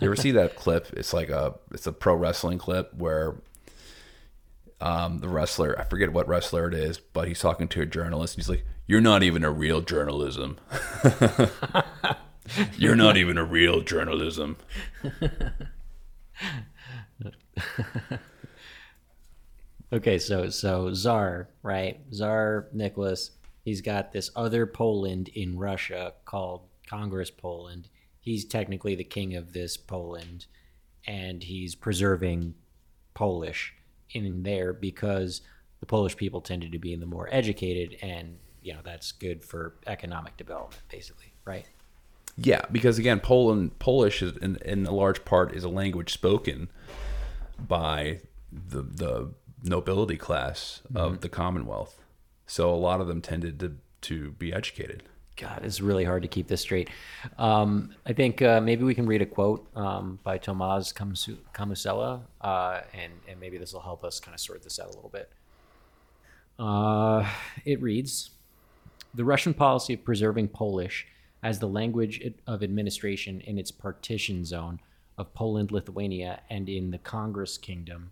ever 0.00 0.16
see 0.16 0.30
that 0.32 0.56
clip? 0.56 0.92
It's 0.94 1.12
like 1.12 1.28
a 1.30 1.54
it's 1.72 1.86
a 1.86 1.92
pro 1.92 2.14
wrestling 2.14 2.58
clip 2.58 2.94
where 2.94 3.36
um, 4.80 5.18
the 5.18 5.28
wrestler 5.28 5.78
I 5.78 5.84
forget 5.84 6.12
what 6.12 6.28
wrestler 6.28 6.68
it 6.68 6.74
is, 6.74 6.98
but 6.98 7.28
he's 7.28 7.40
talking 7.40 7.68
to 7.68 7.82
a 7.82 7.86
journalist. 7.86 8.36
He's 8.36 8.48
like, 8.48 8.64
"You're 8.86 9.00
not 9.00 9.22
even 9.22 9.44
a 9.44 9.50
real 9.50 9.80
journalism. 9.80 10.58
You're 12.76 12.96
not 12.96 13.16
even 13.16 13.38
a 13.38 13.44
real 13.44 13.82
journalism." 13.82 14.56
Okay, 19.90 20.18
so 20.18 20.50
so 20.50 20.92
Tsar, 20.92 21.48
right? 21.62 21.98
Tsar 22.12 22.68
Nicholas, 22.74 23.30
he's 23.64 23.80
got 23.80 24.12
this 24.12 24.30
other 24.36 24.66
Poland 24.66 25.28
in 25.28 25.56
Russia 25.58 26.12
called 26.26 26.68
Congress 26.86 27.30
Poland. 27.30 27.88
He's 28.20 28.44
technically 28.44 28.94
the 28.94 29.04
king 29.04 29.34
of 29.34 29.54
this 29.54 29.78
Poland, 29.78 30.44
and 31.06 31.42
he's 31.42 31.74
preserving 31.74 32.54
Polish 33.14 33.74
in 34.12 34.42
there 34.42 34.72
because 34.72 35.42
the 35.80 35.86
Polish 35.86 36.16
people 36.16 36.40
tended 36.40 36.72
to 36.72 36.78
be 36.78 36.94
the 36.96 37.06
more 37.06 37.28
educated, 37.30 37.98
and 38.02 38.38
you 38.62 38.72
know 38.72 38.80
that's 38.84 39.12
good 39.12 39.44
for 39.44 39.74
economic 39.86 40.36
development, 40.36 40.82
basically, 40.90 41.32
right? 41.44 41.66
Yeah, 42.36 42.62
because 42.70 42.98
again, 42.98 43.20
Poland 43.20 43.78
Polish 43.78 44.22
is 44.22 44.36
in, 44.36 44.56
in 44.64 44.86
a 44.86 44.92
large 44.92 45.24
part 45.24 45.54
is 45.54 45.64
a 45.64 45.68
language 45.68 46.12
spoken 46.12 46.68
by 47.58 48.20
the 48.52 48.82
the 48.82 49.30
nobility 49.62 50.16
class 50.16 50.82
of 50.94 51.12
mm-hmm. 51.12 51.20
the 51.20 51.28
Commonwealth. 51.28 52.00
So 52.46 52.72
a 52.72 52.76
lot 52.76 53.00
of 53.00 53.08
them 53.08 53.20
tended 53.20 53.58
to 53.60 53.76
to 54.02 54.30
be 54.32 54.52
educated. 54.52 55.02
God, 55.38 55.60
it's 55.62 55.80
really 55.80 56.04
hard 56.04 56.22
to 56.22 56.28
keep 56.28 56.48
this 56.48 56.60
straight. 56.60 56.90
Um, 57.38 57.94
I 58.04 58.12
think 58.12 58.42
uh, 58.42 58.60
maybe 58.60 58.82
we 58.82 58.92
can 58.92 59.06
read 59.06 59.22
a 59.22 59.26
quote 59.26 59.64
um, 59.76 60.18
by 60.24 60.36
Tomas 60.36 60.92
Camus- 60.92 61.30
Kamusella, 61.54 62.22
uh, 62.40 62.80
and, 62.92 63.12
and 63.28 63.38
maybe 63.38 63.56
this 63.56 63.72
will 63.72 63.80
help 63.80 64.04
us 64.04 64.18
kind 64.18 64.34
of 64.34 64.40
sort 64.40 64.64
this 64.64 64.80
out 64.80 64.86
a 64.86 64.94
little 64.96 65.10
bit. 65.10 65.30
Uh, 66.58 67.24
it 67.64 67.80
reads 67.80 68.30
The 69.14 69.24
Russian 69.24 69.54
policy 69.54 69.94
of 69.94 70.04
preserving 70.04 70.48
Polish 70.48 71.06
as 71.40 71.60
the 71.60 71.68
language 71.68 72.20
of 72.48 72.64
administration 72.64 73.40
in 73.42 73.58
its 73.58 73.70
partition 73.70 74.44
zone 74.44 74.80
of 75.16 75.32
Poland, 75.34 75.70
Lithuania, 75.70 76.40
and 76.50 76.68
in 76.68 76.90
the 76.90 76.98
Congress 76.98 77.58
Kingdom, 77.58 78.10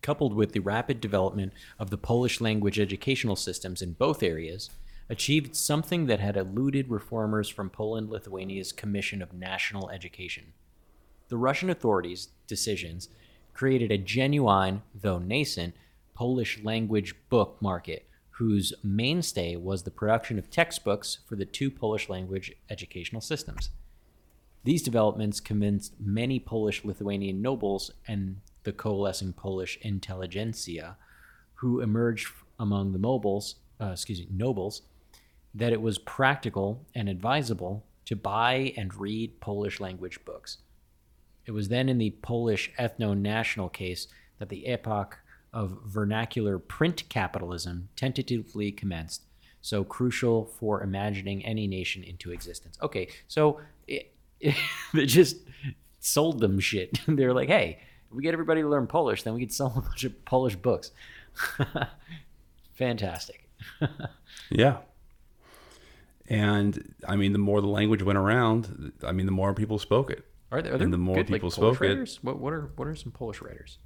coupled 0.00 0.32
with 0.32 0.52
the 0.52 0.60
rapid 0.60 0.98
development 0.98 1.52
of 1.78 1.90
the 1.90 1.98
Polish 1.98 2.40
language 2.40 2.80
educational 2.80 3.36
systems 3.36 3.82
in 3.82 3.92
both 3.92 4.22
areas, 4.22 4.70
achieved 5.10 5.56
something 5.56 6.06
that 6.06 6.20
had 6.20 6.36
eluded 6.36 6.90
reformers 6.90 7.48
from 7.48 7.70
Poland 7.70 8.10
Lithuania's 8.10 8.72
Commission 8.72 9.22
of 9.22 9.32
National 9.32 9.88
Education. 9.90 10.52
The 11.28 11.36
Russian 11.36 11.70
authorities' 11.70 12.28
decisions 12.46 13.08
created 13.54 13.90
a 13.90 13.98
genuine, 13.98 14.82
though 14.94 15.18
nascent, 15.18 15.74
Polish 16.14 16.62
language 16.62 17.14
book 17.28 17.56
market 17.60 18.08
whose 18.38 18.72
mainstay 18.84 19.56
was 19.56 19.82
the 19.82 19.90
production 19.90 20.38
of 20.38 20.48
textbooks 20.48 21.18
for 21.26 21.34
the 21.34 21.44
two 21.44 21.72
Polish 21.72 22.08
language 22.08 22.52
educational 22.70 23.20
systems. 23.20 23.70
These 24.62 24.84
developments 24.84 25.40
convinced 25.40 25.94
many 25.98 26.38
Polish 26.38 26.84
Lithuanian 26.84 27.42
nobles 27.42 27.90
and 28.06 28.40
the 28.62 28.72
coalescing 28.72 29.32
Polish 29.32 29.76
intelligentsia, 29.82 30.96
who 31.54 31.80
emerged 31.80 32.28
among 32.60 32.92
the 32.92 32.98
nobles, 32.98 33.56
uh, 33.80 33.86
excuse 33.86 34.20
me, 34.20 34.28
nobles, 34.30 34.82
that 35.54 35.72
it 35.72 35.80
was 35.80 35.98
practical 35.98 36.86
and 36.94 37.08
advisable 37.08 37.84
to 38.04 38.16
buy 38.16 38.72
and 38.76 38.94
read 38.94 39.40
Polish 39.40 39.80
language 39.80 40.24
books. 40.24 40.58
It 41.46 41.52
was 41.52 41.68
then 41.68 41.88
in 41.88 41.98
the 41.98 42.10
Polish 42.22 42.70
ethno 42.78 43.16
national 43.16 43.68
case 43.68 44.06
that 44.38 44.48
the 44.48 44.66
epoch 44.66 45.18
of 45.52 45.78
vernacular 45.86 46.58
print 46.58 47.08
capitalism 47.08 47.88
tentatively 47.96 48.70
commenced, 48.70 49.22
so 49.60 49.82
crucial 49.82 50.44
for 50.44 50.82
imagining 50.82 51.44
any 51.44 51.66
nation 51.66 52.04
into 52.04 52.32
existence. 52.32 52.78
Okay, 52.82 53.08
so 53.28 53.60
it, 53.86 54.12
it, 54.40 54.54
they 54.94 55.06
just 55.06 55.38
sold 56.00 56.40
them 56.40 56.60
shit. 56.60 57.00
They're 57.08 57.34
like, 57.34 57.48
hey, 57.48 57.78
if 58.08 58.14
we 58.14 58.22
get 58.22 58.32
everybody 58.32 58.62
to 58.62 58.68
learn 58.68 58.86
Polish, 58.86 59.22
then 59.22 59.34
we 59.34 59.40
could 59.40 59.52
sell 59.52 59.72
a 59.76 59.80
bunch 59.80 60.04
of 60.04 60.24
Polish 60.24 60.56
books. 60.56 60.92
Fantastic. 62.74 63.48
yeah. 64.50 64.78
And 66.28 66.94
I 67.06 67.16
mean, 67.16 67.32
the 67.32 67.38
more 67.38 67.60
the 67.60 67.68
language 67.68 68.02
went 68.02 68.18
around, 68.18 68.92
I 69.02 69.12
mean, 69.12 69.26
the 69.26 69.32
more 69.32 69.54
people 69.54 69.78
spoke 69.78 70.10
it. 70.10 70.24
Are 70.50 70.62
there, 70.62 70.74
are 70.74 70.78
there 70.78 70.84
and 70.84 70.92
the 70.92 70.98
more 70.98 71.16
good, 71.16 71.26
people 71.26 71.48
like, 71.48 71.54
spoke 71.54 71.76
Polish 71.76 71.80
it, 71.80 71.94
writers? 71.94 72.18
What, 72.22 72.38
what 72.38 72.52
are 72.52 72.70
what 72.76 72.86
are 72.86 72.94
some 72.94 73.12
Polish 73.12 73.40
writers? 73.40 73.78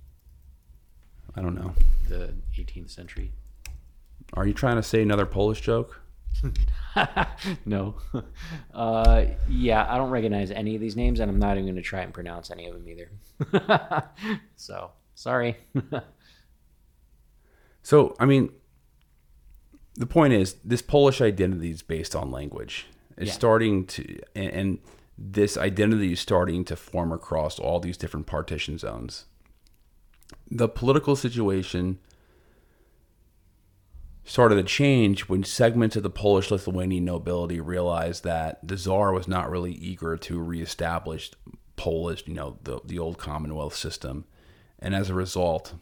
I 1.35 1.41
don't 1.41 1.55
know. 1.55 1.73
The 2.09 2.35
18th 2.57 2.91
century. 2.91 3.33
Are 4.35 4.47
you 4.47 4.53
trying 4.53 4.77
to 4.77 4.83
say 4.83 5.03
another 5.03 5.27
Polish 5.27 5.61
joke? 5.61 6.01
no. 7.65 7.95
Uh, 8.75 9.27
yeah, 9.49 9.87
I 9.89 9.99
don't 9.99 10.11
recognize 10.11 10.51
any 10.51 10.75
of 10.75 10.81
these 10.81 10.97
names, 10.97 11.21
and 11.21 11.31
I'm 11.31 11.39
not 11.39 11.53
even 11.53 11.67
going 11.67 11.77
to 11.77 11.83
try 11.83 12.01
and 12.01 12.13
pronounce 12.13 12.51
any 12.51 12.67
of 12.67 12.75
them 12.75 12.89
either. 12.89 14.09
so 14.57 14.91
sorry. 15.15 15.59
So, 17.83 18.17
I 18.19 18.25
mean, 18.25 18.51
the 19.95 20.07
point 20.07 20.33
is, 20.33 20.55
this 20.65 20.83
Polish 20.83 21.21
identity 21.21 21.71
is 21.71 21.83
based 21.83 22.17
on 22.17 22.31
language. 22.31 22.87
It's 23.17 23.29
Yeah. 23.29 23.33
starting 23.35 23.87
to, 23.87 24.21
and, 24.35 24.51
and 24.51 24.79
this 25.19 25.57
identity 25.57 26.13
is 26.13 26.21
starting 26.21 26.65
to 26.65 26.77
form 26.77 27.13
across 27.13 27.59
all 27.59 27.79
these 27.79 27.97
different 27.97 28.27
partition 28.27 28.79
zones. 28.79 29.27
The 30.51 30.69
political 30.69 31.15
situation 31.15 31.99
started 34.25 34.55
to 34.55 34.63
change 34.63 35.29
when 35.29 35.45
segments 35.45 35.97
of 35.97 36.03
the 36.03 36.11
Polish 36.11 36.51
Lithuanian 36.51 37.05
nobility 37.05 37.61
realized 37.61 38.25
that 38.25 38.67
the 38.67 38.77
Czar 38.77 39.13
was 39.13 39.29
not 39.29 39.51
really 39.51 39.73
eager 39.73 40.17
to 40.17 40.41
reestablish 40.41 41.33
Polish, 41.77 42.23
you 42.27 42.35
know, 42.35 42.59
the, 42.63 42.81
the 42.85 42.99
old 42.99 43.19
Commonwealth 43.19 43.75
system. 43.75 44.25
And 44.79 44.95
as 44.95 45.11
a 45.11 45.15
result, 45.15 45.75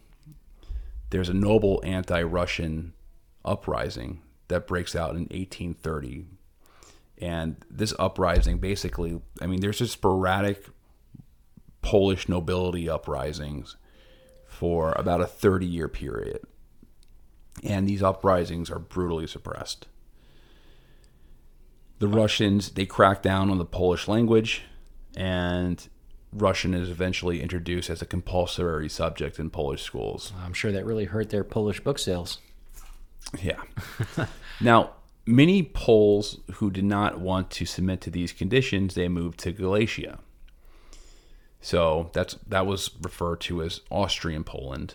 there's 1.10 1.28
a 1.28 1.34
noble 1.34 1.80
anti-Russian 1.84 2.94
uprising 3.44 4.22
that 4.48 4.66
breaks 4.66 4.94
out 4.94 5.10
in 5.10 5.22
1830. 5.30 6.26
And 7.18 7.56
this 7.70 7.94
uprising 7.98 8.58
basically, 8.58 9.20
I 9.40 9.46
mean, 9.46 9.60
there's 9.60 9.78
just 9.78 9.92
sporadic 9.92 10.64
Polish 11.82 12.28
nobility 12.28 12.88
uprisings 12.88 13.76
for 14.46 14.92
about 14.92 15.20
a 15.20 15.26
30 15.26 15.66
year 15.66 15.88
period. 15.88 16.40
And 17.62 17.88
these 17.88 18.02
uprisings 18.02 18.70
are 18.70 18.78
brutally 18.78 19.26
suppressed. 19.26 19.86
The 21.98 22.08
Russians, 22.08 22.70
they 22.70 22.86
crack 22.86 23.22
down 23.22 23.50
on 23.50 23.58
the 23.58 23.64
Polish 23.66 24.08
language, 24.08 24.62
and 25.14 25.86
Russian 26.32 26.72
is 26.72 26.88
eventually 26.88 27.42
introduced 27.42 27.90
as 27.90 28.00
a 28.00 28.06
compulsory 28.06 28.88
subject 28.88 29.38
in 29.38 29.50
Polish 29.50 29.82
schools. 29.82 30.32
I'm 30.42 30.54
sure 30.54 30.72
that 30.72 30.86
really 30.86 31.04
hurt 31.04 31.28
their 31.28 31.44
Polish 31.44 31.80
book 31.80 31.98
sales. 31.98 32.38
Yeah. 33.40 33.60
now, 34.60 34.92
many 35.26 35.62
Poles 35.62 36.40
who 36.54 36.70
did 36.70 36.84
not 36.84 37.20
want 37.20 37.50
to 37.52 37.64
submit 37.64 38.00
to 38.02 38.10
these 38.10 38.32
conditions, 38.32 38.94
they 38.94 39.08
moved 39.08 39.38
to 39.40 39.52
Galicia. 39.52 40.18
So 41.60 42.10
that's 42.14 42.34
that 42.46 42.66
was 42.66 42.90
referred 43.02 43.40
to 43.42 43.62
as 43.62 43.80
Austrian 43.90 44.44
Poland. 44.44 44.94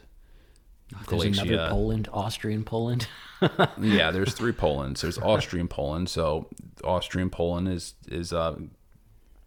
There's 1.09 1.39
another 1.39 1.69
Poland, 1.69 2.09
Austrian 2.11 2.63
Poland. 2.63 3.07
yeah, 3.79 4.11
there's 4.11 4.33
three 4.33 4.51
Polands. 4.51 5.01
There's 5.01 5.17
Austrian 5.17 5.67
Poland. 5.67 6.09
So 6.09 6.47
Austrian 6.83 7.29
Poland 7.29 7.67
is 7.67 7.93
is 8.07 8.33
uh, 8.33 8.55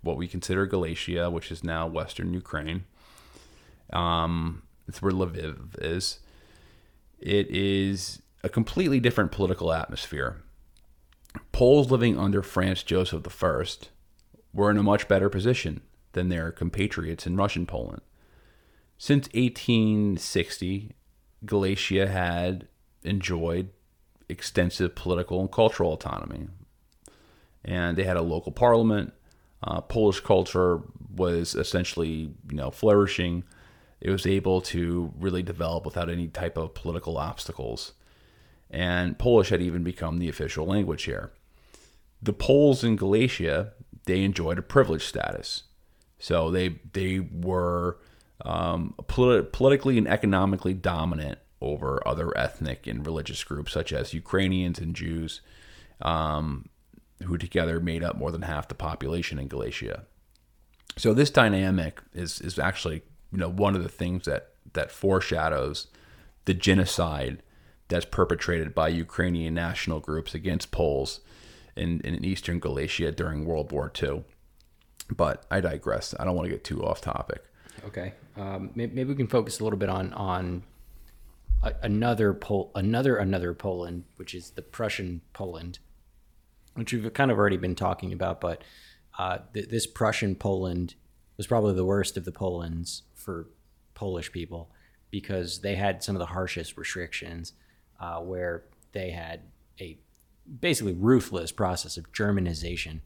what 0.02 0.16
we 0.16 0.28
consider 0.28 0.66
Galatia, 0.66 1.30
which 1.30 1.50
is 1.50 1.64
now 1.64 1.86
Western 1.86 2.32
Ukraine. 2.32 2.84
Um, 3.92 4.62
it's 4.86 5.02
where 5.02 5.12
Lviv 5.12 5.80
is. 5.80 6.20
It 7.20 7.48
is 7.50 8.20
a 8.42 8.48
completely 8.48 9.00
different 9.00 9.32
political 9.32 9.72
atmosphere. 9.72 10.42
Poles 11.52 11.90
living 11.90 12.18
under 12.18 12.42
Franz 12.42 12.82
Joseph 12.82 13.42
I 13.42 13.64
were 14.52 14.70
in 14.70 14.78
a 14.78 14.82
much 14.82 15.08
better 15.08 15.28
position 15.28 15.82
than 16.12 16.28
their 16.28 16.50
compatriots 16.50 17.26
in 17.26 17.36
Russian 17.36 17.66
Poland. 17.66 18.02
Since 18.96 19.28
1860, 19.28 20.92
Galicia 21.44 22.08
had 22.08 22.66
enjoyed 23.02 23.70
extensive 24.28 24.94
political 24.94 25.40
and 25.40 25.50
cultural 25.50 25.92
autonomy. 25.92 26.48
And 27.64 27.96
they 27.96 28.04
had 28.04 28.16
a 28.16 28.22
local 28.22 28.52
parliament. 28.52 29.12
Uh, 29.62 29.80
Polish 29.80 30.20
culture 30.20 30.80
was 31.14 31.54
essentially, 31.54 32.32
you 32.50 32.56
know, 32.56 32.70
flourishing. 32.70 33.44
It 34.00 34.10
was 34.10 34.26
able 34.26 34.60
to 34.62 35.12
really 35.18 35.42
develop 35.42 35.84
without 35.84 36.10
any 36.10 36.28
type 36.28 36.56
of 36.56 36.74
political 36.74 37.18
obstacles. 37.18 37.94
And 38.70 39.18
Polish 39.18 39.48
had 39.48 39.62
even 39.62 39.82
become 39.82 40.18
the 40.18 40.28
official 40.28 40.66
language 40.66 41.04
here. 41.04 41.32
The 42.20 42.32
Poles 42.32 42.84
in 42.84 42.96
Galatia, 42.96 43.72
they 44.04 44.22
enjoyed 44.22 44.58
a 44.58 44.62
privileged 44.62 45.04
status. 45.04 45.64
So 46.18 46.50
they 46.50 46.80
they 46.92 47.20
were 47.20 47.98
um, 48.44 48.94
polit- 49.06 49.52
politically 49.52 49.98
and 49.98 50.08
economically 50.08 50.74
dominant 50.74 51.38
over 51.60 52.06
other 52.06 52.36
ethnic 52.36 52.86
and 52.86 53.04
religious 53.04 53.42
groups 53.44 53.72
such 53.72 53.92
as 53.92 54.14
Ukrainians 54.14 54.78
and 54.78 54.94
Jews, 54.94 55.40
um, 56.02 56.68
who 57.24 57.36
together 57.36 57.80
made 57.80 58.04
up 58.04 58.16
more 58.16 58.30
than 58.30 58.42
half 58.42 58.68
the 58.68 58.74
population 58.74 59.38
in 59.38 59.48
Galatia. 59.48 60.04
So 60.96 61.14
this 61.14 61.30
dynamic 61.30 62.00
is 62.12 62.40
is 62.40 62.58
actually 62.58 63.02
you 63.32 63.38
know 63.38 63.48
one 63.48 63.76
of 63.76 63.82
the 63.82 63.88
things 63.88 64.24
that 64.24 64.50
that 64.72 64.90
foreshadows 64.90 65.86
the 66.44 66.54
genocide 66.54 67.42
that's 67.88 68.04
perpetrated 68.04 68.74
by 68.74 68.88
Ukrainian 68.88 69.54
national 69.54 70.00
groups 70.00 70.34
against 70.34 70.70
Poles 70.70 71.20
in, 71.76 72.00
in 72.00 72.24
eastern 72.24 72.58
Galicia 72.58 73.12
during 73.12 73.44
World 73.44 73.72
War 73.72 73.90
II. 74.00 74.24
But 75.10 75.46
I 75.50 75.60
digress. 75.60 76.14
I 76.18 76.24
don't 76.24 76.36
want 76.36 76.46
to 76.46 76.50
get 76.50 76.64
too 76.64 76.84
off 76.84 77.00
topic. 77.00 77.44
Okay, 77.86 78.12
um, 78.36 78.70
maybe, 78.74 79.04
we 79.04 79.14
can 79.14 79.28
focus 79.28 79.60
a 79.60 79.64
little 79.64 79.78
bit 79.78 79.88
on 79.88 80.12
on 80.12 80.64
another 81.82 82.34
Pol- 82.34 82.70
another 82.74 83.16
another 83.16 83.54
Poland, 83.54 84.04
which 84.16 84.34
is 84.34 84.50
the 84.50 84.62
Prussian 84.62 85.22
Poland, 85.32 85.78
which 86.74 86.92
we've 86.92 87.12
kind 87.12 87.30
of 87.30 87.38
already 87.38 87.56
been 87.56 87.74
talking 87.74 88.12
about. 88.12 88.40
But 88.40 88.62
uh, 89.18 89.38
th- 89.54 89.68
this 89.68 89.86
Prussian 89.86 90.34
Poland 90.34 90.94
was 91.36 91.46
probably 91.46 91.74
the 91.74 91.84
worst 91.84 92.16
of 92.16 92.24
the 92.24 92.32
Polands 92.32 93.02
for 93.14 93.48
Polish 93.94 94.30
people 94.32 94.70
because 95.10 95.60
they 95.60 95.76
had 95.76 96.02
some 96.02 96.14
of 96.14 96.20
the 96.20 96.26
harshest 96.26 96.76
restrictions, 96.76 97.52
uh, 98.00 98.20
where 98.20 98.64
they 98.92 99.10
had 99.10 99.40
a 99.80 99.98
basically 100.60 100.94
ruthless 100.94 101.52
process 101.52 101.96
of 101.96 102.12
Germanization. 102.12 103.00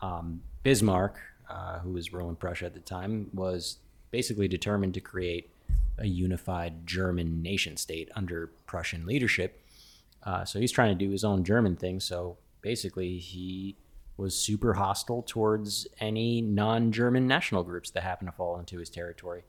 Um, 0.00 0.42
Bismarck, 0.62 1.18
uh, 1.48 1.80
who 1.80 1.92
was 1.92 2.12
ruling 2.12 2.36
Prussia 2.36 2.66
at 2.66 2.74
the 2.74 2.80
time, 2.80 3.30
was 3.32 3.78
basically 4.10 4.48
determined 4.48 4.94
to 4.94 5.00
create 5.00 5.50
a 5.98 6.06
unified 6.06 6.86
German 6.86 7.42
nation 7.42 7.76
state 7.76 8.10
under 8.14 8.52
Prussian 8.66 9.06
leadership. 9.06 9.60
Uh, 10.22 10.44
so 10.44 10.58
he's 10.58 10.72
trying 10.72 10.96
to 10.96 11.04
do 11.04 11.10
his 11.10 11.24
own 11.24 11.44
German 11.44 11.76
thing. 11.76 12.00
So 12.00 12.36
basically, 12.62 13.18
he 13.18 13.76
was 14.16 14.34
super 14.34 14.74
hostile 14.74 15.22
towards 15.22 15.86
any 16.00 16.40
non-German 16.40 17.26
national 17.26 17.64
groups 17.64 17.90
that 17.90 18.02
happened 18.02 18.28
to 18.28 18.36
fall 18.36 18.58
into 18.58 18.78
his 18.78 18.88
territory, 18.88 19.42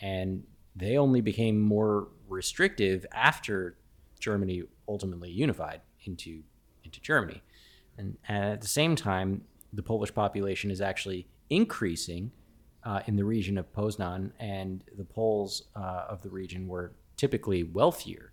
and 0.00 0.44
they 0.74 0.96
only 0.96 1.20
became 1.20 1.60
more 1.60 2.08
restrictive 2.28 3.04
after 3.12 3.76
Germany 4.18 4.62
ultimately 4.88 5.30
unified 5.30 5.80
into 6.04 6.42
into 6.84 7.00
Germany. 7.00 7.42
And 7.96 8.16
at 8.28 8.60
the 8.60 8.68
same 8.68 8.94
time, 8.96 9.42
the 9.72 9.82
Polish 9.82 10.14
population 10.14 10.70
is 10.70 10.80
actually 10.80 11.26
increasing 11.50 12.30
uh, 12.84 13.00
in 13.06 13.16
the 13.16 13.24
region 13.24 13.58
of 13.58 13.72
Poznan, 13.72 14.30
and 14.38 14.84
the 14.96 15.04
Poles 15.04 15.64
uh, 15.76 16.04
of 16.08 16.22
the 16.22 16.30
region 16.30 16.68
were 16.68 16.92
typically 17.16 17.64
wealthier. 17.64 18.32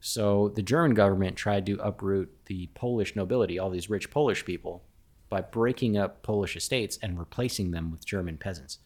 So 0.00 0.52
the 0.54 0.62
German 0.62 0.94
government 0.94 1.36
tried 1.36 1.64
to 1.66 1.78
uproot 1.80 2.30
the 2.46 2.68
Polish 2.74 3.16
nobility, 3.16 3.58
all 3.58 3.70
these 3.70 3.88
rich 3.88 4.10
Polish 4.10 4.44
people, 4.44 4.84
by 5.28 5.40
breaking 5.40 5.96
up 5.96 6.22
Polish 6.22 6.56
estates 6.56 6.98
and 7.02 7.18
replacing 7.18 7.70
them 7.70 7.90
with 7.90 8.04
German 8.04 8.36
peasants. 8.36 8.78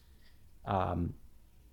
Um, 0.65 1.15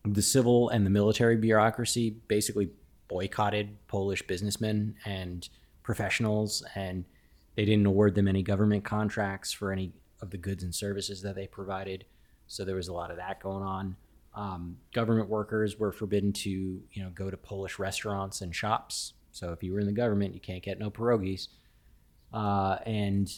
the 0.05 0.23
civil 0.23 0.69
and 0.71 0.85
the 0.85 0.91
military 0.91 1.37
bureaucracy 1.37 2.17
basically 2.29 2.71
boycotted 3.09 3.77
Polish 3.89 4.23
businessmen 4.27 4.95
and 5.05 5.49
professionals, 5.83 6.65
and 6.75 7.05
they 7.57 7.65
didn't 7.65 7.87
award 7.87 8.15
them 8.15 8.29
any 8.29 8.43
government 8.43 8.85
contracts 8.85 9.53
for 9.53 9.73
any 9.73 9.93
of 10.21 10.31
the 10.31 10.37
goods 10.37 10.63
and 10.63 10.75
services 10.75 11.23
that 11.23 11.35
they 11.35 11.47
provided. 11.47 12.05
So 12.47 12.65
there 12.65 12.77
was 12.77 12.89
a 12.89 12.93
lot 12.93 13.11
of 13.11 13.17
that 13.17 13.41
going 13.41 13.65
on. 13.65 13.97
Um, 14.35 14.77
government 14.93 15.29
workers 15.29 15.79
were 15.79 15.93
forbidden 15.93 16.33
to, 16.35 16.51
you 16.51 17.03
know, 17.03 17.11
go 17.11 17.31
to 17.31 17.37
Polish 17.37 17.79
restaurants 17.79 18.41
and 18.41 18.55
shops. 18.55 19.15
So 19.33 19.53
if 19.53 19.63
you 19.63 19.73
were 19.73 19.81
in 19.81 19.87
the 19.87 19.93
government, 19.93 20.35
you 20.35 20.41
can't 20.41 20.63
get 20.63 20.79
no 20.79 20.91
pierogies. 20.91 21.49
Uh, 22.33 22.79
and 22.87 23.29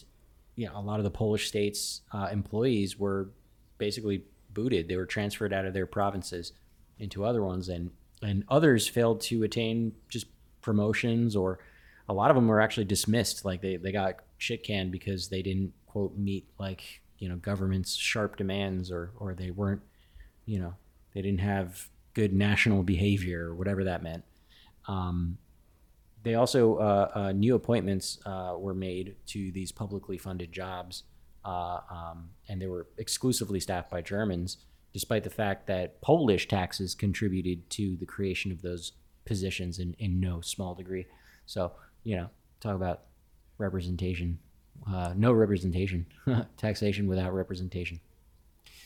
you 0.55 0.67
know, 0.67 0.77
a 0.77 0.81
lot 0.81 0.99
of 0.99 1.03
the 1.03 1.11
Polish 1.11 1.47
states 1.47 2.01
uh, 2.11 2.29
employees 2.31 2.99
were 2.99 3.29
basically 3.77 4.23
booted. 4.53 4.87
They 4.87 4.97
were 4.97 5.05
transferred 5.05 5.53
out 5.53 5.65
of 5.65 5.73
their 5.73 5.85
provinces 5.85 6.53
into 6.99 7.25
other 7.25 7.41
ones, 7.41 7.69
and 7.69 7.89
and 8.21 8.43
others 8.49 8.87
failed 8.87 9.21
to 9.21 9.43
attain 9.43 9.93
just 10.09 10.27
promotions, 10.61 11.35
or 11.35 11.59
a 12.07 12.13
lot 12.13 12.29
of 12.29 12.35
them 12.35 12.47
were 12.47 12.61
actually 12.61 12.85
dismissed. 12.85 13.45
Like 13.45 13.61
they 13.61 13.77
they 13.77 13.91
got 13.91 14.15
shit 14.37 14.63
canned 14.63 14.91
because 14.91 15.29
they 15.29 15.41
didn't 15.41 15.73
quote 15.85 16.17
meet 16.17 16.47
like 16.59 17.01
you 17.17 17.29
know 17.29 17.35
government's 17.37 17.95
sharp 17.95 18.37
demands, 18.37 18.91
or 18.91 19.11
or 19.17 19.33
they 19.33 19.51
weren't 19.51 19.81
you 20.45 20.59
know 20.59 20.73
they 21.13 21.21
didn't 21.21 21.41
have 21.41 21.87
good 22.13 22.33
national 22.33 22.83
behavior 22.83 23.49
or 23.49 23.55
whatever 23.55 23.83
that 23.83 24.03
meant. 24.03 24.23
Um, 24.87 25.37
they 26.23 26.35
also 26.35 26.75
uh, 26.75 27.11
uh, 27.13 27.31
new 27.31 27.55
appointments 27.55 28.19
uh, 28.25 28.55
were 28.57 28.73
made 28.73 29.15
to 29.27 29.51
these 29.51 29.71
publicly 29.71 30.17
funded 30.17 30.51
jobs, 30.51 31.03
uh, 31.43 31.79
um, 31.89 32.29
and 32.47 32.61
they 32.61 32.67
were 32.67 32.87
exclusively 32.97 33.59
staffed 33.59 33.89
by 33.89 34.01
Germans, 34.01 34.57
despite 34.93 35.23
the 35.23 35.29
fact 35.29 35.67
that 35.67 36.01
Polish 36.01 36.47
taxes 36.47 36.95
contributed 36.95 37.69
to 37.71 37.95
the 37.97 38.05
creation 38.05 38.51
of 38.51 38.61
those 38.61 38.93
positions 39.25 39.79
in, 39.79 39.95
in 39.99 40.19
no 40.19 40.41
small 40.41 40.75
degree. 40.75 41.05
So 41.45 41.73
you 42.03 42.15
know, 42.15 42.29
talk 42.59 42.75
about 42.75 43.01
representation, 43.57 44.39
uh, 44.87 45.13
no 45.15 45.31
representation, 45.31 46.05
taxation 46.57 47.07
without 47.07 47.33
representation. 47.33 47.99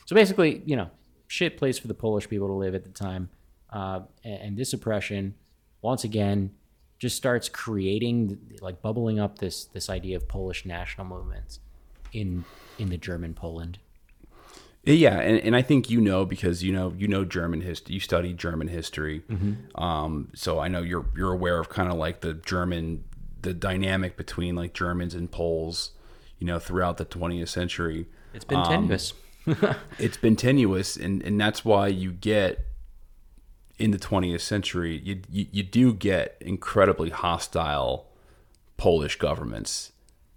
So 0.06 0.16
basically, 0.16 0.62
you 0.66 0.76
know, 0.76 0.90
shit 1.28 1.58
place 1.58 1.78
for 1.80 1.88
the 1.88 1.94
Polish 1.94 2.30
people 2.30 2.48
to 2.48 2.54
live 2.54 2.76
at 2.76 2.84
the 2.84 2.90
time, 2.90 3.30
uh, 3.72 4.02
and, 4.24 4.42
and 4.42 4.58
this 4.58 4.74
oppression, 4.74 5.36
once 5.82 6.04
again 6.04 6.52
just 6.98 7.18
starts 7.18 7.50
creating 7.50 8.40
like 8.62 8.82
bubbling 8.82 9.20
up 9.20 9.40
this 9.40 9.66
this 9.66 9.90
idea 9.90 10.16
of 10.16 10.28
Polish 10.28 10.66
national 10.66 11.06
movements 11.06 11.60
in 12.14 12.46
in 12.80 12.90
the 12.90 12.98
German 12.98 13.34
Poland. 13.34 13.80
Yeah, 14.86 15.20
and, 15.20 15.40
and 15.40 15.56
I 15.56 15.62
think 15.62 15.90
you 15.90 16.00
know 16.00 16.26
because 16.26 16.64
you 16.64 16.72
know 16.72 16.94
you 16.98 17.08
know 17.08 17.26
German 17.26 17.62
history. 17.62 17.96
You 17.96 18.00
study 18.00 18.34
German 18.34 18.68
history, 18.68 19.24
um, 19.76 20.30
so 20.36 20.60
I 20.60 20.68
know 20.68 20.82
you're 20.82 21.06
you're 21.16 21.32
aware 21.32 21.60
of 21.60 21.70
kind 21.70 21.90
of 21.90 21.98
like 21.98 22.22
the 22.22 22.34
German 22.34 23.04
the 23.42 23.54
dynamic 23.54 24.18
between 24.18 24.56
like 24.56 24.74
Germans 24.74 25.16
and 25.16 25.32
Poles, 25.32 25.92
you 26.40 26.48
know, 26.48 26.60
throughout 26.60 26.98
the 26.98 27.06
20th 27.06 27.50
century. 27.50 28.08
It's 28.34 28.46
been 28.46 28.64
tenuous. 28.64 29.14
It's 30.00 30.18
been 30.18 30.36
tenuous, 30.36 30.98
and 30.98 31.22
and 31.22 31.40
that's 31.40 31.64
why 31.64 31.88
you 31.88 32.12
get 32.12 32.66
in 33.78 33.92
the 33.92 34.00
20th 34.00 34.42
century 34.42 35.02
you 35.04 35.22
you, 35.30 35.46
you 35.52 35.62
do 35.62 35.94
get 35.94 36.38
incredibly 36.40 37.10
hostile 37.10 38.08
Polish 38.78 39.18
governments 39.18 39.92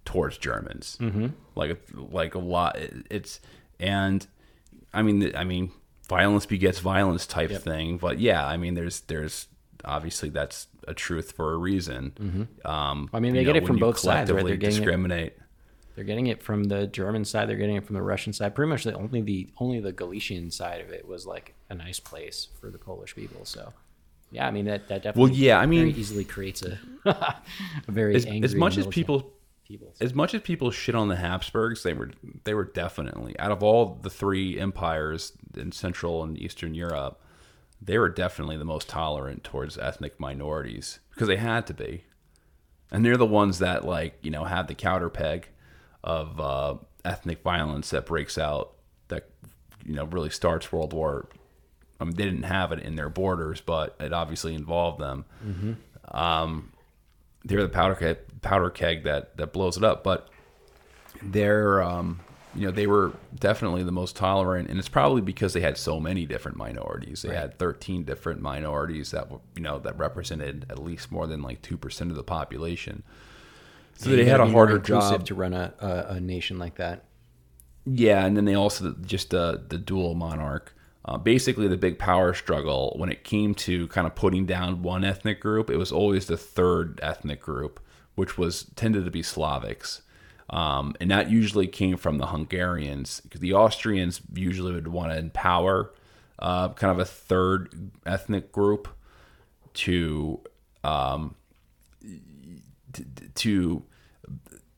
towards 0.05 0.37
Germans. 0.37 0.97
Mm-hmm. 0.99 1.27
Like 1.55 1.79
like 1.93 2.35
a 2.35 2.39
lot. 2.39 2.77
It's 3.09 3.39
and 3.79 4.27
I 4.93 5.01
mean 5.01 5.35
I 5.35 5.43
mean 5.43 5.71
violence 6.07 6.45
begets 6.45 6.79
violence 6.79 7.25
type 7.25 7.51
thing. 7.51 7.97
But 7.97 8.19
yeah, 8.19 8.45
I 8.45 8.57
mean 8.57 8.73
there's 8.73 9.01
there's 9.01 9.47
obviously 9.85 10.29
that's 10.29 10.67
a 10.87 10.93
truth 10.93 11.33
for 11.33 11.53
a 11.53 11.57
reason. 11.57 12.47
Um, 12.65 13.09
I 13.13 13.19
mean, 13.19 13.33
they 13.33 13.43
get 13.43 13.55
it 13.55 13.65
from 13.67 13.77
both 13.77 13.99
sides, 13.99 14.31
right? 14.31 14.43
They're 14.45 14.55
getting 14.57 14.75
it- 14.75 14.79
discriminate. 14.79 15.33
They're 15.95 16.05
getting 16.05 16.27
it 16.27 16.41
from 16.41 16.63
the 16.65 16.87
German 16.87 17.25
side. 17.25 17.49
They're 17.49 17.57
getting 17.57 17.75
it 17.75 17.85
from 17.85 17.95
the 17.95 18.01
Russian 18.01 18.31
side. 18.31 18.55
Pretty 18.55 18.69
much 18.69 18.85
the 18.85 18.93
only 18.93 19.21
the 19.21 19.49
only 19.59 19.81
the 19.81 19.91
Galician 19.91 20.49
side 20.49 20.79
of 20.81 20.89
it 20.91 21.05
was 21.05 21.25
like 21.27 21.55
a 21.69 21.75
nice 21.75 21.99
place 21.99 22.47
for 22.61 22.69
the 22.69 22.77
Polish 22.77 23.15
people. 23.15 23.43
So, 23.43 23.73
yeah, 24.31 24.47
I 24.47 24.51
mean 24.51 24.65
that 24.65 24.87
that 24.87 25.03
definitely. 25.03 25.31
Well, 25.31 25.39
yeah, 25.39 25.59
I 25.59 25.65
mean- 25.65 25.81
very 25.89 25.99
easily 25.99 26.23
creates 26.23 26.61
a 26.63 26.79
a 27.05 27.35
very 27.89 28.15
As, 28.15 28.25
angry 28.25 28.45
as 28.45 28.55
much 28.55 28.77
as 28.77 28.87
people 28.87 29.33
people. 29.69 29.93
as 30.01 30.13
much 30.13 30.33
as 30.33 30.41
people 30.41 30.71
shit 30.71 30.95
on 30.95 31.07
the 31.07 31.15
Habsburgs, 31.15 31.83
they 31.83 31.93
were 31.93 32.11
they 32.43 32.53
were 32.53 32.65
definitely 32.65 33.37
out 33.39 33.51
of 33.51 33.63
all 33.63 33.99
the 34.01 34.09
three 34.09 34.59
empires 34.59 35.33
in 35.55 35.71
Central 35.71 36.23
and 36.23 36.37
Eastern 36.37 36.73
Europe, 36.73 37.21
they 37.81 37.97
were 37.97 38.09
definitely 38.09 38.57
the 38.57 38.65
most 38.65 38.89
tolerant 38.89 39.43
towards 39.43 39.77
ethnic 39.77 40.19
minorities 40.19 40.99
because 41.11 41.27
they 41.27 41.37
had 41.37 41.67
to 41.67 41.73
be, 41.73 42.03
and 42.91 43.05
they're 43.05 43.17
the 43.17 43.25
ones 43.25 43.59
that 43.59 43.85
like 43.85 44.17
you 44.21 44.31
know 44.31 44.43
have 44.43 44.67
the 44.67 44.75
counter 44.75 45.09
peg 45.09 45.47
of 46.03 46.39
uh, 46.39 46.75
ethnic 47.05 47.41
violence 47.43 47.91
that 47.91 48.05
breaks 48.05 48.37
out 48.37 48.73
that 49.07 49.29
you 49.85 49.93
know 49.93 50.05
really 50.05 50.31
starts 50.31 50.71
World 50.71 50.91
War. 50.91 51.29
I 52.01 52.05
mean, 52.05 52.15
they 52.15 52.23
didn't 52.23 52.43
have 52.43 52.71
it 52.71 52.79
in 52.79 52.95
their 52.95 53.09
borders, 53.09 53.59
but 53.59 53.95
it 53.99 54.13
obviously 54.13 54.55
involved 54.55 55.01
them 55.01 55.25
mm-hmm. 55.45 56.17
um, 56.17 56.71
they're 57.43 57.61
the 57.61 57.69
powder 57.69 57.95
keg, 57.95 58.17
powder 58.41 58.69
keg 58.69 59.03
that 59.03 59.37
that 59.37 59.53
blows 59.53 59.77
it 59.77 59.83
up. 59.83 60.03
But 60.03 60.29
they're 61.21 61.81
um, 61.81 62.19
you 62.55 62.65
know 62.65 62.71
they 62.71 62.87
were 62.87 63.13
definitely 63.39 63.83
the 63.83 63.91
most 63.91 64.15
tolerant, 64.15 64.69
and 64.69 64.79
it's 64.79 64.89
probably 64.89 65.21
because 65.21 65.53
they 65.53 65.61
had 65.61 65.77
so 65.77 65.99
many 65.99 66.25
different 66.25 66.57
minorities. 66.57 67.21
They 67.21 67.33
had 67.35 67.57
13 67.59 68.03
different 68.03 68.41
minorities 68.41 69.11
that 69.11 69.29
were 69.29 69.39
you 69.55 69.61
know 69.61 69.79
that 69.79 69.97
represented 69.97 70.65
at 70.69 70.79
least 70.79 71.11
more 71.11 71.27
than 71.27 71.41
like 71.41 71.61
two 71.61 71.77
percent 71.77 72.11
of 72.11 72.17
the 72.17 72.23
population. 72.23 73.03
So 73.95 74.09
You 74.09 74.15
they 74.17 74.25
had 74.25 74.39
a 74.39 74.47
harder 74.47 74.79
job 74.79 75.25
to 75.25 75.35
run 75.35 75.53
a, 75.53 75.73
a, 75.79 76.13
a 76.15 76.19
nation 76.21 76.57
like 76.57 76.75
that. 76.75 77.03
Yeah, 77.85 78.25
and 78.25 78.37
then 78.37 78.45
they 78.45 78.55
also 78.55 78.95
just 79.01 79.33
uh, 79.33 79.57
the 79.67 79.77
dual 79.77 80.15
monarch. 80.15 80.73
Uh, 81.05 81.17
basically, 81.17 81.67
the 81.67 81.77
big 81.77 81.97
power 81.97 82.33
struggle 82.33 82.93
when 82.97 83.09
it 83.11 83.23
came 83.23 83.55
to 83.55 83.87
kind 83.87 84.05
of 84.05 84.15
putting 84.15 84.45
down 84.45 84.83
one 84.83 85.03
ethnic 85.03 85.39
group, 85.39 85.69
it 85.69 85.77
was 85.77 85.91
always 85.91 86.27
the 86.27 86.37
third 86.37 86.99
ethnic 87.01 87.41
group, 87.41 87.79
which 88.19 88.37
was 88.37 88.65
tended 88.75 89.05
to 89.05 89.11
be 89.11 89.21
Slavics, 89.21 90.01
um, 90.49 90.93
and 90.99 91.09
that 91.09 91.29
usually 91.29 91.67
came 91.67 91.95
from 91.95 92.17
the 92.17 92.25
Hungarians 92.25 93.21
because 93.21 93.39
the 93.39 93.53
Austrians 93.53 94.19
usually 94.33 94.73
would 94.73 94.89
want 94.89 95.13
to 95.13 95.17
empower 95.17 95.93
uh, 96.37 96.67
kind 96.73 96.91
of 96.91 96.99
a 96.99 97.05
third 97.05 97.91
ethnic 98.05 98.51
group 98.51 98.89
to 99.75 100.41
um, 100.83 101.35
to 103.35 103.83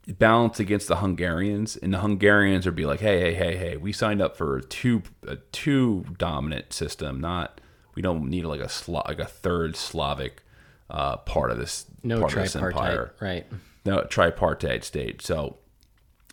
balance 0.07 0.59
against 0.59 0.87
the 0.87 0.97
Hungarians, 0.97 1.75
and 1.75 1.95
the 1.95 1.99
Hungarians 1.99 2.67
would 2.67 2.75
be 2.75 2.85
like, 2.85 2.99
"Hey, 2.99 3.19
hey, 3.21 3.33
hey, 3.33 3.57
hey, 3.57 3.75
we 3.75 3.91
signed 3.91 4.21
up 4.21 4.37
for 4.37 4.57
a 4.57 4.61
two 4.61 5.01
a 5.25 5.37
two 5.51 6.05
dominant 6.19 6.73
system. 6.73 7.19
Not 7.19 7.59
we 7.95 8.03
don't 8.03 8.29
need 8.29 8.45
like 8.45 8.61
a 8.61 8.69
like 8.91 9.17
a 9.17 9.25
third 9.25 9.75
Slavic 9.75 10.43
uh, 10.91 11.17
part 11.17 11.49
of 11.49 11.57
this 11.57 11.85
No 12.03 12.19
part 12.19 12.33
of 12.33 12.39
this 12.43 12.53
tripartite, 12.53 12.91
empire, 12.91 13.13
right? 13.19 13.45
no 13.85 14.03
tripartite 14.03 14.83
state." 14.83 15.21
So 15.21 15.57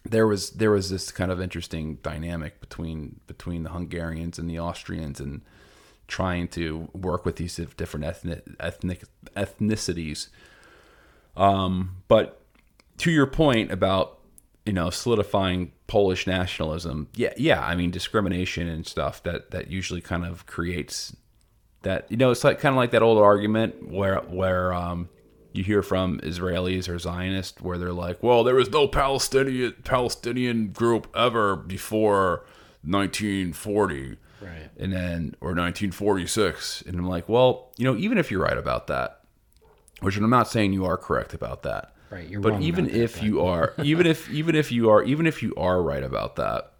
there 0.04 0.26
was 0.26 0.50
there 0.50 0.70
was 0.70 0.90
this 0.90 1.11
kind 1.11 1.30
of 1.30 1.40
interesting 1.40 1.96
dynamic 2.02 2.61
between 2.61 3.20
between 3.26 3.62
the 3.62 3.70
Hungarians 3.70 4.38
and 4.38 4.50
the 4.50 4.59
Austrians, 4.59 5.20
and 5.20 5.42
trying 6.09 6.48
to 6.48 6.88
work 6.92 7.24
with 7.24 7.36
these 7.36 7.56
different 7.76 8.04
ethnic 8.04 8.42
ethnic 8.59 9.04
ethnicities. 9.36 10.28
Um, 11.36 12.02
but 12.09 12.40
to 12.98 13.11
your 13.11 13.26
point 13.26 13.70
about 13.70 14.18
you 14.66 14.72
know 14.72 14.90
solidifying 14.90 15.72
Polish 15.86 16.26
nationalism, 16.26 17.09
yeah, 17.14 17.32
yeah, 17.36 17.64
I 17.64 17.76
mean 17.76 17.90
discrimination 17.90 18.68
and 18.68 18.86
stuff 18.86 19.22
that 19.22 19.52
that 19.52 19.70
usually 19.70 20.00
kind 20.00 20.24
of 20.24 20.46
creates 20.46 21.16
that 21.83 22.11
you 22.11 22.16
know 22.16 22.31
it's 22.31 22.45
like 22.45 22.61
kind 22.61 22.72
of 22.72 22.76
like 22.76 22.91
that 22.91 23.03
old 23.03 23.18
argument 23.18 23.91
where 23.91 24.18
where 24.20 24.72
um, 24.72 25.09
you 25.53 25.64
hear 25.64 25.83
from 25.83 26.18
Israelis 26.20 26.89
or 26.89 26.99
Zionists 26.99 27.61
where 27.61 27.79
they're 27.79 27.93
like, 27.93 28.22
"Well, 28.22 28.45
there 28.45 28.55
was 28.55 28.70
no 28.70 28.89
Palestinian 28.89 29.74
Palestinian 29.85 30.68
group 30.68 31.09
ever 31.16 31.57
before 31.57 32.45
1940." 32.83 34.16
Right. 34.41 34.70
And 34.76 34.93
then 34.93 35.35
or 35.41 35.49
1946. 35.49 36.83
And 36.87 36.97
I'm 36.97 37.09
like, 37.09 37.29
"Well, 37.29 37.72
you 37.76 37.85
know, 37.85 37.97
even 37.97 38.18
if 38.18 38.31
you're 38.31 38.43
right 38.43 38.57
about 38.57 38.87
that, 38.87 39.20
which 40.01 40.16
I'm 40.16 40.31
not 40.31 40.49
saying 40.49 40.72
you 40.72 40.85
are 40.87 40.97
correct 40.97 41.35
about 41.35 41.62
that. 41.64 41.93
Right, 42.11 42.29
you're 42.29 42.41
but 42.41 42.62
even 42.62 42.87
that, 42.87 42.95
if 42.95 43.14
but- 43.14 43.22
you 43.22 43.43
are 43.43 43.74
even 43.83 44.07
if 44.07 44.31
even 44.31 44.55
if 44.55 44.72
you 44.72 44.91
are 44.91 45.03
even 45.03 45.26
if 45.26 45.43
you 45.43 45.55
are 45.57 45.83
right 45.83 46.03
about 46.03 46.37
that, 46.37 46.72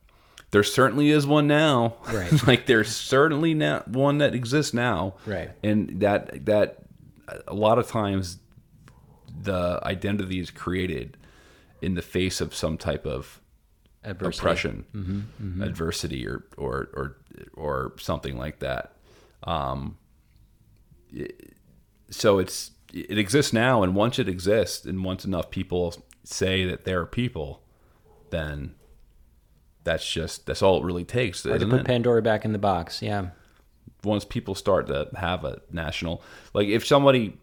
there 0.51 0.63
certainly 0.63 1.11
is 1.11 1.27
one 1.27 1.47
now. 1.47 1.97
Right. 2.13 2.31
like 2.47 2.67
there's 2.67 2.89
certainly 2.95 3.55
now 3.55 3.83
one 3.87 4.19
that 4.19 4.35
exists 4.35 4.73
now. 4.75 5.15
Right. 5.27 5.51
And 5.63 6.01
that 6.01 6.47
that 6.47 6.79
a 7.47 7.55
lot 7.55 7.79
of 7.79 7.89
times 7.89 8.39
the 9.41 9.81
identity 9.85 10.41
is 10.41 10.51
created 10.51 11.17
in 11.83 11.95
the 11.95 12.03
face 12.03 12.41
of 12.41 12.55
some 12.55 12.77
type 12.79 13.07
of 13.07 13.41
Adversity. 14.05 14.41
oppression, 14.41 14.85
Mm-hmm, 14.95 15.63
adversity, 15.63 16.27
or 16.27 16.47
or 16.57 16.89
or 16.95 17.17
or 17.55 17.93
something 17.99 18.39
like 18.39 18.61
that. 18.61 18.93
Um, 19.43 19.97
it- 21.13 21.55
so 22.11 22.39
it's 22.39 22.71
it 22.95 23.19
exists 23.19 23.53
now, 23.53 23.83
and 23.83 23.95
once 23.95 24.19
it 24.19 24.29
exists, 24.31 24.87
and 24.87 25.05
once 25.05 25.27
enough 25.27 25.51
people 25.51 25.95
say 26.25 26.65
that 26.65 26.85
they're 26.87 27.05
people, 27.05 27.63
then 28.31 28.75
that's 29.89 30.09
just 30.11 30.45
that's 30.47 30.63
all 30.63 30.79
it 30.81 30.85
really 30.85 31.05
takes. 31.05 31.47
Or 31.47 31.59
to 31.59 31.67
put 31.67 31.81
it? 31.81 31.87
Pandora 31.87 32.21
back 32.23 32.45
in 32.45 32.53
the 32.53 32.59
box. 32.59 33.01
Yeah. 33.03 33.29
once 34.05 34.25
people 34.25 34.55
start 34.55 34.87
to 34.89 35.09
have 35.17 35.45
a 35.45 35.61
national 35.73 36.23
like 36.55 36.69
if 36.69 36.87
somebody 36.87 37.37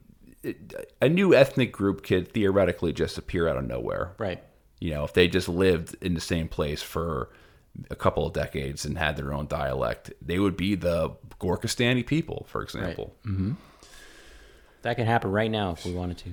a 1.02 1.10
new 1.10 1.34
ethnic 1.34 1.72
group 1.72 2.04
could 2.04 2.32
theoretically 2.32 2.94
just 2.94 3.18
appear 3.18 3.48
out 3.50 3.58
of 3.58 3.66
nowhere 3.68 4.14
Right. 4.20 4.42
you 4.80 4.92
know 4.94 5.04
if 5.04 5.14
they 5.14 5.28
just 5.28 5.50
lived 5.50 5.96
in 6.02 6.14
the 6.14 6.22
same 6.22 6.48
place 6.48 6.82
for 6.84 7.30
a 7.90 7.96
couple 7.96 8.26
of 8.28 8.32
decades 8.34 8.86
and 8.86 8.98
had 8.98 9.18
their 9.18 9.34
own 9.34 9.48
dialect 9.48 10.14
they 10.22 10.40
would 10.40 10.56
be 10.56 10.76
the 10.76 11.12
gorkistani 11.42 12.06
people 12.06 12.46
for 12.48 12.62
example 12.62 13.16
mm-hmm. 13.26 13.54
That 14.84 14.96
can 14.98 15.08
happen 15.08 15.32
right 15.32 15.50
now 15.50 15.72
if 15.72 15.84
we 15.84 15.94
wanted 15.94 16.18
to. 16.20 16.30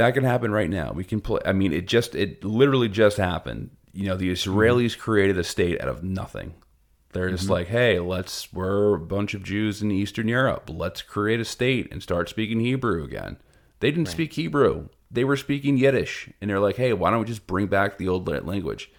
that 0.00 0.12
can 0.14 0.24
happen 0.24 0.50
right 0.50 0.68
now 0.68 0.92
we 0.92 1.04
can 1.04 1.20
play 1.20 1.40
i 1.46 1.52
mean 1.52 1.72
it 1.72 1.86
just 1.86 2.14
it 2.14 2.42
literally 2.44 2.88
just 2.88 3.16
happened 3.18 3.70
you 3.92 4.06
know 4.06 4.16
the 4.16 4.30
israelis 4.30 4.96
created 4.96 5.38
a 5.38 5.44
state 5.44 5.80
out 5.80 5.88
of 5.88 6.02
nothing. 6.02 6.54
They're 7.12 7.30
just 7.30 7.48
like 7.48 7.68
hey 7.68 7.98
let's 7.98 8.52
we're 8.52 8.94
a 8.94 9.00
bunch 9.00 9.34
of 9.34 9.42
jews 9.42 9.82
in 9.82 9.90
eastern 9.90 10.28
europe. 10.28 10.70
Let's 10.72 11.02
create 11.02 11.40
a 11.40 11.44
state 11.44 11.88
and 11.90 12.02
start 12.02 12.28
speaking 12.28 12.60
hebrew 12.60 13.04
again. 13.04 13.38
They 13.80 13.90
didn't 13.90 14.08
speak 14.08 14.32
hebrew. 14.34 14.88
They 15.10 15.24
were 15.24 15.36
speaking 15.36 15.78
yiddish. 15.78 16.30
And 16.40 16.50
they're 16.50 16.60
like 16.60 16.76
hey 16.76 16.92
why 16.92 17.10
don't 17.10 17.20
we 17.20 17.26
just 17.26 17.46
bring 17.46 17.66
back 17.66 17.98
the 17.98 18.08
old 18.08 18.28
language? 18.28 18.90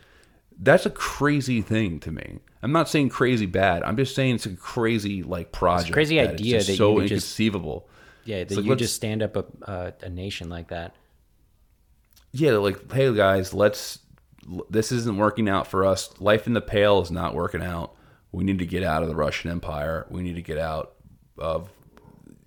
That's 0.61 0.85
a 0.85 0.89
crazy 0.89 1.61
thing 1.61 1.99
to 2.01 2.11
me. 2.11 2.39
I'm 2.61 2.73
not 2.73 2.89
saying 2.89 3.09
crazy 3.09 3.45
bad. 3.45 3.83
I'm 3.83 3.95
just 3.95 4.15
saying 4.15 4.35
it's 4.35 4.45
a 4.45 4.55
crazy 4.55 5.23
like 5.23 5.51
project 5.51 5.93
crazy 5.93 6.19
idea 6.19 6.57
that 6.57 6.75
so 6.75 6.93
would 6.93 7.03
just- 7.03 7.11
inconceivable. 7.11 7.87
Yeah, 8.25 8.43
that 8.43 8.55
like, 8.55 8.65
you 8.65 8.75
just 8.75 8.95
stand 8.95 9.23
up 9.23 9.35
a, 9.35 9.45
uh, 9.67 9.91
a 10.03 10.09
nation 10.09 10.49
like 10.49 10.67
that. 10.67 10.95
yeah, 12.31 12.51
like, 12.57 12.91
hey 12.91 13.13
guys, 13.13 13.53
let's. 13.53 13.99
This 14.69 14.91
isn't 14.91 15.17
working 15.17 15.47
out 15.47 15.67
for 15.67 15.85
us. 15.85 16.09
Life 16.19 16.47
in 16.47 16.53
the 16.53 16.61
Pale 16.61 17.01
is 17.01 17.11
not 17.11 17.35
working 17.35 17.61
out. 17.61 17.95
We 18.31 18.43
need 18.43 18.59
to 18.59 18.65
get 18.65 18.83
out 18.83 19.03
of 19.03 19.09
the 19.09 19.15
Russian 19.15 19.51
Empire. 19.51 20.05
We 20.09 20.21
need 20.21 20.35
to 20.35 20.41
get 20.41 20.57
out 20.57 20.93
of, 21.37 21.69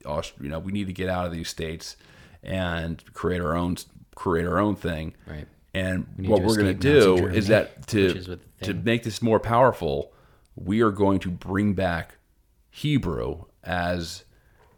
you 0.05 0.49
know, 0.49 0.59
we 0.59 0.72
need 0.72 0.86
to 0.86 0.93
get 0.93 1.09
out 1.09 1.26
of 1.26 1.32
these 1.32 1.49
states 1.49 1.97
and 2.43 3.03
create 3.14 3.40
our 3.40 3.57
own, 3.57 3.76
create 4.14 4.47
our 4.47 4.59
own 4.59 4.76
thing. 4.76 5.14
Right. 5.26 5.47
And 5.74 6.07
need 6.18 6.28
what 6.28 6.43
we're 6.43 6.57
going 6.57 6.66
to 6.66 6.74
do 6.74 7.16
Germany, 7.16 7.38
is 7.38 7.49
that 7.49 7.86
to 7.88 8.16
is 8.16 8.28
to 8.62 8.74
make 8.74 9.05
this 9.05 9.22
more 9.22 9.40
powerful, 9.40 10.12
we 10.55 10.82
are 10.82 10.90
going 10.90 11.18
to 11.20 11.30
bring 11.30 11.74
back 11.74 12.16
Hebrew 12.70 13.45
as 13.64 14.24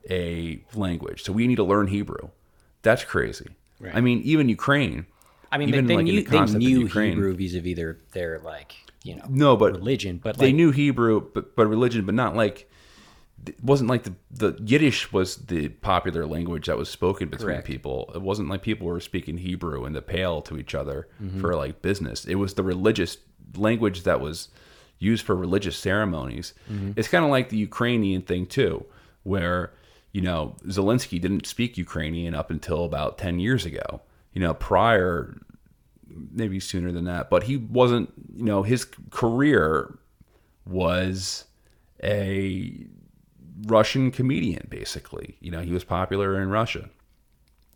a 0.08 0.62
language. 0.74 1.22
So 1.22 1.32
we 1.32 1.46
need 1.46 1.56
to 1.56 1.64
learn 1.64 1.88
Hebrew. 1.88 2.28
That's 2.82 3.02
crazy. 3.04 3.48
I 3.92 4.00
mean, 4.00 4.20
even 4.22 4.48
Ukraine. 4.48 5.06
I 5.54 5.58
mean, 5.58 5.68
even 5.68 5.86
they, 5.86 5.96
like 5.96 6.04
knew 6.04 6.22
the 6.22 6.30
they 6.30 6.58
knew. 6.58 6.86
Hebrew 6.86 7.34
vis-a-vis 7.34 7.76
their 7.76 7.98
their 8.12 8.38
like 8.40 8.74
you 9.04 9.16
know 9.16 9.24
No, 9.28 9.56
but 9.56 9.72
religion, 9.72 10.20
but 10.22 10.36
they 10.38 10.46
like, 10.46 10.54
knew 10.56 10.70
Hebrew, 10.70 11.20
but 11.34 11.54
but 11.56 11.66
religion, 11.66 12.04
but 12.04 12.14
not 12.14 12.34
like 12.36 12.68
it 13.46 13.62
wasn't 13.62 13.90
like 13.90 14.02
the 14.04 14.14
the 14.30 14.58
Yiddish 14.64 15.12
was 15.12 15.36
the 15.36 15.68
popular 15.68 16.26
language 16.26 16.66
that 16.66 16.78
was 16.78 16.88
spoken 16.88 17.28
between 17.28 17.48
Correct. 17.56 17.66
people. 17.66 18.10
It 18.14 18.22
wasn't 18.22 18.48
like 18.48 18.62
people 18.62 18.86
were 18.86 19.00
speaking 19.00 19.38
Hebrew 19.38 19.84
in 19.84 19.92
the 19.92 20.02
Pale 20.02 20.42
to 20.42 20.56
each 20.58 20.74
other 20.74 21.08
Mm-hmm. 21.22 21.40
for 21.40 21.54
like 21.54 21.82
business. 21.82 22.24
It 22.24 22.36
was 22.36 22.54
the 22.54 22.62
religious 22.62 23.18
language 23.56 24.02
that 24.04 24.20
was 24.20 24.48
used 24.98 25.24
for 25.26 25.36
religious 25.36 25.76
ceremonies. 25.76 26.54
Mm-hmm. 26.72 26.92
It's 26.96 27.08
kind 27.08 27.24
of 27.24 27.30
like 27.30 27.50
the 27.50 27.58
Ukrainian 27.58 28.22
thing 28.22 28.46
too, 28.46 28.86
where 29.22 29.72
you 30.12 30.22
know 30.22 30.56
Zelensky 30.66 31.20
didn't 31.20 31.46
speak 31.46 31.76
Ukrainian 31.76 32.34
up 32.34 32.50
until 32.50 32.84
about 32.84 33.18
ten 33.18 33.38
years 33.38 33.64
ago. 33.66 34.00
You 34.32 34.40
know, 34.40 34.54
prior 34.54 35.36
maybe 36.32 36.60
sooner 36.60 36.92
than 36.92 37.04
that, 37.04 37.30
but 37.30 37.44
he 37.44 37.56
wasn't, 37.56 38.12
you 38.34 38.44
know, 38.44 38.62
his 38.62 38.86
career 39.10 39.98
was 40.66 41.44
a 42.02 42.86
Russian 43.66 44.10
comedian, 44.10 44.66
basically. 44.68 45.36
You 45.40 45.50
know, 45.50 45.60
he 45.60 45.72
was 45.72 45.84
popular 45.84 46.40
in 46.40 46.50
Russia. 46.50 46.90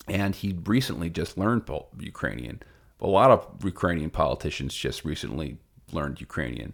And 0.09 0.35
he 0.35 0.59
recently 0.65 1.11
just 1.11 1.37
learned 1.37 1.69
Ukrainian. 1.99 2.63
A 3.01 3.07
lot 3.07 3.31
of 3.31 3.65
Ukrainian 3.65 4.11
politicians 4.11 4.75
just 4.75 5.05
recently 5.05 5.59
learned 5.93 6.21
Ukrainian. 6.21 6.73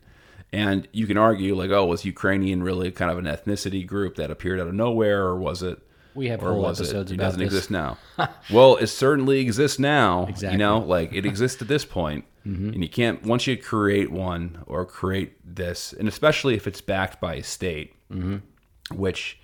And 0.53 0.87
you 0.93 1.07
can 1.07 1.19
argue, 1.19 1.57
like, 1.57 1.71
oh, 1.71 1.87
was 1.87 2.05
Ukrainian 2.05 2.63
really 2.63 2.93
kind 2.93 3.11
of 3.11 3.19
an 3.19 3.25
ethnicity 3.25 3.85
group 3.85 4.15
that 4.17 4.31
appeared 4.31 4.61
out 4.61 4.69
of 4.69 4.75
nowhere, 4.75 5.23
or 5.25 5.37
was 5.37 5.63
it? 5.63 5.81
We 6.15 6.29
have 6.29 6.41
whole 6.41 6.67
episodes 6.67 7.11
it, 7.11 7.15
it 7.15 7.17
about 7.17 7.25
doesn't 7.27 7.41
this. 7.41 7.47
exist 7.47 7.71
now. 7.71 7.99
well, 8.53 8.77
it 8.77 8.87
certainly 8.89 9.41
exists 9.41 9.79
now. 9.79 10.27
Exactly. 10.29 10.53
You 10.55 10.59
know, 10.59 10.79
like 10.79 11.13
it 11.13 11.27
exists 11.31 11.61
at 11.63 11.69
this 11.69 11.85
point. 11.85 12.25
Mm-hmm. 12.47 12.69
and 12.75 12.83
you 12.83 12.91
can't 12.91 13.23
once 13.23 13.47
you 13.47 13.57
create 13.57 14.13
one 14.13 14.63
or 14.67 14.85
create 14.85 15.33
this, 15.57 15.95
and 15.95 16.07
especially 16.07 16.55
if 16.55 16.67
it's 16.67 16.83
backed 16.83 17.19
by 17.21 17.37
a 17.37 17.43
state, 17.43 17.95
Mm-hmm. 18.13 18.97
which 18.97 19.41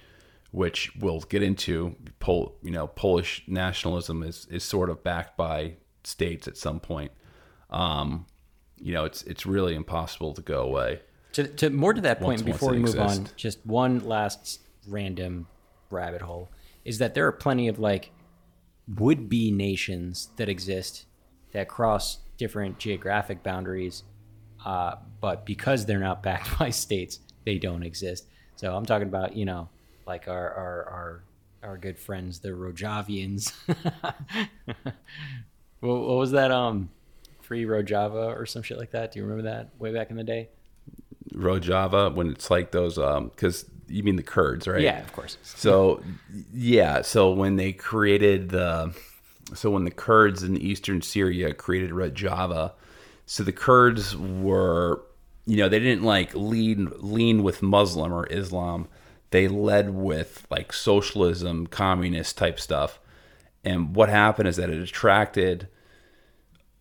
which 0.51 0.95
we'll 0.97 1.21
get 1.21 1.43
into. 1.43 1.97
Pol, 2.19 2.55
you 2.63 2.71
know, 2.71 2.87
Polish 2.89 3.43
nationalism 3.47 4.23
is 4.23 4.47
is 4.51 4.65
sort 4.65 4.91
of 4.91 5.03
backed 5.03 5.37
by 5.39 5.75
states 6.05 6.47
at 6.47 6.59
some 6.59 6.79
point. 6.79 7.11
Um, 7.71 8.27
you 8.79 8.93
know, 8.93 9.05
it's 9.07 9.23
it's 9.23 9.47
really 9.47 9.75
impossible 9.75 10.35
to 10.35 10.43
go 10.43 10.61
away. 10.63 11.01
To, 11.35 11.47
to 11.47 11.71
more 11.71 11.95
to 11.95 12.01
that 12.03 12.19
point 12.21 12.41
Once- 12.41 12.43
once 12.43 12.53
before 12.53 12.73
they 12.73 12.79
we 12.79 12.85
move 12.85 12.99
on, 13.01 13.29
just 13.37 13.65
one 13.65 14.01
last 14.01 14.61
random 14.87 15.47
rabbit 15.91 16.21
hole 16.23 16.51
is 16.85 16.99
that 16.99 17.15
there 17.15 17.27
are 17.27 17.33
plenty 17.33 17.69
of 17.69 17.79
like 17.79 18.11
would 18.97 19.29
be 19.29 19.51
nations 19.51 20.29
that 20.37 20.49
exist 20.49 21.07
that 21.53 21.69
cross 21.69 22.19
different 22.37 22.79
geographic 22.79 23.43
boundaries, 23.43 24.05
uh, 24.65 24.95
but 25.21 25.45
because 25.45 25.87
they're 25.87 25.99
not 25.99 26.23
backed 26.23 26.59
by 26.59 26.71
states, 26.71 27.21
they 27.45 27.59
don't 27.59 27.83
exist. 27.83 28.27
So 28.57 28.75
I'm 28.75 28.87
talking 28.87 29.09
about 29.09 29.37
you 29.37 29.45
know 29.45 29.69
like 30.07 30.29
our 30.29 30.55
our 30.55 30.85
our, 31.63 31.71
our 31.71 31.79
good 31.79 31.99
friends 31.99 32.41
the 32.41 32.51
Rojavians. 32.51 33.53
what, 35.81 36.01
what 36.01 36.17
was 36.17 36.33
that 36.33 36.51
um 36.51 36.91
free 37.41 37.65
Rojava 37.65 38.37
or 38.37 38.47
some 38.47 38.63
shit 38.63 38.79
like 38.79 38.93
that? 38.93 39.13
Do 39.13 39.19
you 39.19 39.25
remember 39.25 39.51
that 39.51 39.71
way 39.79 39.93
back 39.93 40.11
in 40.11 40.17
the 40.17 40.25
day? 40.25 40.49
Rojava 41.33 42.15
when 42.15 42.31
it's 42.31 42.51
like 42.51 42.73
those 42.73 42.99
um 42.99 43.29
because 43.29 43.65
you 43.91 44.03
mean 44.03 44.17
the 44.17 44.23
Kurds, 44.23 44.67
right? 44.67 44.81
Yeah, 44.81 45.01
of 45.01 45.13
course. 45.13 45.37
So 45.45 46.03
yeah, 46.53 47.03
so 47.03 47.33
when 47.33 47.57
they 47.57 47.73
created 47.73 48.51
the 48.51 48.95
so 49.55 49.71
when 49.71 49.85
the 49.85 49.91
Kurds 49.91 50.43
in 50.43 50.57
eastern 50.57 51.03
Syria 51.03 51.53
created 51.53 51.91
Rojava, 51.91 52.73
so 53.27 53.43
the 53.43 53.53
Kurds 53.53 54.17
were 54.17 55.03
you 55.47 55.57
know, 55.57 55.69
they 55.69 55.81
didn't 55.81 56.05
like 56.05 56.35
lean 56.35 56.93
lean 56.99 57.43
with 57.43 57.63
Muslim 57.63 58.13
or 58.13 58.27
Islam. 58.27 58.89
They 59.31 59.49
led 59.49 59.91
with 59.95 60.47
like 60.51 60.73
socialism, 60.73 61.67
communist 61.67 62.39
type 62.39 62.61
stuff. 62.61 63.01
And 63.65 63.95
what 63.95 64.09
happened 64.09 64.49
is 64.49 64.57
that 64.57 64.71
it 64.71 64.81
attracted 64.81 65.69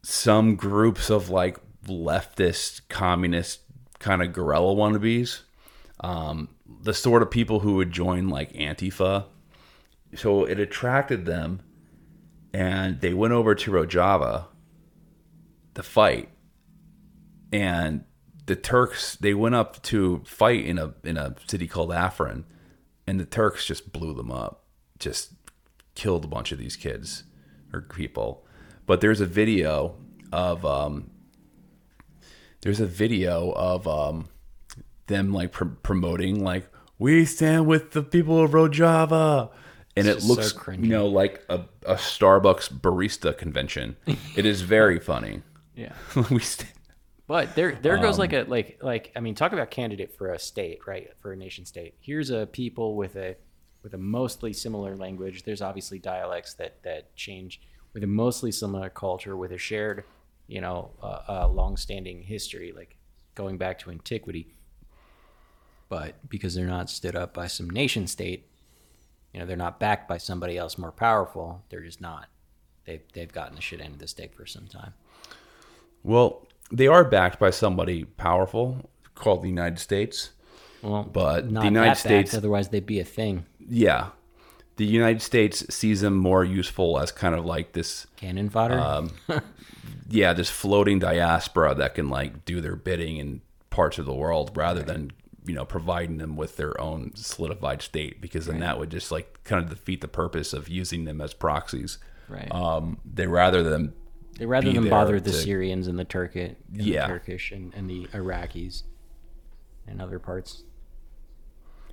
some 0.02 0.56
groups 0.56 1.10
of 1.10 1.30
like 1.30 1.58
leftist, 1.88 2.82
communist 2.90 3.62
kind 4.00 4.22
of 4.22 4.34
guerrilla 4.34 4.74
wannabes, 4.76 5.42
um, 6.02 6.50
the 6.82 6.94
sort 6.94 7.22
of 7.22 7.32
people 7.32 7.60
who 7.60 7.76
would 7.76 7.92
join 7.92 8.30
like 8.30 8.54
Antifa. 8.54 9.26
So 10.16 10.44
it 10.46 10.60
attracted 10.60 11.26
them, 11.26 11.62
and 12.54 13.00
they 13.02 13.14
went 13.14 13.34
over 13.34 13.54
to 13.56 13.72
Rojava 13.72 14.46
to 15.76 15.84
fight. 15.84 16.30
And 17.52 18.06
the 18.46 18.56
Turks 18.56 19.16
they 19.16 19.34
went 19.34 19.56
up 19.56 19.82
to 19.84 20.24
fight 20.26 20.66
in 20.66 20.80
a 20.80 20.94
in 21.04 21.18
a 21.18 21.36
city 21.48 21.68
called 21.68 21.92
Afrin, 21.92 22.46
and 23.06 23.20
the 23.20 23.26
Turks 23.26 23.66
just 23.66 23.92
blew 23.92 24.14
them 24.14 24.32
up, 24.32 24.66
just 24.98 25.34
killed 25.96 26.26
a 26.26 26.28
bunch 26.28 26.52
of 26.52 26.58
these 26.58 26.76
kids 26.76 27.24
or 27.74 27.82
people. 27.82 28.46
But 28.86 29.02
there's 29.02 29.22
a 29.22 29.26
video 29.26 29.96
of 30.32 30.66
um, 30.66 31.12
there's 32.62 32.80
a 32.80 32.88
video 32.88 33.52
of 33.52 33.88
um, 33.88 34.30
them 35.10 35.34
like 35.34 35.52
pr- 35.52 35.66
promoting 35.66 36.42
like 36.44 36.66
we 36.98 37.26
stand 37.26 37.68
with 37.68 37.92
the 37.92 38.02
people 38.02 38.42
of 38.44 38.52
Rojava, 38.52 39.52
and 39.98 40.08
it 40.08 40.16
just 40.16 40.28
so 40.28 40.34
looks 40.34 40.56
you 40.78 40.88
know 40.88 41.08
like 41.08 41.44
a, 41.50 41.66
a 41.86 41.96
Starbucks 41.96 42.70
barista 42.80 43.38
convention. 43.38 43.98
it 44.38 44.46
is 44.46 44.62
very 44.62 45.00
funny. 45.12 45.42
Yeah. 45.76 45.94
we 46.32 46.40
stand. 46.40 46.72
But 47.28 47.54
there, 47.56 47.78
there 47.82 47.98
goes 48.00 48.16
Um, 48.16 48.20
like 48.22 48.34
a 48.34 48.44
like 48.44 48.80
like 48.82 49.12
I 49.16 49.20
mean, 49.20 49.36
talk 49.36 49.52
about 49.54 49.70
candidate 49.70 50.18
for 50.18 50.32
a 50.32 50.40
state, 50.40 50.80
right? 50.88 51.10
For 51.20 51.32
a 51.34 51.36
nation 51.36 51.66
state. 51.66 51.94
Here's 52.00 52.32
a 52.32 52.48
people 52.48 52.96
with 52.96 53.16
a 53.16 53.36
with 53.84 53.94
a 53.94 53.98
mostly 54.00 54.52
similar 54.52 54.96
language. 54.98 55.44
There's 55.44 55.62
obviously 55.62 56.00
dialects 56.00 56.56
that 56.56 56.82
that 56.84 57.16
change 57.16 57.62
with 57.94 58.04
a 58.04 58.08
mostly 58.08 58.52
similar 58.52 58.90
culture, 58.90 59.38
with 59.38 59.52
a 59.52 59.58
shared, 59.58 60.04
you 60.48 60.60
know, 60.62 60.92
uh, 61.02 61.22
uh, 61.30 61.48
long-standing 61.48 62.22
history, 62.24 62.72
like 62.76 62.96
going 63.36 63.58
back 63.58 63.80
to 63.80 63.90
antiquity. 63.92 64.54
But 65.90 66.30
because 66.30 66.54
they're 66.56 66.68
not 66.68 66.90
stood 66.90 67.16
up 67.16 67.34
by 67.34 67.48
some 67.48 67.70
nation 67.70 68.06
state, 68.08 68.48
you 69.34 69.40
know, 69.40 69.46
they're 69.46 69.58
not 69.58 69.80
backed 69.80 70.08
by 70.08 70.18
somebody 70.18 70.58
else 70.58 70.78
more 70.78 70.92
powerful. 70.92 71.64
They're 71.70 71.82
just 71.82 72.00
not. 72.02 72.28
They've 72.86 73.02
they've 73.14 73.32
gotten 73.32 73.56
the 73.56 73.62
shit 73.62 73.82
end 73.82 73.94
of 73.94 74.00
the 74.00 74.08
stick 74.08 74.34
for 74.36 74.46
some 74.46 74.68
time. 74.68 74.94
Well, 76.04 76.48
they 76.72 76.88
are 76.88 77.04
backed 77.04 77.40
by 77.40 77.50
somebody 77.50 78.04
powerful 78.06 78.90
called 79.16 79.42
the 79.44 79.48
United 79.50 79.80
States. 79.80 80.32
Well, 80.82 81.04
But 81.04 81.52
not 81.52 81.62
the 81.62 81.66
United 81.66 81.88
that 81.90 81.94
backed, 81.96 82.00
States- 82.00 82.34
otherwise 82.34 82.70
they'd 82.70 82.86
be 82.86 83.00
a 83.00 83.06
thing. 83.06 83.46
Yeah. 83.68 84.10
The 84.78 84.86
United 84.86 85.22
States 85.22 85.66
sees 85.74 86.00
them 86.02 86.16
more 86.16 86.46
useful 86.46 87.00
as 87.00 87.12
kind 87.12 87.36
of 87.36 87.44
like 87.46 87.74
this 87.74 88.08
Cannon 88.16 88.50
fodder. 88.50 88.80
Um, 88.80 89.12
yeah, 90.10 90.32
this 90.32 90.50
floating 90.50 91.00
diaspora 91.00 91.76
that 91.76 91.96
can 91.96 92.10
like 92.10 92.46
do 92.46 92.62
their 92.62 92.78
bidding 92.78 93.18
in 93.18 93.42
parts 93.72 93.98
of 93.98 94.06
the 94.06 94.14
world 94.14 94.56
rather 94.56 94.82
than, 94.82 95.12
you 95.50 95.56
know, 95.56 95.66
providing 95.66 96.18
them 96.18 96.36
with 96.36 96.58
their 96.58 96.80
own 96.80 97.12
solidified 97.16 97.82
state 97.82 98.22
because 98.22 98.46
then 98.46 98.60
that 98.60 98.78
would 98.78 98.92
just 98.92 99.12
like 99.12 99.44
kind 99.44 99.64
of 99.64 99.68
defeat 99.70 100.00
the 100.00 100.08
purpose 100.08 100.54
of 100.54 100.70
using 100.70 101.06
them 101.06 101.20
as 101.20 101.34
proxies. 101.34 101.98
right. 102.28 102.48
Um, 102.52 103.00
they 103.04 103.26
rather 103.26 103.64
than 103.64 103.94
they 104.38 104.46
rather 104.46 104.72
than 104.72 104.88
bother 104.88 105.20
the 105.20 105.32
to- 105.32 105.36
Syrians 105.36 105.88
and 105.88 105.98
the 105.98 106.06
Turkic, 106.06 106.56
and 106.72 106.82
Yeah. 106.84 107.08
the 107.08 107.14
Turkish 107.14 107.52
and, 107.52 107.74
and 107.74 107.90
the 107.90 108.06
Iraqis 108.14 108.84
and 109.88 110.00
other 110.00 110.20
parts. 110.20 110.64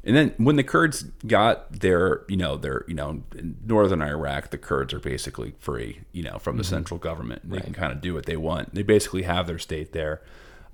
And 0.05 0.15
then 0.15 0.35
when 0.37 0.57
the 0.57 0.63
Kurds 0.63 1.05
got 1.27 1.81
their, 1.81 2.25
you 2.29 2.37
know, 2.37 2.57
their, 2.59 2.85
you 2.87 2.95
know, 2.95 3.23
in 3.35 3.57
northern 3.65 4.03
Iraq, 4.03 4.51
the 4.51 4.59
Kurds 4.59 4.93
are 4.93 5.01
basically 5.01 5.55
free, 5.59 6.03
you 6.13 6.23
know, 6.23 6.39
from 6.39 6.59
the 6.59 6.63
central 6.65 6.99
government. 7.01 7.51
They 7.51 7.61
can 7.61 7.73
kind 7.73 7.91
of 7.91 8.01
do 8.03 8.13
what 8.15 8.27
they 8.27 8.37
want. 8.37 8.75
They 8.75 8.83
basically 8.85 9.23
have 9.23 9.47
their 9.49 9.59
state 9.59 9.93
there. 9.93 10.21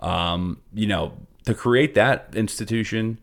Um, 0.01 0.61
you 0.75 0.87
know, 0.89 1.17
to 1.45 1.55
create 1.55 1.95
that 1.95 2.31
institution, 2.35 3.19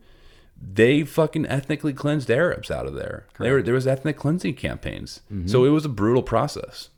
they 0.60 1.04
fucking 1.04 1.46
ethnically 1.46 1.92
cleansed 1.92 2.30
Arabs 2.30 2.70
out 2.70 2.86
of 2.86 2.94
there. 2.94 3.26
There, 3.38 3.54
were, 3.54 3.62
there 3.62 3.74
was 3.74 3.86
ethnic 3.86 4.16
cleansing 4.16 4.54
campaigns, 4.54 5.20
mm-hmm. 5.32 5.46
so 5.46 5.64
it 5.64 5.70
was 5.70 5.84
a 5.84 5.88
brutal 5.88 6.22
process. 6.22 6.90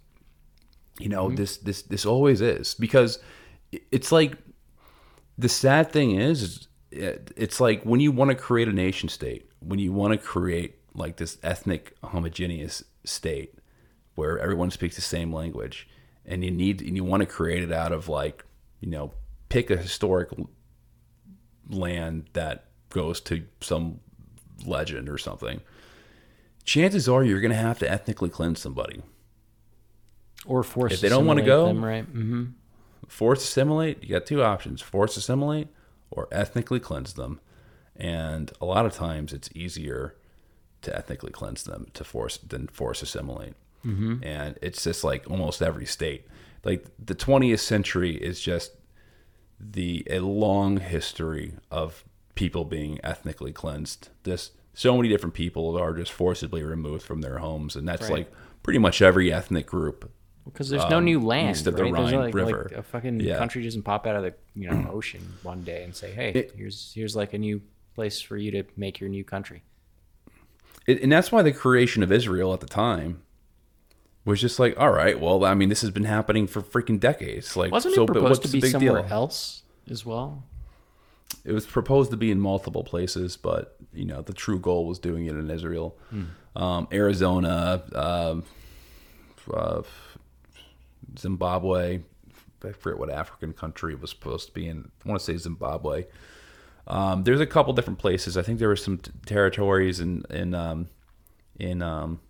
You 0.98 1.08
know, 1.08 1.26
mm-hmm. 1.26 1.36
this 1.36 1.56
this 1.58 1.82
this 1.82 2.04
always 2.04 2.40
is 2.40 2.74
because 2.74 3.18
it's 3.90 4.12
like 4.12 4.36
the 5.38 5.48
sad 5.48 5.90
thing 5.90 6.20
is, 6.20 6.68
it's 6.90 7.60
like 7.60 7.82
when 7.84 8.00
you 8.00 8.12
want 8.12 8.30
to 8.30 8.34
create 8.34 8.68
a 8.68 8.72
nation 8.72 9.08
state, 9.08 9.48
when 9.60 9.78
you 9.78 9.92
want 9.92 10.12
to 10.12 10.18
create 10.18 10.76
like 10.94 11.16
this 11.16 11.38
ethnic 11.42 11.96
homogeneous 12.04 12.84
state 13.04 13.54
where 14.14 14.38
everyone 14.38 14.70
speaks 14.70 14.96
the 14.96 15.02
same 15.02 15.32
language, 15.32 15.88
and 16.26 16.44
you 16.44 16.50
need 16.50 16.82
and 16.82 16.96
you 16.96 17.04
want 17.04 17.20
to 17.22 17.26
create 17.26 17.62
it 17.62 17.72
out 17.72 17.92
of 17.92 18.08
like 18.08 18.44
you 18.80 18.90
know 18.90 19.12
pick 19.48 19.70
a 19.70 19.76
historic 19.76 20.28
land 21.72 22.28
that 22.32 22.64
goes 22.90 23.20
to 23.22 23.44
some 23.60 24.00
legend 24.66 25.08
or 25.08 25.18
something. 25.18 25.60
Chances 26.64 27.08
are 27.08 27.24
you're 27.24 27.40
going 27.40 27.50
to 27.50 27.56
have 27.56 27.78
to 27.80 27.90
ethnically 27.90 28.28
cleanse 28.28 28.60
somebody. 28.60 29.02
Or 30.46 30.62
force 30.62 30.92
If 30.92 31.00
they 31.00 31.08
don't 31.08 31.26
wanna 31.26 31.44
go- 31.44 31.66
them, 31.66 31.84
right? 31.84 32.04
hmm 32.04 32.44
force 33.12 33.42
assimilate 33.42 34.02
you 34.02 34.08
got 34.08 34.24
two 34.24 34.42
options 34.42 34.80
force 34.80 35.18
assimilate 35.18 35.68
or 36.10 36.28
ethnically 36.32 36.80
cleanse 36.80 37.12
them 37.12 37.40
and 37.94 38.52
a 38.58 38.64
lot 38.64 38.86
of 38.86 38.94
times 38.94 39.34
it's 39.34 39.50
easier 39.54 40.16
to 40.80 40.96
ethnically 40.96 41.30
cleanse 41.30 41.64
them 41.64 41.86
to 41.92 42.04
force 42.04 42.38
than 42.38 42.66
force 42.68 43.02
assimilate 43.02 43.52
mm-hmm. 43.84 44.16
and 44.22 44.58
it's 44.62 44.82
just 44.84 45.04
like 45.04 45.30
almost 45.30 45.60
every 45.60 45.84
state 45.84 46.26
like 46.64 46.86
the 46.98 47.14
20th 47.14 47.60
century 47.60 48.16
is 48.16 48.40
just 48.40 48.72
the 49.70 50.04
a 50.10 50.18
long 50.20 50.78
history 50.78 51.54
of 51.70 52.04
people 52.34 52.64
being 52.64 52.98
ethnically 53.04 53.52
cleansed 53.52 54.08
this 54.24 54.50
so 54.74 54.96
many 54.96 55.08
different 55.08 55.34
people 55.34 55.78
are 55.78 55.92
just 55.94 56.10
forcibly 56.10 56.62
removed 56.62 57.02
from 57.02 57.20
their 57.20 57.38
homes 57.38 57.76
and 57.76 57.86
that's 57.86 58.02
Right. 58.02 58.12
like 58.12 58.32
pretty 58.62 58.78
much 58.78 59.00
every 59.02 59.32
ethnic 59.32 59.66
group 59.66 60.10
Because 60.44 60.68
there's 60.70 60.88
no 60.90 60.98
um, 60.98 61.04
new 61.04 61.20
land. 61.20 61.56
east 61.56 61.66
of 61.66 61.76
the 61.76 61.84
right? 61.84 61.92
Rhine 61.92 62.14
like, 62.16 62.34
River. 62.34 62.68
Like 62.70 62.78
a 62.78 62.82
fucking 62.82 63.20
Yeah. 63.20 63.38
country 63.38 63.62
doesn't 63.62 63.82
pop 63.82 64.06
out 64.06 64.16
of 64.16 64.22
the 64.22 64.34
you 64.54 64.68
know 64.70 64.90
ocean 64.92 65.20
one 65.42 65.62
day 65.62 65.84
and 65.84 65.94
say, 65.94 66.10
"Hey, 66.12 66.30
It- 66.34 66.52
here's 66.56 66.92
here's 66.94 67.14
like 67.14 67.32
a 67.34 67.38
new 67.38 67.60
place 67.94 68.20
for 68.20 68.36
you 68.36 68.50
to 68.52 68.64
make 68.76 68.98
your 69.00 69.10
new 69.10 69.24
country." 69.24 69.62
It, 70.86 71.02
and 71.02 71.12
that's 71.12 71.30
why 71.30 71.42
the 71.42 71.52
creation 71.52 72.02
of 72.02 72.10
Israel 72.10 72.52
at 72.52 72.60
the 72.60 72.66
time 72.66 73.22
was 74.24 74.40
just 74.40 74.58
like, 74.58 74.78
all 74.78 74.90
right, 74.90 75.18
well, 75.20 75.44
I 75.44 75.54
mean, 75.54 75.68
this 75.68 75.80
has 75.80 75.90
been 75.90 76.04
happening 76.04 76.46
for 76.46 76.62
freaking 76.62 77.00
decades. 77.00 77.56
Like, 77.56 77.72
Wasn't 77.72 77.94
so, 77.94 78.04
it 78.04 78.06
but 78.06 78.12
proposed 78.14 78.42
to 78.42 78.48
be 78.48 78.60
somewhere 78.60 79.02
deal? 79.02 79.12
else 79.12 79.62
as 79.90 80.06
well? 80.06 80.44
It 81.44 81.52
was 81.52 81.66
proposed 81.66 82.10
to 82.12 82.16
be 82.16 82.30
in 82.30 82.40
multiple 82.40 82.84
places, 82.84 83.36
but 83.36 83.76
you 83.92 84.04
know, 84.04 84.22
the 84.22 84.32
true 84.32 84.60
goal 84.60 84.86
was 84.86 84.98
doing 84.98 85.26
it 85.26 85.34
in 85.34 85.50
Israel, 85.50 85.96
um, 86.54 86.86
Arizona, 86.92 87.82
um, 87.94 88.44
uh, 89.52 89.82
Zimbabwe. 91.18 92.00
I 92.64 92.72
forget 92.72 92.98
what 92.98 93.10
African 93.10 93.52
country 93.52 93.92
it 93.92 94.00
was 94.00 94.10
supposed 94.10 94.46
to 94.46 94.52
be 94.52 94.68
in. 94.68 94.90
I 95.04 95.08
want 95.08 95.20
to 95.20 95.24
say 95.24 95.36
Zimbabwe. 95.36 96.04
Um, 96.86 97.24
there's 97.24 97.40
a 97.40 97.46
couple 97.46 97.72
different 97.72 97.98
places. 97.98 98.36
I 98.36 98.42
think 98.42 98.58
there 98.60 98.68
were 98.68 98.76
some 98.76 98.98
t- 98.98 99.10
territories 99.26 99.98
in 99.98 100.24
in 100.30 100.54
um, 100.54 100.88
in 101.58 101.82
um, 101.82 102.20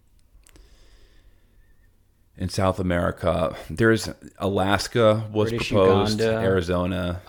in 2.36 2.48
South 2.48 2.78
America. 2.78 3.54
There's 3.70 4.08
Alaska 4.38 5.28
was 5.32 5.50
British 5.50 5.68
proposed, 5.70 6.18
Uganda, 6.20 6.40
Arizona. 6.40 7.20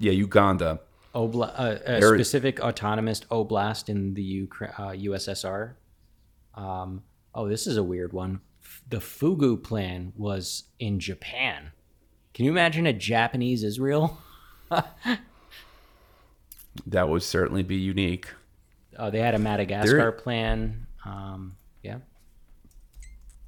yeah, 0.00 0.12
Uganda. 0.12 0.80
Obla- 1.14 1.52
uh, 1.58 1.78
a 1.86 2.02
Ari- 2.04 2.18
specific 2.18 2.60
autonomous 2.60 3.20
oblast 3.30 3.88
in 3.88 4.14
the 4.14 4.46
Ukra- 4.46 4.78
uh, 4.78 4.90
USSR. 4.92 5.72
Um, 6.54 7.02
oh, 7.34 7.48
this 7.48 7.66
is 7.66 7.76
a 7.76 7.82
weird 7.82 8.12
one. 8.12 8.40
The 8.88 8.98
Fugu 8.98 9.62
plan 9.62 10.12
was 10.16 10.64
in 10.78 11.00
Japan. 11.00 11.72
Can 12.34 12.44
you 12.44 12.50
imagine 12.50 12.86
a 12.86 12.92
Japanese 12.92 13.62
Israel? 13.64 14.18
That 16.86 17.08
would 17.08 17.22
certainly 17.22 17.62
be 17.62 17.76
unique. 17.76 18.28
Uh, 18.96 19.10
they 19.10 19.18
had 19.20 19.34
a 19.34 19.38
Madagascar 19.38 19.96
There- 19.96 20.12
plan. 20.12 20.86
Um, 21.04 21.56
yeah. 21.82 21.98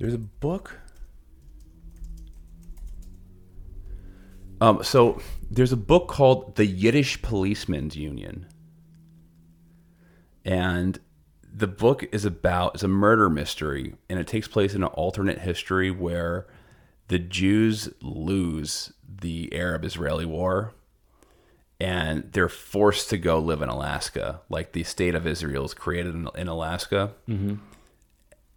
There's 0.00 0.14
a 0.14 0.18
book. 0.18 0.80
Um, 4.62 4.82
so 4.82 5.20
there's 5.50 5.72
a 5.72 5.76
book 5.76 6.08
called 6.08 6.56
The 6.56 6.64
Yiddish 6.64 7.20
Policemen's 7.20 7.96
Union. 7.96 8.46
And 10.42 10.98
the 11.52 11.66
book 11.66 12.06
is 12.12 12.24
about 12.24 12.76
it's 12.76 12.82
a 12.82 12.88
murder 12.88 13.28
mystery 13.28 13.94
and 14.08 14.18
it 14.18 14.26
takes 14.26 14.48
place 14.48 14.74
in 14.74 14.82
an 14.82 14.88
alternate 14.88 15.40
history 15.40 15.90
where 15.90 16.46
the 17.08 17.18
Jews 17.18 17.90
lose 18.00 18.94
the 19.06 19.52
Arab 19.52 19.84
Israeli 19.84 20.24
war 20.24 20.72
and 21.78 22.32
they're 22.32 22.48
forced 22.48 23.10
to 23.10 23.18
go 23.18 23.38
live 23.38 23.60
in 23.60 23.68
Alaska. 23.68 24.40
Like 24.48 24.72
the 24.72 24.84
state 24.84 25.14
of 25.14 25.26
Israel 25.26 25.66
is 25.66 25.74
created 25.74 26.14
in, 26.14 26.28
in 26.36 26.48
Alaska. 26.48 27.12
Mm-hmm. 27.28 27.56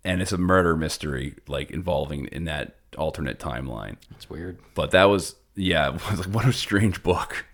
And 0.06 0.22
it's 0.22 0.32
a 0.32 0.38
murder 0.38 0.76
mystery, 0.76 1.36
like 1.48 1.72
involving 1.72 2.26
in 2.26 2.46
that 2.46 2.76
alternate 2.98 3.40
timeline. 3.40 3.96
That's 4.12 4.30
weird. 4.30 4.60
But 4.76 4.92
that 4.92 5.06
was, 5.06 5.36
yeah, 5.56 5.88
it 5.96 6.10
was 6.10 6.20
like, 6.20 6.36
what 6.36 6.46
a 6.46 6.54
strange 6.54 7.04
book. 7.04 7.46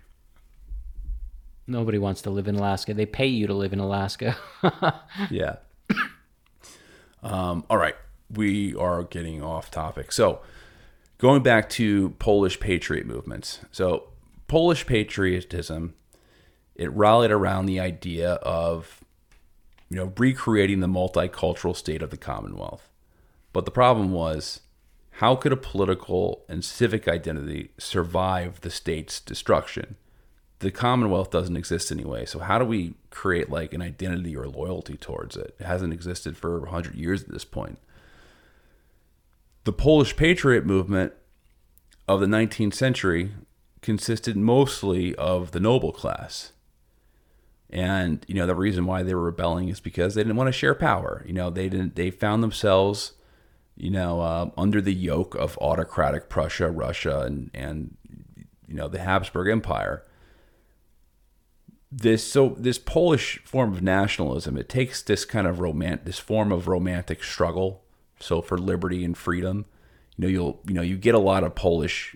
Nobody 1.66 1.98
wants 1.98 2.22
to 2.22 2.30
live 2.30 2.48
in 2.48 2.56
Alaska. 2.56 2.94
They 2.94 3.06
pay 3.06 3.28
you 3.28 3.46
to 3.46 3.54
live 3.54 3.72
in 3.72 3.78
Alaska. 3.78 4.36
yeah. 5.30 5.56
Um, 7.22 7.64
all 7.70 7.76
right. 7.76 7.94
We 8.32 8.74
are 8.74 9.04
getting 9.04 9.42
off 9.42 9.70
topic. 9.70 10.12
So, 10.12 10.40
going 11.18 11.42
back 11.42 11.68
to 11.70 12.10
Polish 12.18 12.60
patriot 12.60 13.06
movements. 13.06 13.60
So, 13.72 14.08
Polish 14.46 14.86
patriotism, 14.86 15.94
it 16.74 16.90
rallied 16.92 17.30
around 17.30 17.66
the 17.66 17.80
idea 17.80 18.32
of, 18.34 18.99
you 19.90 19.96
know, 19.96 20.12
recreating 20.16 20.80
the 20.80 20.86
multicultural 20.86 21.76
state 21.76 22.00
of 22.00 22.10
the 22.10 22.16
Commonwealth. 22.16 22.88
But 23.52 23.64
the 23.64 23.70
problem 23.70 24.12
was, 24.12 24.60
how 25.14 25.36
could 25.36 25.52
a 25.52 25.56
political 25.56 26.44
and 26.48 26.64
civic 26.64 27.06
identity 27.08 27.72
survive 27.76 28.62
the 28.62 28.70
state's 28.70 29.20
destruction? 29.20 29.96
the 30.60 30.70
Commonwealth 30.70 31.30
doesn't 31.30 31.56
exist 31.56 31.90
anyway. 31.90 32.26
So 32.26 32.38
how 32.38 32.58
do 32.58 32.64
we 32.64 32.94
create 33.10 33.50
like 33.50 33.74
an 33.74 33.82
identity 33.82 34.36
or 34.36 34.46
loyalty 34.46 34.96
towards 34.96 35.36
it? 35.36 35.56
It 35.58 35.64
hasn't 35.64 35.92
existed 35.92 36.36
for 36.36 36.60
100 36.60 36.94
years 36.94 37.22
at 37.22 37.30
this 37.30 37.44
point. 37.44 37.78
The 39.64 39.72
Polish 39.72 40.16
Patriot 40.16 40.64
movement 40.64 41.14
of 42.06 42.20
the 42.20 42.26
19th 42.26 42.74
century 42.74 43.32
consisted 43.80 44.36
mostly 44.36 45.14
of 45.16 45.52
the 45.52 45.60
noble 45.60 45.92
class. 45.92 46.52
And 47.72 48.24
you 48.28 48.34
know 48.34 48.46
the 48.46 48.54
reason 48.54 48.86
why 48.86 49.02
they 49.02 49.14
were 49.14 49.22
rebelling 49.22 49.68
is 49.68 49.80
because 49.80 50.14
they 50.14 50.22
didn't 50.22 50.36
want 50.36 50.48
to 50.48 50.52
share 50.52 50.74
power. 50.74 51.24
You 51.26 51.32
know 51.32 51.50
they 51.50 51.68
didn't. 51.68 51.94
They 51.94 52.10
found 52.10 52.42
themselves, 52.42 53.12
you 53.76 53.90
know, 53.90 54.20
uh, 54.20 54.50
under 54.56 54.80
the 54.80 54.94
yoke 54.94 55.34
of 55.36 55.56
autocratic 55.58 56.28
Prussia, 56.28 56.70
Russia, 56.70 57.20
and 57.20 57.50
and 57.54 57.96
you 58.66 58.74
know 58.74 58.88
the 58.88 58.98
Habsburg 58.98 59.48
Empire 59.48 60.04
this 61.90 62.30
so 62.30 62.54
this 62.56 62.78
Polish 62.78 63.40
form 63.44 63.72
of 63.72 63.82
nationalism 63.82 64.56
it 64.56 64.68
takes 64.68 65.02
this 65.02 65.24
kind 65.24 65.46
of 65.46 65.60
romantic 65.60 66.04
this 66.04 66.18
form 66.18 66.52
of 66.52 66.68
romantic 66.68 67.24
struggle 67.24 67.82
so 68.20 68.40
for 68.40 68.56
liberty 68.56 69.04
and 69.04 69.18
freedom 69.18 69.64
you 70.16 70.22
know 70.22 70.28
you'll 70.28 70.60
you 70.66 70.74
know 70.74 70.82
you 70.82 70.96
get 70.96 71.14
a 71.14 71.18
lot 71.18 71.42
of 71.42 71.54
Polish 71.54 72.14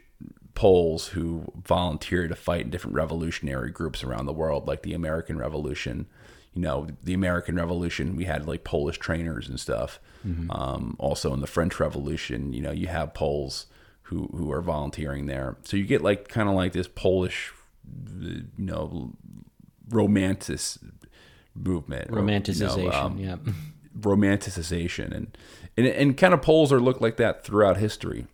Poles 0.54 1.08
who 1.08 1.44
volunteered 1.64 2.30
to 2.30 2.36
fight 2.36 2.62
in 2.62 2.70
different 2.70 2.94
revolutionary 2.94 3.70
groups 3.70 4.04
around 4.04 4.26
the 4.26 4.32
world 4.32 4.66
like 4.66 4.82
the 4.82 4.94
American 4.94 5.38
Revolution. 5.38 6.06
You 6.52 6.62
know 6.62 6.86
the 7.02 7.14
American 7.14 7.56
Revolution 7.56 8.14
we 8.14 8.24
had 8.24 8.46
like 8.46 8.62
Polish 8.64 8.98
trainers 8.98 9.48
and 9.48 9.58
stuff. 9.58 10.00
Mm-hmm. 10.26 10.50
um, 10.50 10.96
also 10.98 11.34
in 11.34 11.40
the 11.40 11.46
French 11.46 11.78
Revolution 11.78 12.54
you 12.54 12.62
know 12.62 12.70
you 12.70 12.86
have 12.86 13.12
Poles 13.12 13.66
who 14.02 14.28
who 14.28 14.52
are 14.52 14.62
volunteering 14.62 15.26
there. 15.26 15.56
So 15.64 15.76
you 15.76 15.84
get 15.84 16.02
like 16.02 16.28
kind 16.28 16.48
of 16.48 16.54
like 16.54 16.72
this 16.72 16.88
Polish 16.88 17.52
you 18.22 18.44
know 18.58 19.12
romantic 19.88 20.60
movement, 21.54 22.10
romanticization, 22.10 22.76
you 22.76 22.90
know, 22.90 22.92
um, 22.92 23.18
yeah, 23.18 23.36
romanticization, 23.98 25.14
and, 25.14 25.38
and 25.76 25.86
and 25.86 26.16
kind 26.16 26.34
of 26.34 26.42
Poles 26.42 26.72
are 26.72 26.80
looked 26.80 27.02
like 27.02 27.16
that 27.16 27.44
throughout 27.44 27.76
history, 27.76 28.26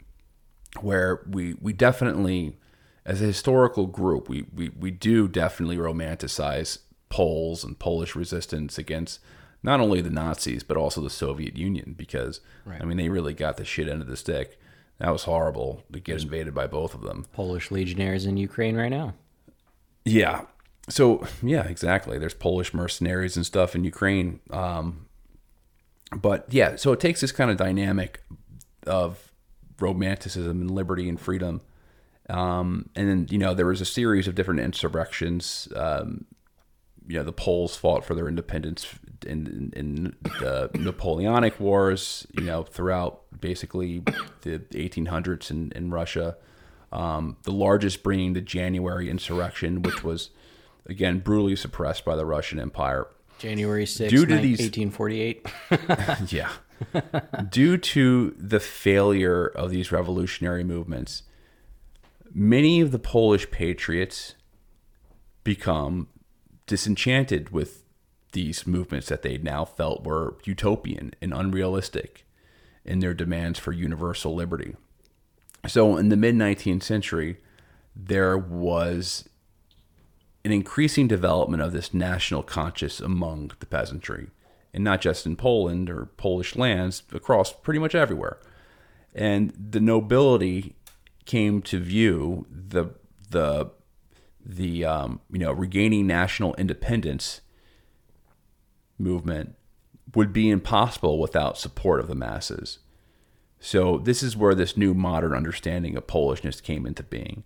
where 0.81 1.23
we 1.29 1.55
we 1.61 1.73
definitely, 1.73 2.57
as 3.05 3.21
a 3.21 3.27
historical 3.27 3.87
group, 3.87 4.29
we 4.29 4.47
we 4.55 4.71
we 4.71 4.91
do 4.91 5.29
definitely 5.29 5.77
romanticize 5.77 6.79
Poles 7.09 7.65
and 7.65 7.79
Polish 7.79 8.15
resistance 8.15 8.79
against 8.79 9.21
not 9.63 9.81
only 9.81 10.01
the 10.01 10.11
Nazis 10.11 10.63
but 10.63 10.77
also 10.77 11.01
the 11.01 11.11
Soviet 11.11 11.57
Union 11.57 11.95
because 11.99 12.41
right. 12.65 12.81
I 12.81 12.85
mean 12.85 12.97
they 12.97 13.09
really 13.09 13.35
got 13.35 13.57
the 13.57 13.65
shit 13.65 13.89
end 13.89 14.01
of 14.01 14.09
the 14.09 14.17
stick. 14.17 14.59
That 14.99 15.11
was 15.11 15.25
horrible 15.25 15.83
to 15.93 15.99
get 15.99 16.23
invaded 16.23 16.55
by 16.55 16.67
both 16.67 16.95
of 16.95 17.01
them. 17.01 17.27
Polish 17.33 17.71
legionnaires 17.71 18.27
in 18.27 18.37
Ukraine 18.37 18.77
right 18.77 18.91
now. 18.91 19.15
Yeah, 20.05 20.43
so 20.89 21.27
yeah, 21.43 21.65
exactly. 21.65 22.19
There's 22.19 22.35
Polish 22.35 22.75
mercenaries 22.75 23.37
and 23.37 23.47
stuff 23.47 23.75
in 23.75 23.85
Ukraine. 23.85 24.41
Um, 24.51 25.07
but 26.15 26.47
yeah, 26.51 26.77
so 26.77 26.93
it 26.93 27.01
takes 27.01 27.21
this 27.21 27.33
kind 27.33 27.51
of 27.51 27.57
dynamic 27.57 28.23
of 28.87 29.30
romanticism 29.81 30.61
and 30.61 30.71
liberty 30.71 31.09
and 31.09 31.21
freedom. 31.21 31.61
Um, 32.29 32.89
and 32.95 33.09
then, 33.09 33.27
you 33.31 33.39
know, 33.39 33.55
there 33.55 33.67
was 33.67 33.81
a 33.81 33.87
series 33.87 34.29
of 34.29 34.35
different 34.35 34.61
insurrections. 34.61 35.69
Um, 35.75 36.27
you 37.07 37.17
know, 37.17 37.25
the 37.25 37.33
Poles 37.33 37.77
fought 37.77 38.05
for 38.05 38.15
their 38.15 38.29
independence 38.29 38.87
in, 39.27 39.47
in, 39.47 39.73
in 39.75 40.17
the 40.39 40.71
Napoleonic 40.75 41.59
Wars, 41.59 42.27
you 42.33 42.45
know, 42.45 42.63
throughout 42.63 43.23
basically 43.41 44.01
the 44.43 44.61
1800s 44.71 45.51
in, 45.51 45.73
in 45.75 45.91
Russia. 45.91 46.37
Um, 46.93 47.37
the 47.43 47.53
largest 47.53 48.03
being 48.05 48.33
the 48.33 48.41
January 48.41 49.09
insurrection, 49.11 49.83
which 49.83 50.03
was 50.03 50.31
again 50.87 51.21
brutally 51.21 51.57
suppressed 51.57 52.05
by 52.05 52.17
the 52.17 52.27
Russian 52.27 52.61
Empire. 52.61 53.07
January 53.39 53.87
6th, 53.87 54.11
due 54.11 54.27
to 54.27 54.37
these, 54.37 54.61
1848. 54.61 55.47
yeah. 56.33 56.51
due 57.51 57.77
to 57.77 58.35
the 58.39 58.61
failure 58.61 59.47
of 59.47 59.71
these 59.71 59.93
revolutionary 59.93 60.65
movements, 60.65 61.23
many 62.33 62.81
of 62.81 62.93
the 62.93 62.99
Polish 62.99 63.51
patriots 63.51 64.35
become 65.45 66.09
disenchanted 66.67 67.51
with 67.51 67.85
these 68.33 68.67
movements 68.67 69.09
that 69.09 69.23
they 69.23 69.39
now 69.39 69.65
felt 69.65 70.05
were 70.05 70.37
utopian 70.45 71.13
and 71.21 71.35
unrealistic 71.35 72.25
in 72.85 73.01
their 73.01 73.15
demands 73.15 73.59
for 73.59 73.73
universal 73.73 74.35
liberty. 74.35 74.77
So, 75.67 75.97
in 75.97 76.09
the 76.09 76.17
mid 76.17 76.35
19th 76.35 76.83
century, 76.83 77.39
there 77.95 78.39
was 78.39 79.29
an 80.45 80.53
increasing 80.53 81.07
development 81.07 81.63
of 81.63 81.73
this 81.73 81.93
national 81.93 82.43
conscience 82.43 83.01
among 83.01 83.53
the 83.59 83.67
peasantry, 83.67 84.31
and 84.73 84.85
not 84.85 85.01
just 85.01 85.27
in 85.27 85.37
Poland 85.37 85.91
or 85.91 86.07
Polish 86.17 86.57
lands, 86.57 87.03
across 87.13 87.53
pretty 87.53 87.81
much 87.81 87.95
everywhere. 87.95 88.39
And 89.15 89.53
the 89.71 89.81
nobility 89.81 90.77
came 91.27 91.63
to 91.63 91.79
view 91.79 92.47
the 92.51 92.87
the 93.31 93.71
the 94.45 94.85
um, 94.85 95.21
you 95.31 95.39
know 95.39 95.53
regaining 95.53 96.07
national 96.07 96.55
independence 96.55 97.41
movement 98.99 99.57
would 100.15 100.33
be 100.33 100.51
impossible 100.51 101.19
without 101.19 101.59
support 101.59 102.01
of 102.01 102.09
the 102.09 102.15
masses. 102.15 102.79
So 103.61 103.99
this 103.99 104.23
is 104.23 104.37
where 104.37 104.55
this 104.55 104.77
new 104.77 104.95
modern 104.95 105.35
understanding 105.35 105.97
of 105.97 106.07
Polishness 106.07 106.63
came 106.63 106.87
into 106.87 107.03
being. 107.03 107.45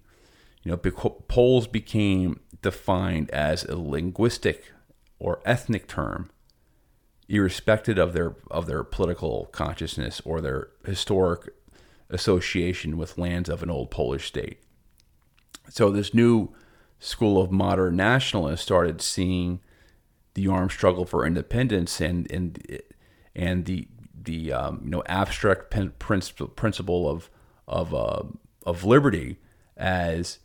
You 0.62 0.70
know, 0.70 0.76
Poles 0.78 1.66
became 1.66 2.40
defined 2.62 3.30
as 3.30 3.64
a 3.64 3.76
linguistic 3.76 4.72
or 5.18 5.40
ethnic 5.44 5.86
term, 5.86 6.30
irrespective 7.28 7.98
of 7.98 8.12
their 8.12 8.36
of 8.50 8.66
their 8.66 8.84
political 8.84 9.46
consciousness 9.52 10.20
or 10.24 10.40
their 10.40 10.68
historic 10.84 11.50
association 12.10 12.96
with 12.96 13.18
lands 13.18 13.48
of 13.48 13.62
an 13.62 13.70
old 13.70 13.90
Polish 13.90 14.26
state. 14.26 14.60
So 15.68 15.90
this 15.90 16.12
new 16.12 16.50
school 16.98 17.40
of 17.40 17.50
modern 17.50 17.96
nationalists 17.96 18.62
started 18.62 19.00
seeing 19.00 19.60
the 20.34 20.48
armed 20.48 20.72
struggle 20.72 21.04
for 21.04 21.26
independence 21.26 22.00
and 22.00 22.30
and 22.30 22.80
and 23.34 23.64
the 23.64 23.88
the 24.24 24.52
um, 24.52 24.80
you 24.84 24.90
know 24.90 25.02
abstract 25.06 25.70
principle 25.98 26.48
principle 26.48 27.08
of 27.08 27.30
of 27.66 27.94
uh, 27.94 28.22
of 28.66 28.84
liberty 28.84 29.38
as 29.76 30.38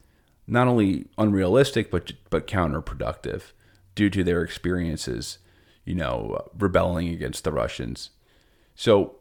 not 0.47 0.67
only 0.67 1.07
unrealistic 1.17 1.91
but 1.91 2.13
but 2.29 2.47
counterproductive 2.47 3.51
due 3.95 4.09
to 4.09 4.23
their 4.23 4.41
experiences, 4.43 5.39
you 5.89 5.95
know, 5.95 6.47
rebelling 6.55 7.07
against 7.09 7.43
the 7.43 7.51
Russians. 7.51 8.11
So 8.75 9.15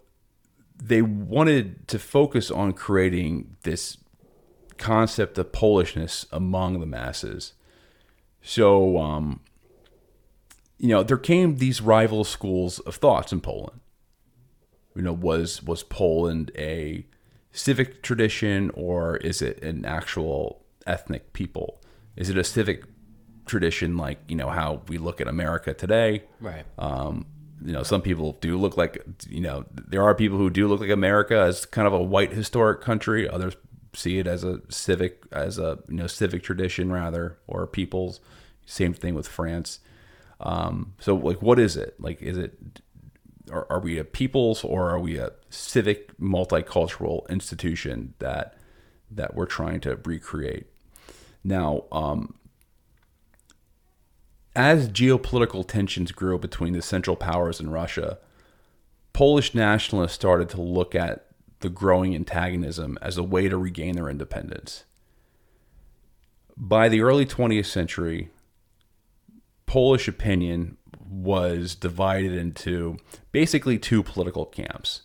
they 0.77 1.01
wanted 1.01 1.89
to 1.89 1.99
focus 1.99 2.51
on 2.51 2.75
creating 2.75 3.57
this 3.63 3.97
concept 4.77 5.39
of 5.39 5.51
Polishness 5.51 6.27
among 6.31 6.79
the 6.79 6.87
masses. 6.87 7.55
So, 8.43 8.99
um, 8.99 9.41
you 10.77 10.89
know, 10.89 11.03
there 11.03 11.17
came 11.17 11.57
these 11.57 11.81
rival 11.81 12.23
schools 12.23 12.81
of 12.81 12.97
thoughts 12.97 13.33
in 13.33 13.41
Poland. 13.41 13.81
You 14.95 15.01
know, 15.01 15.15
was 15.15 15.63
was 15.63 15.83
Poland 15.83 16.51
a 16.55 17.07
civic 17.51 18.03
tradition 18.03 18.71
or 18.75 19.17
is 19.17 19.41
it 19.41 19.63
an 19.63 19.87
actual 19.87 20.67
ethnic 20.87 21.33
people? 21.33 21.81
Is 22.15 22.29
it 22.29 22.37
a 22.37 22.45
civic 22.45 22.85
tradition 23.49 23.97
like 23.97 24.19
you 24.29 24.37
know 24.37 24.49
how 24.49 24.83
we 24.89 24.99
look 24.99 25.21
at 25.21 25.29
America 25.29 25.75
today? 25.75 26.25
Right. 26.41 26.65
Um, 26.79 27.27
you 27.65 27.73
know, 27.73 27.83
some 27.83 28.03
people 28.03 28.39
do 28.41 28.57
look 28.57 28.77
like 28.77 29.05
you 29.29 29.41
know 29.41 29.65
there 29.73 30.03
are 30.03 30.15
people 30.15 30.39
who 30.39 30.51
do 30.51 30.69
look 30.69 30.81
like 30.81 30.91
America 30.91 31.39
as 31.39 31.67
kind 31.67 31.87
of 31.87 31.93
a 31.93 32.03
white 32.03 32.33
historic 32.33 32.81
country. 32.81 33.29
Others 33.29 33.57
see 33.95 34.19
it 34.19 34.27
as 34.27 34.45
a 34.45 34.61
civic 34.69 35.25
as 35.33 35.59
a 35.59 35.79
you 35.89 35.97
know 35.97 36.07
civic 36.07 36.43
tradition 36.43 36.93
rather 36.93 37.39
or 37.47 37.67
peoples. 37.67 38.21
Same 38.67 38.93
thing 38.95 39.15
with 39.15 39.27
France. 39.27 39.81
Um, 40.41 40.95
so 41.01 41.17
like, 41.17 41.43
what 41.43 41.59
is 41.59 41.77
it? 41.77 41.97
Like, 41.99 42.23
is 42.23 42.39
it 42.39 42.81
are, 43.51 43.67
are 43.71 43.81
we 43.81 43.99
a 43.99 44.05
peoples 44.05 44.63
or 44.65 44.91
are 44.91 45.01
we 45.01 45.17
a 45.17 45.33
civic 45.51 46.17
multicultural 46.19 47.29
institution 47.29 48.15
that 48.19 48.57
that 49.11 49.35
we're 49.35 49.47
trying 49.47 49.81
to 49.81 49.97
recreate? 50.05 50.67
Now, 51.43 51.85
um, 51.91 52.35
as 54.55 54.89
geopolitical 54.89 55.67
tensions 55.67 56.13
grew 56.13 56.39
between 56.39 56.73
the 56.73 56.83
Central 56.83 57.17
Powers 57.17 57.61
and 57.61 57.73
Russia, 57.73 58.19
Polish 59.13 59.55
nationalists 59.55 60.15
started 60.15 60.49
to 60.51 60.61
look 60.61 60.95
at 60.95 61.27
the 61.61 61.69
growing 61.69 62.15
antagonism 62.15 62.99
as 63.03 63.17
a 63.17 63.23
way 63.23 63.49
to 63.49 63.57
regain 63.57 63.95
their 63.95 64.09
independence. 64.09 64.85
By 66.57 66.89
the 66.89 67.01
early 67.01 67.27
20th 67.27 67.67
century, 67.67 68.31
Polish 69.67 70.09
opinion 70.09 70.77
was 70.99 71.75
divided 71.75 72.33
into 72.33 72.99
basically 73.33 73.79
two 73.79 74.03
political 74.03 74.45
camps. 74.45 75.03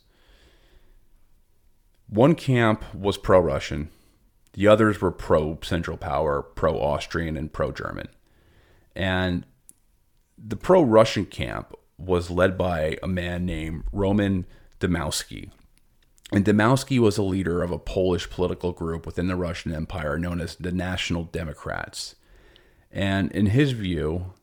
One 2.08 2.36
camp 2.36 2.84
was 2.94 3.18
pro 3.18 3.40
Russian, 3.40 3.90
the 4.54 4.68
others 4.68 5.02
were 5.02 5.12
pro 5.12 5.60
Central 5.64 5.98
Power, 5.98 6.42
pro 6.42 6.80
Austrian, 6.80 7.36
and 7.36 7.52
pro 7.52 7.72
German. 7.72 8.08
And 8.96 9.46
the 10.38 10.56
pro 10.56 10.82
Russian 10.82 11.26
camp 11.26 11.74
was 11.98 12.30
led 12.30 12.58
by 12.58 12.98
a 13.02 13.08
man 13.08 13.46
named 13.46 13.84
Roman 13.92 14.46
Dmowski. 14.80 15.52
And 16.32 16.44
Dmowski 16.44 17.00
was 17.00 17.18
a 17.18 17.24
leader 17.24 17.62
of 17.62 17.72
a 17.72 17.78
Polish 17.78 18.30
political 18.30 18.72
group 18.72 19.06
within 19.06 19.28
the 19.28 19.36
Russian 19.36 19.74
Empire 19.74 20.18
known 20.18 20.42
as 20.42 20.56
the 20.56 20.72
National 20.72 21.24
Democrats. 21.26 22.16
And 22.92 23.32
in 23.32 23.48
his 23.48 23.72
view, 23.72 24.34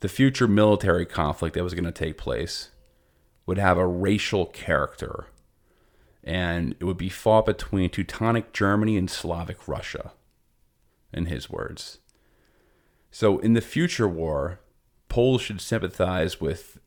the 0.00 0.08
future 0.08 0.48
military 0.48 1.06
conflict 1.06 1.54
that 1.54 1.64
was 1.64 1.74
going 1.74 1.84
to 1.84 1.92
take 1.92 2.18
place 2.18 2.70
would 3.46 3.58
have 3.58 3.78
a 3.78 3.86
racial 3.86 4.46
character. 4.46 5.26
And 6.22 6.76
it 6.78 6.84
would 6.84 6.98
be 6.98 7.08
fought 7.08 7.46
between 7.46 7.90
Teutonic 7.90 8.52
Germany 8.52 8.96
and 8.96 9.10
Slavic 9.10 9.66
Russia, 9.66 10.12
in 11.12 11.26
his 11.26 11.50
words. 11.50 11.98
So 13.12 13.38
in 13.38 13.52
the 13.52 13.60
future 13.60 14.08
war, 14.08 14.58
Poles 15.08 15.42
should 15.42 15.60
sympathize 15.60 16.40
with 16.40 16.78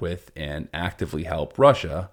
with 0.00 0.30
and 0.34 0.68
actively 0.72 1.24
help 1.24 1.58
Russia, 1.58 2.10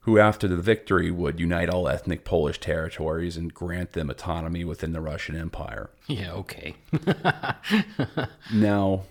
who 0.00 0.18
after 0.18 0.46
the 0.46 0.56
victory 0.56 1.10
would 1.10 1.40
unite 1.40 1.68
all 1.68 1.88
ethnic 1.88 2.24
Polish 2.24 2.60
territories 2.60 3.36
and 3.36 3.52
grant 3.52 3.92
them 3.92 4.08
autonomy 4.08 4.64
within 4.64 4.92
the 4.92 5.00
Russian 5.00 5.36
Empire. 5.36 5.90
Yeah, 6.06 6.32
okay. 6.34 6.76
now, 8.54 9.02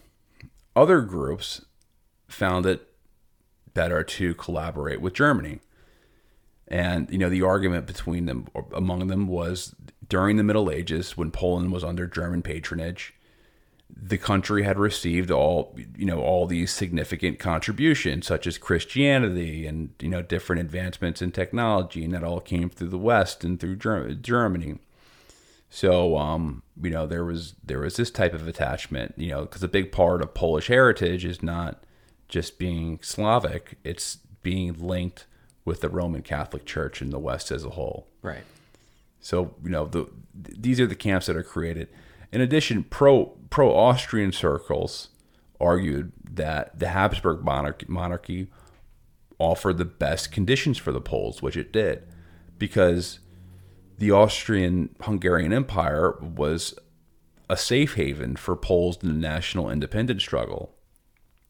other 0.75 1.01
groups 1.01 1.65
found 2.27 2.65
it 2.65 2.87
better 3.73 4.03
to 4.03 4.33
collaborate 4.35 5.01
with 5.01 5.13
Germany. 5.13 5.59
And 6.68 7.09
you 7.11 7.18
know 7.18 7.30
the 7.30 7.43
argument 7.43 7.86
between 7.86 8.26
them 8.26 8.47
among 8.74 9.07
them 9.07 9.28
was 9.28 9.76
during 10.07 10.38
the 10.38 10.43
Middle 10.43 10.72
Ages, 10.72 11.18
when 11.18 11.32
Poland 11.32 11.72
was 11.72 11.84
under 11.84 12.07
German 12.07 12.41
patronage, 12.41 13.13
the 13.89 14.18
country 14.18 14.63
had 14.63 14.78
received 14.78 15.32
all 15.32 15.78
you 15.95 16.05
know 16.05 16.20
all 16.20 16.47
these 16.47 16.72
significant 16.72 17.39
contributions 17.39 18.26
such 18.26 18.47
as 18.47 18.57
Christianity 18.57 19.66
and 19.66 19.91
you 19.99 20.09
know 20.09 20.22
different 20.22 20.61
advancements 20.61 21.22
in 21.22 21.32
technology 21.32 22.03
and 22.03 22.13
that 22.13 22.24
all 22.24 22.39
came 22.39 22.70
through 22.70 22.89
the 22.89 22.97
West 22.97 23.43
and 23.43 23.59
through 23.59 23.76
Germany. 23.76 24.80
So 25.70 26.18
um, 26.18 26.63
you 26.82 26.89
know 26.89 27.05
there 27.05 27.26
was 27.26 27.53
there 27.63 27.80
was 27.80 27.95
this 27.95 28.11
type 28.11 28.34
of 28.34 28.47
attachment 28.47 29.13
you 29.18 29.30
know 29.30 29.41
because 29.41 29.63
a 29.63 29.68
big 29.68 29.91
part 29.91 30.22
of 30.22 30.34
Polish 30.34 30.68
heritage 30.68 31.24
is 31.24 31.43
not 31.43 31.84
just 32.28 32.57
being 32.57 32.99
Slavic 33.01 33.78
it's 33.84 34.18
being 34.41 34.74
linked 34.74 35.26
with 35.66 35.82
the 35.82 35.89
Roman 35.89 36.22
Catholic 36.22 36.66
Church 36.66 37.01
in 37.01 37.09
the 37.09 37.20
West 37.20 37.51
as 37.51 37.66
a 37.66 37.72
whole. 37.72 38.07
Right. 38.22 38.43
So 39.20 39.55
you 39.63 39.72
know 39.72 39.88
the 39.88 40.07
these 40.34 40.80
are 40.80 40.88
the 40.88 40.95
camps 40.95 41.26
that 41.26 41.36
are 41.36 41.43
created. 41.43 41.89
In 42.32 42.41
addition, 42.41 42.84
pro 42.84 43.38
pro 43.49 43.76
Austrian 43.76 44.32
circles 44.32 45.09
argued 45.59 46.11
that 46.24 46.78
the 46.78 46.89
Habsburg 46.89 47.43
monarchy, 47.43 47.86
monarchy 47.89 48.47
offered 49.39 49.78
the 49.78 49.86
best 49.86 50.32
conditions 50.32 50.78
for 50.78 50.91
the 50.91 51.01
Poles, 51.01 51.41
which 51.41 51.57
it 51.57 51.74
did, 51.74 52.03
because 52.57 53.20
the 53.97 54.11
Austrian 54.11 54.95
Hungarian 55.01 55.53
Empire 55.53 56.20
was 56.22 56.78
a 57.49 57.57
safe 57.57 57.95
haven 57.95 58.36
for 58.36 58.55
Poles 58.55 58.97
in 59.01 59.07
the 59.09 59.16
national 59.16 59.70
independence 59.70 60.24
struggle. 60.24 60.76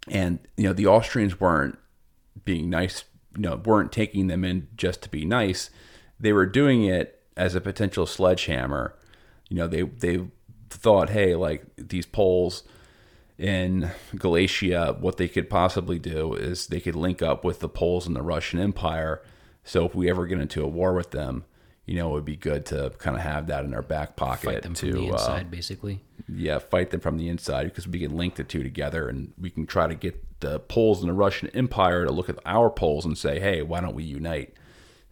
And 0.08 0.40
you 0.56 0.66
know 0.66 0.74
the 0.74 0.88
Austrians 0.88 1.40
weren't 1.40 1.78
being 2.44 2.70
nice, 2.70 3.06
you 3.36 3.42
know, 3.42 3.62
weren't 3.66 3.92
taking 3.92 4.28
them 4.28 4.44
in 4.44 4.68
just 4.76 5.02
to 5.04 5.10
be 5.10 5.26
nice. 5.26 5.70
They 6.20 6.34
were 6.34 6.46
doing 6.46 6.86
it 6.86 7.22
as 7.36 7.56
a 7.56 7.62
potential 7.62 8.06
sledgehammer. 8.06 8.96
You 9.50 9.58
know, 9.58 9.68
they 9.68 9.84
they 9.84 10.28
thought, 10.70 11.10
hey, 11.10 11.36
like 11.36 11.66
these 11.78 12.06
Poles 12.06 12.64
in 13.38 13.92
Galicia, 14.16 14.96
what 15.00 15.18
they 15.18 15.28
could 15.28 15.50
possibly 15.50 16.00
do 16.00 16.34
is 16.34 16.68
they 16.68 16.80
could 16.80 16.96
link 16.96 17.22
up 17.22 17.44
with 17.44 17.60
the 17.60 17.70
Poles 17.70 18.08
in 18.08 18.14
the 18.14 18.22
Russian 18.22 18.60
Empire. 18.60 19.22
So 19.64 19.86
if 19.86 19.96
we 19.96 20.10
ever 20.10 20.26
get 20.26 20.40
into 20.40 20.64
a 20.64 20.68
war 20.68 20.94
with 20.94 21.12
them, 21.12 21.46
you 21.86 21.96
know, 21.96 22.10
it 22.10 22.14
would 22.14 22.26
be 22.26 22.36
good 22.36 22.66
to 22.68 22.92
kind 22.98 23.16
of 23.16 23.22
have 23.22 23.48
that 23.48 23.64
in 23.64 23.74
our 23.74 23.82
back 23.82 24.16
pocket 24.16 24.46
fight 24.46 24.64
them 24.64 24.74
to 24.74 24.92
from 24.92 25.02
the 25.02 25.08
inside, 25.10 25.46
uh, 25.46 25.50
basically. 25.50 26.02
Yeah, 26.28 26.60
fight 26.60 26.90
them 26.90 27.00
from 27.00 27.18
the 27.18 27.30
inside 27.30 27.66
because 27.66 27.88
we 27.88 28.00
can 28.00 28.16
link 28.18 28.36
the 28.36 28.44
two 28.44 28.64
together, 28.64 29.08
and 29.08 29.34
we 29.38 29.50
can 29.50 29.68
try 29.68 29.88
to 29.88 29.96
get 29.96 30.40
the 30.40 30.60
Poles 30.60 31.02
in 31.02 31.08
the 31.08 31.14
Russian 31.14 31.50
Empire 31.50 32.06
to 32.06 32.12
look 32.12 32.30
at 32.30 32.40
our 32.46 32.70
Poles 32.70 33.06
and 33.06 33.18
say, 33.18 33.40
hey, 33.40 33.62
why 33.62 33.82
don't 33.82 33.96
we 33.96 34.04
unite? 34.04 34.54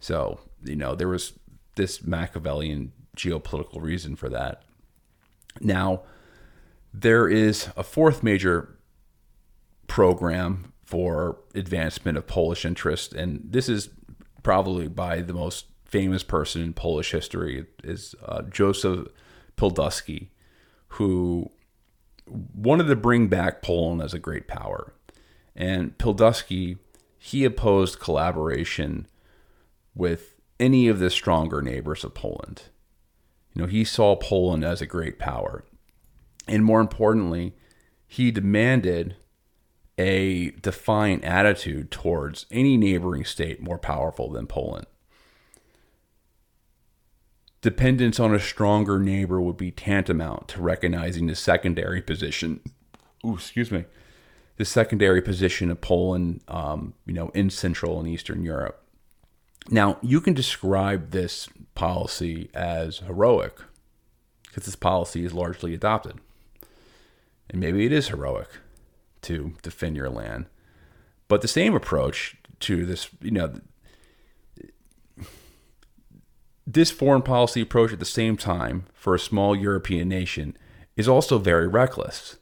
So 0.00 0.40
you 0.64 0.76
know, 0.76 0.94
there 0.94 1.08
was 1.08 1.34
this 1.76 2.04
Machiavellian 2.04 2.92
geopolitical 3.16 3.80
reason 3.80 4.16
for 4.16 4.28
that. 4.30 4.62
Now, 5.60 6.02
there 6.92 7.28
is 7.28 7.68
a 7.76 7.82
fourth 7.82 8.22
major 8.22 8.76
program 9.86 10.72
for 10.84 11.38
advancement 11.54 12.18
of 12.18 12.26
Polish 12.26 12.64
interest, 12.64 13.12
and 13.12 13.40
this 13.44 13.68
is 13.68 13.90
probably 14.42 14.88
by 14.88 15.20
the 15.20 15.32
most 15.32 15.66
famous 15.94 16.24
person 16.24 16.60
in 16.60 16.72
Polish 16.72 17.12
history 17.12 17.66
is 17.84 18.16
uh, 18.24 18.42
Joseph 18.42 19.06
Pilsudski, 19.56 20.26
who 20.88 21.52
wanted 22.52 22.88
to 22.88 22.96
bring 22.96 23.28
back 23.28 23.62
Poland 23.62 24.02
as 24.02 24.12
a 24.12 24.18
great 24.18 24.48
power. 24.48 24.92
And 25.54 25.96
Pilsudski, 25.96 26.78
he 27.16 27.44
opposed 27.44 28.00
collaboration 28.00 29.06
with 29.94 30.34
any 30.58 30.88
of 30.88 30.98
the 30.98 31.10
stronger 31.10 31.62
neighbors 31.62 32.02
of 32.02 32.12
Poland. 32.12 32.62
You 33.54 33.62
know, 33.62 33.68
he 33.68 33.84
saw 33.84 34.16
Poland 34.16 34.64
as 34.64 34.82
a 34.82 34.86
great 34.86 35.20
power. 35.20 35.64
And 36.48 36.64
more 36.64 36.80
importantly, 36.80 37.54
he 38.08 38.32
demanded 38.32 39.14
a 39.96 40.50
defiant 40.60 41.22
attitude 41.22 41.92
towards 41.92 42.46
any 42.50 42.76
neighboring 42.76 43.24
state 43.24 43.62
more 43.62 43.78
powerful 43.78 44.28
than 44.32 44.48
Poland. 44.48 44.86
Dependence 47.64 48.20
on 48.20 48.34
a 48.34 48.38
stronger 48.38 48.98
neighbor 48.98 49.40
would 49.40 49.56
be 49.56 49.70
tantamount 49.70 50.48
to 50.48 50.60
recognizing 50.60 51.28
the 51.28 51.34
secondary 51.34 52.02
position 52.02 52.60
ooh, 53.24 53.36
excuse 53.36 53.70
me, 53.70 53.86
the 54.58 54.66
secondary 54.66 55.22
position 55.22 55.70
of 55.70 55.80
Poland, 55.80 56.42
um, 56.46 56.92
you 57.06 57.14
know, 57.14 57.30
in 57.30 57.48
Central 57.48 57.98
and 57.98 58.06
Eastern 58.06 58.42
Europe. 58.42 58.82
Now, 59.70 59.96
you 60.02 60.20
can 60.20 60.34
describe 60.34 61.10
this 61.10 61.48
policy 61.74 62.50
as 62.52 62.98
heroic 62.98 63.56
because 64.42 64.66
this 64.66 64.76
policy 64.76 65.24
is 65.24 65.32
largely 65.32 65.72
adopted. 65.72 66.20
And 67.48 67.60
maybe 67.60 67.86
it 67.86 67.92
is 67.92 68.08
heroic 68.08 68.48
to 69.22 69.54
defend 69.62 69.96
your 69.96 70.10
land. 70.10 70.50
But 71.28 71.40
the 71.40 71.48
same 71.48 71.74
approach 71.74 72.36
to 72.60 72.84
this, 72.84 73.08
you 73.22 73.30
know, 73.30 73.54
this 76.66 76.90
foreign 76.90 77.22
policy 77.22 77.60
approach 77.60 77.92
at 77.92 77.98
the 77.98 78.04
same 78.04 78.36
time 78.36 78.86
for 78.94 79.14
a 79.14 79.18
small 79.18 79.54
European 79.54 80.08
nation 80.08 80.56
is 80.96 81.08
also 81.08 81.38
very 81.38 81.68
reckless. 81.68 82.38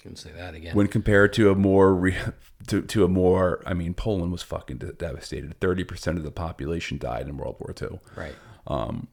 Can 0.00 0.16
say 0.16 0.32
that 0.36 0.54
again. 0.54 0.74
When 0.74 0.86
compared 0.88 1.32
to 1.34 1.50
a 1.50 1.54
more 1.54 1.94
re- 1.94 2.16
to, 2.66 2.82
to 2.82 3.04
a 3.04 3.08
more, 3.08 3.62
I 3.64 3.72
mean, 3.72 3.94
Poland 3.94 4.32
was 4.32 4.42
fucking 4.42 4.78
devastated. 4.98 5.58
Thirty 5.60 5.82
percent 5.82 6.18
of 6.18 6.24
the 6.24 6.30
population 6.30 6.98
died 6.98 7.26
in 7.26 7.38
World 7.38 7.56
War 7.58 7.74
II. 7.80 8.00
Right. 8.14 8.34
Um, 8.66 9.08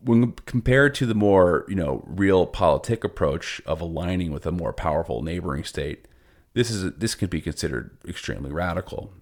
when 0.00 0.32
compared 0.32 0.94
to 0.96 1.06
the 1.06 1.14
more, 1.14 1.66
you 1.68 1.74
know, 1.74 2.06
realpolitik 2.10 3.04
approach 3.04 3.60
of 3.66 3.80
aligning 3.80 4.30
with 4.30 4.46
a 4.46 4.52
more 4.52 4.72
powerful 4.72 5.22
neighboring 5.22 5.64
state, 5.64 6.06
this 6.54 6.70
is 6.70 6.92
this 6.94 7.14
could 7.14 7.28
be 7.28 7.42
considered 7.42 7.98
extremely 8.08 8.50
radical. 8.50 9.12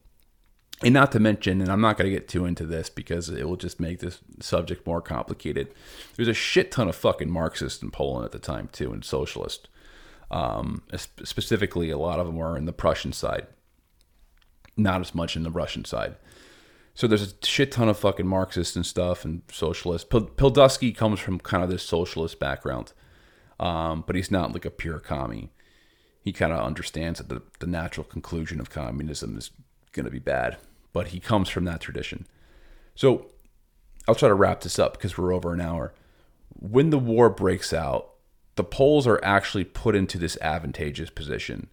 And 0.83 0.93
not 0.93 1.13
to 1.13 1.21
mention, 1.21 1.61
and 1.61 1.71
I'm 1.71 1.81
not 1.81 1.97
going 1.97 2.11
to 2.11 2.17
get 2.17 2.29
too 2.29 2.45
into 2.45 2.67
this 2.67 2.91
because 2.91 3.29
it 3.29 3.49
will 3.49 3.57
just 3.57 3.81
make 3.81 4.01
this 4.01 4.21
subject 4.41 4.87
more 4.87 5.01
complicated. 5.01 5.69
There's 6.17 6.29
a 6.29 6.35
shit 6.35 6.73
ton 6.73 6.89
of 6.89 6.97
fucking 6.97 7.31
Marxists 7.31 7.83
in 7.83 7.91
Poland 7.91 8.25
at 8.25 8.33
the 8.33 8.39
time 8.39 8.69
too, 8.73 8.93
and 8.93 9.05
socialist. 9.05 9.69
Um, 10.31 10.83
specifically, 10.97 11.91
a 11.91 11.99
lot 11.99 12.19
of 12.19 12.27
them 12.27 12.37
were 12.37 12.57
in 12.57 12.65
the 12.65 12.73
Prussian 12.73 13.13
side, 13.13 13.47
not 14.77 15.01
as 15.01 15.15
much 15.15 15.37
in 15.37 15.45
the 15.45 15.51
Russian 15.51 15.85
side. 15.85 16.17
So 16.95 17.07
there's 17.07 17.33
a 17.33 17.47
shit 17.47 17.73
ton 17.73 17.89
of 17.89 17.99
fucking 17.99 18.27
Marxists 18.27 18.77
and 18.77 18.87
stuff 18.87 19.25
and 19.25 19.43
socialists. 19.53 20.09
Pilsudski 20.09 20.97
comes 20.97 21.21
from 21.21 21.41
kind 21.41 21.63
of 21.63 21.71
this 21.71 21.83
socialist 21.83 22.39
background, 22.39 22.93
um, 23.59 24.05
but 24.07 24.17
he's 24.17 24.31
not 24.31 24.53
like 24.53 24.65
a 24.65 24.71
pure 24.71 25.01
commie. 25.01 25.51
He 26.21 26.33
kind 26.33 26.53
of 26.53 26.65
understands 26.65 27.19
that 27.19 27.29
the, 27.29 27.43
the 27.59 27.67
natural 27.67 28.05
conclusion 28.05 28.61
of 28.61 28.71
communism 28.71 29.37
is 29.37 29.51
going 29.95 30.05
to 30.05 30.11
be 30.11 30.19
bad, 30.19 30.59
but 30.93 31.09
he 31.09 31.21
comes 31.21 31.49
from 31.49 31.65
that 31.65 31.81
tradition. 31.81 32.27
So 32.95 33.31
I'll 34.07 34.15
try 34.15 34.29
to 34.29 34.35
wrap 34.35 34.61
this 34.61 34.79
up 34.79 34.93
because 34.93 35.17
we're 35.17 35.35
over 35.35 35.55
an 35.55 35.61
hour. 35.61 35.95
When 36.55 36.91
the 36.91 36.99
war 36.99 37.31
breaks 37.31 37.73
out, 37.73 38.11
the 38.57 38.65
Poles 38.65 39.07
are 39.07 39.25
actually 39.25 39.65
put 39.65 39.97
into 39.97 40.19
this 40.19 40.39
advantageous 40.41 41.11
position. 41.11 41.69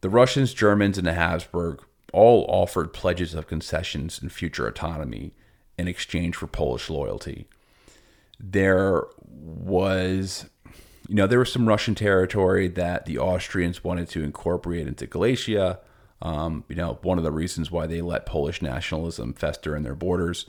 The 0.00 0.10
Russians, 0.10 0.54
Germans, 0.54 0.98
and 0.98 1.06
the 1.06 1.14
Habsburg 1.14 1.82
all 2.12 2.46
offered 2.48 2.92
pledges 2.92 3.34
of 3.34 3.48
concessions 3.48 4.20
and 4.20 4.30
future 4.30 4.66
autonomy 4.66 5.34
in 5.76 5.88
exchange 5.88 6.36
for 6.36 6.46
Polish 6.46 6.88
loyalty. 6.88 7.48
There 8.38 9.04
was, 9.24 10.48
you 11.08 11.16
know, 11.16 11.26
there 11.26 11.40
was 11.40 11.52
some 11.52 11.68
Russian 11.68 11.94
territory 11.94 12.68
that 12.68 13.06
the 13.06 13.18
Austrians 13.18 13.82
wanted 13.82 14.08
to 14.10 14.22
incorporate 14.22 14.86
into 14.86 15.06
Galicia. 15.06 15.80
Um, 16.20 16.64
you 16.68 16.74
know, 16.74 16.98
one 17.02 17.18
of 17.18 17.24
the 17.24 17.30
reasons 17.30 17.70
why 17.70 17.86
they 17.86 18.00
let 18.00 18.26
Polish 18.26 18.60
nationalism 18.60 19.34
fester 19.34 19.76
in 19.76 19.84
their 19.84 19.94
borders. 19.94 20.46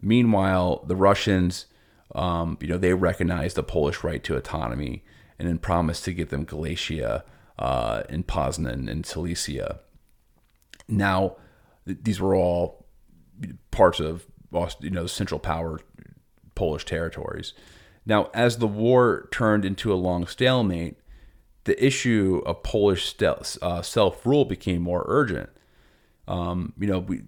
Meanwhile, 0.00 0.84
the 0.86 0.94
Russians, 0.94 1.66
um, 2.14 2.56
you 2.60 2.68
know, 2.68 2.78
they 2.78 2.94
recognized 2.94 3.56
the 3.56 3.64
Polish 3.64 4.04
right 4.04 4.22
to 4.24 4.36
autonomy 4.36 5.02
and 5.38 5.48
then 5.48 5.58
promised 5.58 6.04
to 6.04 6.12
give 6.12 6.30
them 6.30 6.44
Galicia 6.44 7.24
uh, 7.58 8.02
in 8.08 8.22
Poznan 8.22 8.88
and 8.88 9.04
Silesia. 9.04 9.80
Now, 10.88 11.36
these 11.84 12.20
were 12.20 12.34
all 12.34 12.86
parts 13.70 14.00
of 14.00 14.26
you 14.80 14.90
know 14.90 15.06
Central 15.06 15.40
Power 15.40 15.80
Polish 16.54 16.84
territories. 16.84 17.52
Now, 18.06 18.30
as 18.32 18.58
the 18.58 18.66
war 18.66 19.28
turned 19.30 19.64
into 19.64 19.92
a 19.92 19.96
long 19.96 20.26
stalemate, 20.26 20.96
the 21.68 21.84
issue 21.84 22.42
of 22.46 22.62
Polish 22.62 23.14
uh, 23.22 23.82
self 23.82 24.24
rule 24.24 24.46
became 24.46 24.80
more 24.80 25.04
urgent. 25.06 25.50
Um, 26.26 26.72
you 26.78 26.86
know, 26.86 27.00
we, 27.00 27.22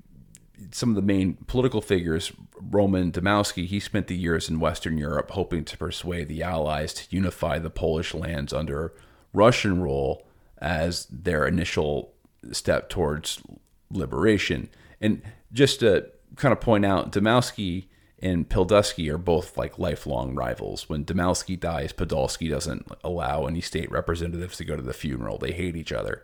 some 0.72 0.88
of 0.88 0.96
the 0.96 1.02
main 1.02 1.34
political 1.46 1.82
figures, 1.82 2.32
Roman 2.58 3.12
Dmowski, 3.12 3.66
he 3.66 3.78
spent 3.78 4.06
the 4.06 4.16
years 4.16 4.48
in 4.48 4.58
Western 4.58 4.96
Europe 4.96 5.30
hoping 5.32 5.64
to 5.66 5.76
persuade 5.76 6.28
the 6.28 6.42
Allies 6.42 6.94
to 6.94 7.04
unify 7.14 7.58
the 7.58 7.68
Polish 7.68 8.14
lands 8.14 8.54
under 8.54 8.94
Russian 9.34 9.82
rule 9.82 10.26
as 10.56 11.06
their 11.10 11.46
initial 11.46 12.14
step 12.50 12.88
towards 12.88 13.42
liberation. 13.90 14.70
And 15.02 15.20
just 15.52 15.80
to 15.80 16.06
kind 16.36 16.52
of 16.52 16.60
point 16.62 16.86
out, 16.86 17.12
Dmowski 17.12 17.88
and 18.22 18.48
Pilsudski 18.48 19.10
are 19.12 19.18
both 19.18 19.56
like 19.56 19.78
lifelong 19.78 20.34
rivals. 20.34 20.88
When 20.88 21.04
Dmowski 21.04 21.58
dies, 21.58 21.92
Pilsudski 21.92 22.50
doesn't 22.50 22.86
allow 23.02 23.46
any 23.46 23.60
state 23.60 23.90
representatives 23.90 24.58
to 24.58 24.64
go 24.64 24.76
to 24.76 24.82
the 24.82 24.92
funeral. 24.92 25.38
They 25.38 25.52
hate 25.52 25.76
each 25.76 25.92
other. 25.92 26.22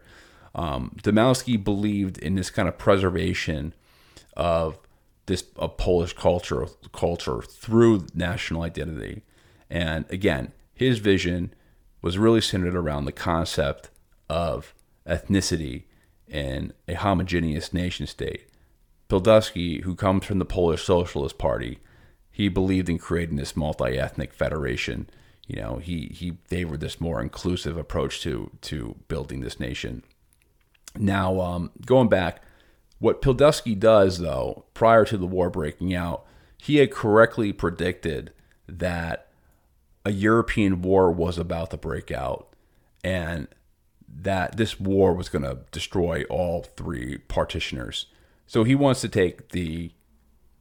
Um, 0.55 0.97
believed 1.63 2.19
in 2.19 2.35
this 2.35 2.51
kind 2.51 2.69
of 2.69 2.79
preservation 2.79 3.75
of 4.37 4.79
this 5.27 5.45
of 5.57 5.77
Polish 5.77 6.13
culture 6.13 6.67
culture 6.93 7.43
through 7.43 8.07
national 8.15 8.63
identity. 8.63 9.23
And 9.69 10.05
again, 10.11 10.53
his 10.73 10.99
vision 10.99 11.53
was 12.01 12.19
really 12.19 12.41
centered 12.41 12.77
around 12.77 13.05
the 13.05 13.13
concept 13.13 13.91
of 14.29 14.75
ethnicity 15.07 15.85
in 16.29 16.73
a 16.87 16.95
homogeneous 16.95 17.73
nation 17.73 18.07
state. 18.07 18.49
Pilsudski, 19.09 19.83
who 19.83 19.95
comes 19.95 20.25
from 20.25 20.39
the 20.39 20.45
Polish 20.45 20.85
Socialist 20.85 21.39
Party, 21.39 21.79
he 22.37 22.51
believed 22.51 22.91
in 22.91 22.99
creating 22.99 23.37
this 23.37 23.57
multi-ethnic 23.57 24.35
federation. 24.35 25.09
You 25.47 25.57
know, 25.57 25.77
he 25.77 26.13
he 26.15 26.37
favored 26.49 26.81
this 26.81 27.01
more 27.01 27.23
inclusive 27.23 27.79
approach 27.79 28.21
to 28.25 28.51
to 28.61 28.95
building 29.09 29.41
this 29.41 29.59
nation. 29.59 30.03
Now, 30.99 31.41
um, 31.41 31.71
going 31.87 32.11
back, 32.11 32.43
what 32.99 33.23
Pilsudski 33.23 33.81
does 33.81 34.19
though, 34.19 34.67
prior 34.75 35.07
to 35.07 35.17
the 35.17 35.27
war 35.27 35.49
breaking 35.49 35.95
out, 35.95 36.27
he 36.59 36.77
had 36.77 36.91
correctly 36.91 37.55
predicted 37.55 38.35
that 38.69 39.29
a 40.05 40.13
European 40.13 40.83
war 40.83 41.11
was 41.11 41.39
about 41.39 41.71
to 41.71 41.79
break 41.79 42.11
out, 42.11 42.55
and 43.03 43.49
that 44.07 44.59
this 44.59 44.79
war 44.79 45.15
was 45.15 45.31
going 45.31 45.45
to 45.45 45.61
destroy 45.71 46.25
all 46.25 46.65
three 46.65 47.17
partitioners. 47.17 48.09
So 48.47 48.63
he 48.63 48.75
wants 48.75 49.01
to 49.01 49.09
take 49.09 49.53
the 49.53 49.93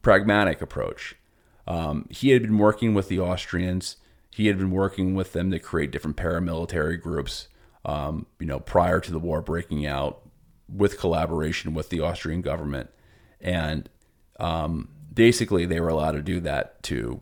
pragmatic 0.02 0.62
approach. 0.62 1.18
Um, 1.68 2.08
he 2.10 2.30
had 2.30 2.42
been 2.42 2.58
working 2.58 2.94
with 2.94 3.08
the 3.08 3.20
Austrians. 3.20 3.98
He 4.32 4.48
had 4.48 4.58
been 4.58 4.72
working 4.72 5.16
with 5.16 5.34
them 5.34 5.52
to 5.52 5.60
create 5.60 5.92
different 5.92 6.18
paramilitary 6.18 7.02
groups. 7.02 7.48
Um, 7.84 8.26
you 8.40 8.48
know, 8.48 8.60
prior 8.60 9.00
to 9.00 9.12
the 9.12 9.20
war 9.20 9.42
breaking 9.42 9.86
out, 9.86 10.22
with 10.68 11.00
collaboration 11.00 11.76
with 11.76 11.90
the 11.90 12.02
Austrian 12.02 12.42
government, 12.42 12.90
and 13.40 13.88
um, 14.40 14.90
basically 15.14 15.66
they 15.68 15.80
were 15.80 15.90
allowed 15.90 16.14
to 16.14 16.24
do 16.24 16.40
that 16.40 16.82
to, 16.84 17.22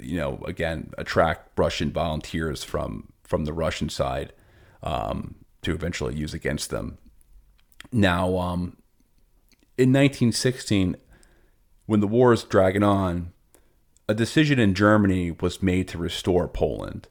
you 0.00 0.16
know, 0.16 0.42
again 0.46 0.90
attract 0.98 1.56
Russian 1.56 1.92
volunteers 1.92 2.64
from 2.64 3.12
from 3.22 3.44
the 3.44 3.52
Russian 3.52 3.88
side. 3.88 4.32
Um, 4.82 5.36
to 5.62 5.72
eventually 5.72 6.14
use 6.14 6.34
against 6.34 6.70
them. 6.70 6.98
Now, 7.92 8.38
um, 8.38 8.76
in 9.76 9.92
1916, 9.92 10.96
when 11.86 12.00
the 12.00 12.06
war 12.06 12.32
is 12.32 12.44
dragging 12.44 12.82
on, 12.82 13.32
a 14.10 14.14
decision 14.14 14.58
in 14.58 14.74
Germany 14.74 15.30
was 15.30 15.62
made 15.62 15.86
to 15.86 15.96
restore 15.96 16.48
Poland. 16.48 17.06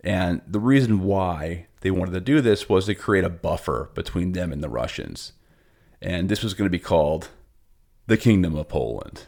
And 0.00 0.40
the 0.46 0.58
reason 0.58 1.02
why 1.02 1.66
they 1.82 1.90
wanted 1.90 2.12
to 2.12 2.20
do 2.20 2.40
this 2.40 2.70
was 2.70 2.86
to 2.86 2.94
create 2.94 3.24
a 3.24 3.28
buffer 3.28 3.90
between 3.94 4.32
them 4.32 4.50
and 4.50 4.64
the 4.64 4.70
Russians. 4.70 5.34
And 6.00 6.30
this 6.30 6.42
was 6.42 6.54
going 6.54 6.64
to 6.64 6.70
be 6.70 6.78
called 6.78 7.28
the 8.06 8.16
Kingdom 8.16 8.56
of 8.56 8.66
Poland. 8.66 9.24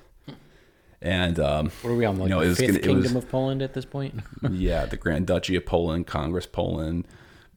And 1.02 1.38
um, 1.38 1.70
what 1.82 1.90
are 1.90 1.94
we 1.94 2.06
on? 2.06 2.16
Like 2.16 2.30
you 2.30 2.34
know, 2.34 2.48
the 2.48 2.54
fifth 2.54 2.68
gonna, 2.68 2.78
Kingdom 2.78 3.14
was, 3.14 3.24
of 3.24 3.30
Poland 3.30 3.60
at 3.60 3.74
this 3.74 3.84
point? 3.84 4.14
yeah, 4.50 4.86
the 4.86 4.96
Grand 4.96 5.26
Duchy 5.26 5.56
of 5.56 5.66
Poland, 5.66 6.06
Congress 6.06 6.46
Poland, 6.46 7.06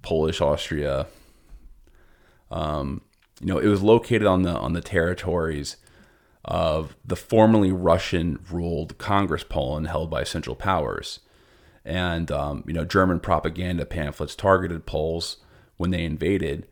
Polish 0.01 0.41
Austria. 0.41 1.07
Um, 2.51 3.01
you 3.39 3.47
know, 3.47 3.59
it 3.59 3.67
was 3.67 3.81
located 3.81 4.25
on 4.25 4.41
the 4.41 4.51
on 4.51 4.73
the 4.73 4.81
territories 4.81 5.77
of 6.45 6.95
the 7.05 7.15
formerly 7.15 7.71
Russian 7.71 8.39
ruled 8.51 8.97
Congress 8.97 9.43
Poland 9.43 9.87
held 9.87 10.09
by 10.09 10.23
Central 10.23 10.55
Powers. 10.55 11.19
And, 11.85 12.31
um, 12.31 12.63
you 12.67 12.73
know, 12.73 12.85
German 12.85 13.19
propaganda 13.19 13.85
pamphlets 13.85 14.35
targeted 14.35 14.85
Poles 14.85 15.37
when 15.77 15.91
they 15.91 16.03
invaded, 16.03 16.67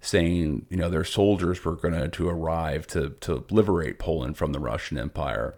saying, 0.00 0.66
you 0.70 0.76
know, 0.76 0.88
their 0.88 1.04
soldiers 1.04 1.64
were 1.64 1.76
going 1.76 2.10
to 2.10 2.28
arrive 2.28 2.86
to, 2.88 3.10
to 3.20 3.44
liberate 3.50 3.98
Poland 3.98 4.36
from 4.36 4.52
the 4.52 4.60
Russian 4.60 4.98
Empire. 4.98 5.54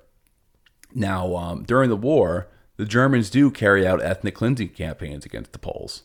Now, 0.94 1.36
um, 1.36 1.64
during 1.64 1.90
the 1.90 1.96
war, 1.96 2.48
the 2.76 2.84
Germans 2.84 3.30
do 3.30 3.50
carry 3.50 3.86
out 3.86 4.02
ethnic 4.02 4.34
cleansing 4.34 4.70
campaigns 4.70 5.24
against 5.24 5.52
the 5.52 5.58
Poles. 5.58 6.04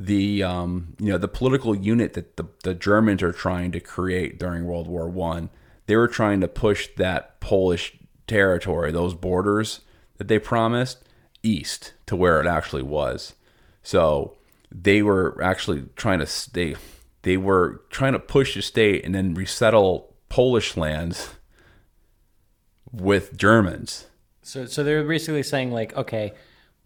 The 0.00 0.44
um, 0.44 0.94
you 1.00 1.10
know 1.10 1.18
the 1.18 1.28
political 1.28 1.74
unit 1.74 2.12
that 2.14 2.36
the, 2.36 2.46
the 2.62 2.72
Germans 2.72 3.20
are 3.20 3.32
trying 3.32 3.72
to 3.72 3.80
create 3.80 4.38
during 4.38 4.64
World 4.64 4.86
War 4.86 5.08
One. 5.08 5.50
They 5.86 5.96
were 5.96 6.06
trying 6.06 6.40
to 6.40 6.48
push 6.48 6.88
that 6.96 7.40
Polish 7.40 7.98
territory, 8.28 8.92
those 8.92 9.14
borders 9.14 9.80
that 10.18 10.28
they 10.28 10.38
promised, 10.38 11.02
east 11.42 11.94
to 12.06 12.14
where 12.14 12.40
it 12.40 12.46
actually 12.46 12.82
was. 12.82 13.34
So 13.82 14.36
they 14.70 15.02
were 15.02 15.42
actually 15.42 15.86
trying 15.96 16.20
to 16.20 16.26
stay. 16.26 16.76
They 17.22 17.36
were 17.36 17.82
trying 17.90 18.12
to 18.12 18.20
push 18.20 18.54
the 18.54 18.62
state 18.62 19.04
and 19.04 19.14
then 19.14 19.34
resettle 19.34 20.14
Polish 20.28 20.76
lands 20.76 21.30
with 22.92 23.36
Germans. 23.36 24.06
So, 24.42 24.66
so 24.66 24.84
they're 24.84 25.04
basically 25.04 25.42
saying 25.42 25.72
like, 25.72 25.96
okay, 25.96 26.32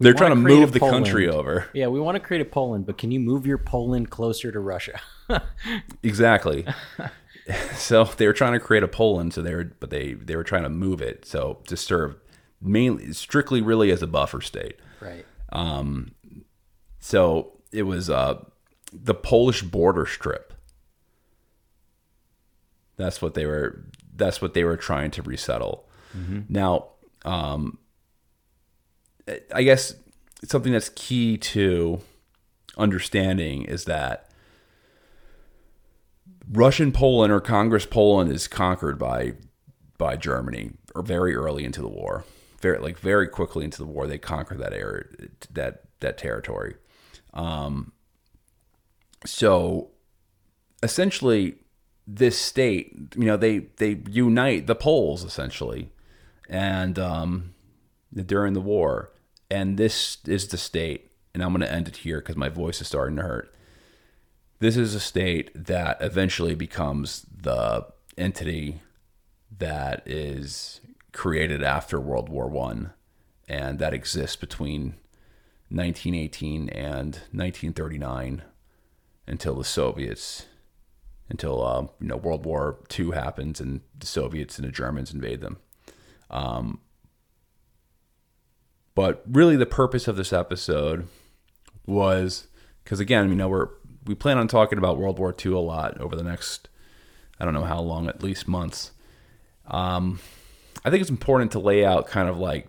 They're 0.03 0.13
trying 0.13 0.31
to 0.31 0.35
move 0.35 0.71
the 0.71 0.79
Poland. 0.79 1.05
country 1.05 1.27
over. 1.29 1.67
Yeah, 1.73 1.87
we 1.87 1.99
want 1.99 2.15
to 2.15 2.19
create 2.19 2.41
a 2.41 2.45
Poland, 2.45 2.85
but 2.85 2.97
can 2.97 3.11
you 3.11 3.19
move 3.19 3.45
your 3.45 3.57
Poland 3.57 4.09
closer 4.09 4.51
to 4.51 4.59
Russia? 4.59 4.99
Exactly. 6.03 6.65
so 7.75 8.03
they 8.03 8.27
were 8.27 8.33
trying 8.33 8.53
to 8.53 8.59
create 8.59 8.83
a 8.83 8.87
Poland, 8.87 9.33
so 9.33 9.41
they 9.41 9.55
were, 9.55 9.63
but 9.79 9.89
they 9.89 10.13
they 10.13 10.35
were 10.35 10.43
trying 10.43 10.63
to 10.63 10.69
move 10.69 11.01
it 11.01 11.25
so 11.25 11.59
to 11.67 11.75
serve 11.77 12.17
mainly 12.61 13.11
strictly 13.13 13.61
really 13.61 13.89
as 13.89 14.01
a 14.01 14.07
buffer 14.07 14.41
state. 14.41 14.79
right. 14.99 15.25
So 16.99 17.53
it 17.71 17.83
was 17.83 18.09
uh, 18.09 18.43
the 18.93 19.13
Polish 19.13 19.61
border 19.61 20.05
strip. 20.05 20.53
That's 22.95 23.21
what 23.21 23.33
they 23.33 23.45
were. 23.45 23.85
That's 24.15 24.41
what 24.41 24.53
they 24.53 24.63
were 24.63 24.77
trying 24.77 25.11
to 25.11 25.21
resettle. 25.21 25.89
Now, 26.47 26.89
um, 27.25 27.79
I 29.53 29.63
guess 29.63 29.95
something 30.45 30.73
that's 30.73 30.89
key 30.89 31.37
to 31.37 32.01
understanding 32.77 33.63
is 33.63 33.85
that 33.85 34.29
Russian 36.51 36.91
Poland 36.91 37.31
or 37.31 37.39
Congress 37.39 37.85
Poland 37.85 38.31
is 38.31 38.47
conquered 38.47 38.99
by 38.99 39.33
by 39.97 40.15
Germany 40.15 40.71
or 40.95 41.01
very 41.01 41.35
early 41.35 41.63
into 41.63 41.81
the 41.81 41.87
war. 41.87 42.25
Very 42.61 42.79
like 42.79 42.97
very 42.99 43.27
quickly 43.27 43.63
into 43.65 43.77
the 43.77 43.85
war, 43.85 44.07
they 44.07 44.17
conquer 44.17 44.55
that 44.55 44.73
area, 44.73 45.05
that 45.51 45.83
that 45.99 46.17
territory. 46.17 46.75
Um, 47.33 47.93
so 49.25 49.91
essentially, 50.81 51.55
this 52.05 52.37
state, 52.37 52.93
you 53.15 53.25
know, 53.25 53.37
they 53.37 53.59
they 53.77 54.01
unite 54.09 54.67
the 54.67 54.75
Poles 54.75 55.23
essentially, 55.23 55.89
and 56.49 56.99
um, 56.99 57.53
during 58.13 58.53
the 58.53 58.61
war, 58.61 59.12
and 59.53 59.77
this 59.77 60.17
is 60.25 60.47
the 60.47 60.57
state. 60.57 61.11
And 61.33 61.43
I'm 61.43 61.51
going 61.51 61.61
to 61.61 61.71
end 61.71 61.87
it 61.87 61.97
here 61.97 62.19
because 62.19 62.35
my 62.35 62.49
voice 62.49 62.81
is 62.81 62.87
starting 62.87 63.15
to 63.17 63.21
hurt. 63.21 63.53
This 64.59 64.75
is 64.77 64.95
a 64.95 64.99
state 64.99 65.51
that 65.53 65.97
eventually 66.01 66.55
becomes 66.55 67.25
the 67.31 67.85
entity 68.17 68.81
that 69.55 70.07
is 70.07 70.81
created 71.11 71.61
after 71.61 71.99
World 71.99 72.29
War 72.29 72.47
One, 72.47 72.93
and 73.47 73.77
that 73.79 73.93
exists 73.93 74.35
between 74.35 74.95
1918 75.69 76.69
and 76.69 77.15
1939 77.31 78.43
until 79.27 79.55
the 79.55 79.63
Soviets, 79.63 80.45
until 81.29 81.63
uh, 81.63 81.81
you 81.99 82.07
know 82.07 82.17
World 82.17 82.45
War 82.45 82.79
II 82.97 83.11
happens 83.11 83.59
and 83.59 83.81
the 83.97 84.07
Soviets 84.07 84.57
and 84.57 84.67
the 84.67 84.71
Germans 84.71 85.13
invade 85.13 85.41
them. 85.41 85.57
Um, 86.29 86.79
but 88.95 89.23
really, 89.29 89.55
the 89.55 89.65
purpose 89.65 90.07
of 90.07 90.15
this 90.15 90.33
episode 90.33 91.07
was 91.85 92.47
because 92.83 92.99
again, 92.99 93.29
you 93.29 93.35
know, 93.35 93.49
we're 93.49 93.69
we 94.05 94.15
plan 94.15 94.37
on 94.37 94.47
talking 94.47 94.77
about 94.77 94.97
World 94.97 95.19
War 95.19 95.33
II 95.45 95.53
a 95.53 95.59
lot 95.59 95.99
over 95.99 96.15
the 96.15 96.23
next 96.23 96.69
I 97.39 97.45
don't 97.45 97.53
know 97.53 97.63
how 97.63 97.81
long, 97.81 98.07
at 98.07 98.23
least 98.23 98.47
months. 98.47 98.91
Um, 99.67 100.19
I 100.85 100.89
think 100.89 101.01
it's 101.01 101.09
important 101.09 101.51
to 101.53 101.59
lay 101.59 101.85
out 101.85 102.07
kind 102.07 102.29
of 102.29 102.37
like 102.37 102.67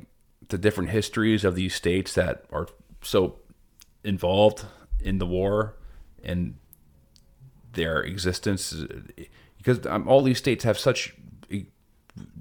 the 0.48 0.59
different 0.59 0.90
histories 0.90 1.44
of 1.44 1.55
these 1.55 1.74
states 1.74 2.14
that 2.14 2.44
are 2.52 2.66
so 3.02 3.38
involved 4.02 4.64
in 5.01 5.18
the 5.18 5.26
war 5.26 5.76
and 6.22 6.56
their 7.72 8.01
existence 8.01 8.74
because 9.56 9.84
um, 9.86 10.06
all 10.09 10.22
these 10.22 10.38
states 10.38 10.64
have 10.64 10.78
such 10.78 11.14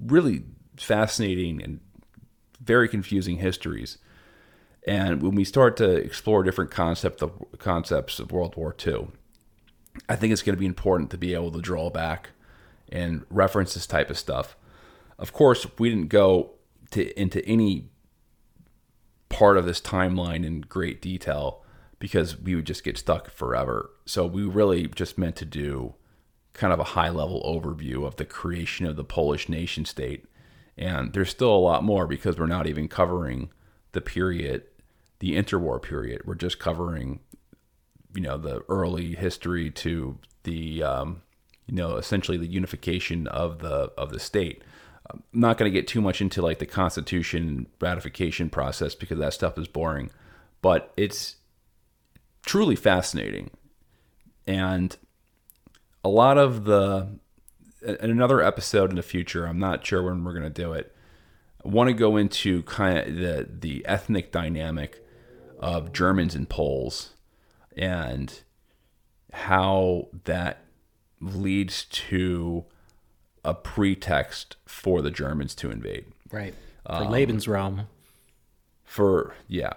really 0.04 0.44
fascinating 0.76 1.62
and 1.62 1.80
very 2.64 2.88
confusing 2.88 3.38
histories. 3.38 3.98
And 4.86 5.22
when 5.22 5.34
we 5.34 5.44
start 5.44 5.76
to 5.78 5.90
explore 5.90 6.42
different 6.42 6.70
concept 6.70 7.22
of 7.22 7.32
concepts 7.58 8.18
of 8.18 8.32
World 8.32 8.56
War 8.56 8.74
II, 8.86 9.08
I 10.08 10.16
think 10.16 10.32
it's 10.32 10.42
going 10.42 10.56
to 10.56 10.60
be 10.60 10.66
important 10.66 11.10
to 11.10 11.18
be 11.18 11.34
able 11.34 11.52
to 11.52 11.60
draw 11.60 11.90
back 11.90 12.30
and 12.90 13.24
reference 13.30 13.74
this 13.74 13.86
type 13.86 14.10
of 14.10 14.18
stuff. 14.18 14.56
Of 15.18 15.32
course, 15.32 15.66
we 15.78 15.88
didn't 15.88 16.08
go 16.08 16.52
to 16.90 17.18
into 17.18 17.44
any 17.46 17.88
part 19.28 19.56
of 19.56 19.64
this 19.64 19.80
timeline 19.80 20.44
in 20.44 20.60
great 20.60 21.00
detail 21.00 21.62
because 21.98 22.38
we 22.38 22.54
would 22.54 22.66
just 22.66 22.84
get 22.84 22.98
stuck 22.98 23.30
forever. 23.30 23.90
So 24.04 24.26
we 24.26 24.44
really 24.44 24.86
just 24.88 25.16
meant 25.16 25.36
to 25.36 25.44
do 25.44 25.94
kind 26.52 26.72
of 26.72 26.78
a 26.78 26.84
high 26.84 27.08
level 27.08 27.42
overview 27.42 28.06
of 28.06 28.16
the 28.16 28.24
creation 28.24 28.86
of 28.86 28.96
the 28.96 29.04
Polish 29.04 29.48
nation 29.48 29.84
state. 29.84 30.26
And 30.76 31.12
there's 31.12 31.30
still 31.30 31.54
a 31.54 31.56
lot 31.56 31.84
more 31.84 32.06
because 32.06 32.38
we're 32.38 32.46
not 32.46 32.66
even 32.66 32.88
covering 32.88 33.50
the 33.92 34.00
period, 34.00 34.64
the 35.20 35.36
interwar 35.36 35.80
period. 35.80 36.22
We're 36.24 36.34
just 36.34 36.58
covering, 36.58 37.20
you 38.14 38.22
know, 38.22 38.36
the 38.36 38.62
early 38.68 39.14
history 39.14 39.70
to 39.70 40.18
the, 40.42 40.82
um, 40.82 41.22
you 41.66 41.74
know, 41.74 41.96
essentially 41.96 42.36
the 42.36 42.46
unification 42.46 43.26
of 43.28 43.60
the 43.60 43.92
of 43.96 44.10
the 44.10 44.20
state. 44.20 44.62
I'm 45.10 45.22
not 45.32 45.58
going 45.58 45.70
to 45.70 45.78
get 45.78 45.86
too 45.86 46.00
much 46.00 46.20
into 46.20 46.42
like 46.42 46.58
the 46.58 46.66
Constitution 46.66 47.66
ratification 47.80 48.50
process 48.50 48.94
because 48.94 49.18
that 49.18 49.34
stuff 49.34 49.58
is 49.58 49.68
boring, 49.68 50.10
but 50.62 50.92
it's 50.96 51.36
truly 52.44 52.76
fascinating. 52.76 53.50
And 54.46 54.96
a 56.02 56.08
lot 56.08 56.38
of 56.38 56.64
the 56.64 57.18
in 57.84 58.10
another 58.10 58.40
episode 58.40 58.90
in 58.90 58.96
the 58.96 59.02
future, 59.02 59.46
I'm 59.46 59.58
not 59.58 59.84
sure 59.86 60.02
when 60.02 60.24
we're 60.24 60.32
going 60.32 60.44
to 60.44 60.50
do 60.50 60.72
it. 60.72 60.94
I 61.64 61.68
want 61.68 61.88
to 61.88 61.94
go 61.94 62.16
into 62.16 62.62
kind 62.64 62.98
of 62.98 63.16
the 63.16 63.48
the 63.50 63.86
ethnic 63.86 64.32
dynamic 64.32 65.04
of 65.58 65.92
Germans 65.92 66.34
and 66.34 66.48
Poles 66.48 67.14
and 67.76 68.42
how 69.32 70.08
that 70.24 70.58
leads 71.20 71.84
to 71.84 72.64
a 73.44 73.54
pretext 73.54 74.56
for 74.66 75.02
the 75.02 75.10
Germans 75.10 75.54
to 75.56 75.70
invade. 75.70 76.06
Right. 76.30 76.54
For 76.86 76.92
Lebensraum. 76.92 77.86
For 78.84 79.34
yeah. 79.48 79.72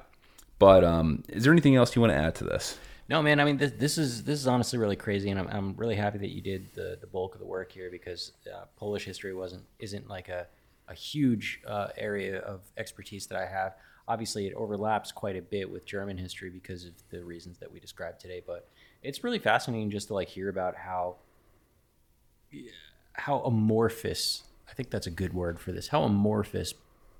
But 0.59 0.83
um, 0.83 1.23
is 1.29 1.43
there 1.43 1.53
anything 1.53 1.75
else 1.75 1.95
you 1.95 2.01
want 2.01 2.11
to 2.11 2.17
add 2.17 2.35
to 2.35 2.43
this? 2.43 2.77
No, 3.09 3.21
man. 3.21 3.39
I 3.39 3.45
mean, 3.45 3.57
this, 3.57 3.71
this 3.71 3.97
is 3.97 4.23
this 4.23 4.39
is 4.39 4.47
honestly 4.47 4.77
really 4.77 4.97
crazy, 4.97 5.29
and 5.29 5.39
I'm, 5.39 5.47
I'm 5.47 5.75
really 5.77 5.95
happy 5.95 6.17
that 6.17 6.29
you 6.29 6.41
did 6.41 6.73
the, 6.73 6.97
the 6.99 7.07
bulk 7.07 7.35
of 7.35 7.39
the 7.39 7.45
work 7.47 7.71
here 7.71 7.89
because 7.89 8.33
uh, 8.53 8.65
Polish 8.75 9.05
history 9.05 9.33
wasn't 9.33 9.63
isn't 9.79 10.09
like 10.09 10.27
a 10.29 10.47
a 10.89 10.93
huge 10.93 11.61
uh, 11.65 11.87
area 11.97 12.39
of 12.39 12.61
expertise 12.77 13.27
that 13.27 13.37
I 13.37 13.45
have. 13.45 13.75
Obviously, 14.07 14.47
it 14.47 14.53
overlaps 14.53 15.11
quite 15.11 15.35
a 15.35 15.41
bit 15.41 15.69
with 15.69 15.85
German 15.85 16.17
history 16.17 16.49
because 16.49 16.85
of 16.85 16.93
the 17.09 17.23
reasons 17.23 17.57
that 17.59 17.71
we 17.71 17.79
described 17.79 18.19
today. 18.19 18.41
But 18.45 18.67
it's 19.03 19.23
really 19.23 19.39
fascinating 19.39 19.89
just 19.89 20.07
to 20.07 20.13
like 20.13 20.29
hear 20.29 20.49
about 20.49 20.75
how 20.75 21.15
how 23.13 23.39
amorphous 23.39 24.43
I 24.69 24.73
think 24.73 24.89
that's 24.89 25.07
a 25.07 25.11
good 25.11 25.33
word 25.33 25.59
for 25.59 25.71
this. 25.71 25.87
How 25.87 26.03
amorphous 26.03 26.73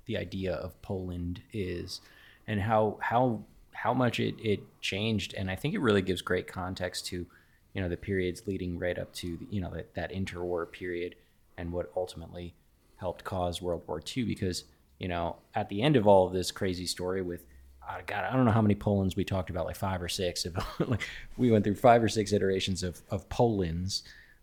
the 0.06 0.18
idea 0.18 0.54
of 0.54 0.80
Poland 0.82 1.40
is, 1.52 2.02
and 2.46 2.60
how 2.60 2.98
how 3.00 3.44
how 3.82 3.94
much 3.94 4.18
it, 4.18 4.34
it 4.42 4.60
changed. 4.80 5.34
And 5.34 5.50
I 5.50 5.54
think 5.54 5.74
it 5.74 5.80
really 5.80 6.02
gives 6.02 6.20
great 6.20 6.48
context 6.48 7.06
to, 7.06 7.26
you 7.74 7.80
know, 7.80 7.88
the 7.88 7.96
periods 7.96 8.42
leading 8.46 8.78
right 8.78 8.98
up 8.98 9.12
to 9.14 9.38
you 9.50 9.60
know 9.60 9.70
that, 9.70 9.94
that 9.94 10.12
interwar 10.12 10.70
period 10.70 11.14
and 11.56 11.72
what 11.72 11.90
ultimately 11.96 12.54
helped 12.96 13.22
cause 13.22 13.62
World 13.62 13.82
War 13.86 14.02
II. 14.16 14.24
Because 14.24 14.64
you 14.98 15.06
know 15.06 15.36
at 15.54 15.68
the 15.68 15.82
end 15.82 15.96
of 15.96 16.08
all 16.08 16.26
of 16.26 16.32
this 16.32 16.50
crazy 16.50 16.86
story 16.86 17.22
with 17.22 17.44
uh, 17.88 18.00
God, 18.06 18.24
I 18.24 18.34
don't 18.36 18.44
know 18.44 18.50
how 18.50 18.60
many 18.60 18.74
Polands 18.74 19.16
we 19.16 19.24
talked 19.24 19.48
about, 19.48 19.64
like 19.64 19.76
five 19.76 20.02
or 20.02 20.08
six. 20.08 20.44
Of, 20.44 20.56
like 20.88 21.08
we 21.36 21.50
went 21.50 21.64
through 21.64 21.76
five 21.76 22.02
or 22.02 22.08
six 22.08 22.32
iterations 22.32 22.82
of 22.82 23.00
of 23.10 23.28
Polands, 23.28 24.02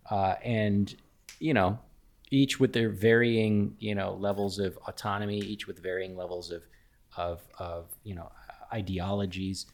uh, 0.09 0.35
and 0.43 0.95
you 1.39 1.53
know, 1.53 1.77
each 2.31 2.59
with 2.59 2.71
their 2.71 2.89
varying 2.89 3.75
you 3.79 3.95
know 3.95 4.13
levels 4.13 4.59
of 4.59 4.77
autonomy, 4.87 5.39
each 5.39 5.67
with 5.67 5.79
varying 5.79 6.15
levels 6.15 6.51
of 6.51 6.63
of 7.17 7.41
of 7.59 7.87
you 8.03 8.15
know 8.15 8.31
ideologies, 8.73 9.65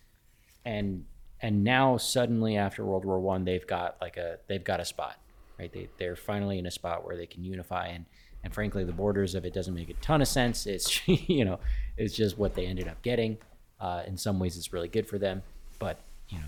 and 0.65 1.05
and 1.41 1.63
now 1.63 1.97
suddenly 1.97 2.57
after 2.57 2.85
World 2.85 3.05
War 3.05 3.19
One, 3.19 3.45
they've 3.45 3.65
got 3.65 3.97
like 4.01 4.17
a 4.17 4.37
they've 4.47 4.63
got 4.63 4.79
a 4.79 4.85
spot, 4.85 5.17
right? 5.59 5.71
They 5.71 5.89
they're 5.97 6.15
finally 6.15 6.59
in 6.59 6.65
a 6.65 6.71
spot 6.71 7.05
where 7.05 7.17
they 7.17 7.27
can 7.27 7.43
unify 7.43 7.87
and. 7.87 8.05
And 8.43 8.51
frankly, 8.51 8.83
the 8.83 8.91
borders 8.91 9.35
of 9.35 9.45
it 9.45 9.53
doesn't 9.53 9.75
make 9.75 9.91
a 9.91 9.93
ton 10.01 10.19
of 10.19 10.27
sense. 10.27 10.65
It's 10.65 11.07
you 11.07 11.45
know, 11.45 11.59
it's 11.95 12.15
just 12.15 12.39
what 12.39 12.55
they 12.55 12.65
ended 12.65 12.87
up 12.87 12.99
getting. 13.03 13.37
Uh, 13.79 14.01
in 14.07 14.17
some 14.17 14.39
ways, 14.39 14.57
it's 14.57 14.73
really 14.73 14.87
good 14.87 15.07
for 15.07 15.19
them, 15.19 15.43
but 15.77 15.99
you 16.29 16.39
know, 16.39 16.45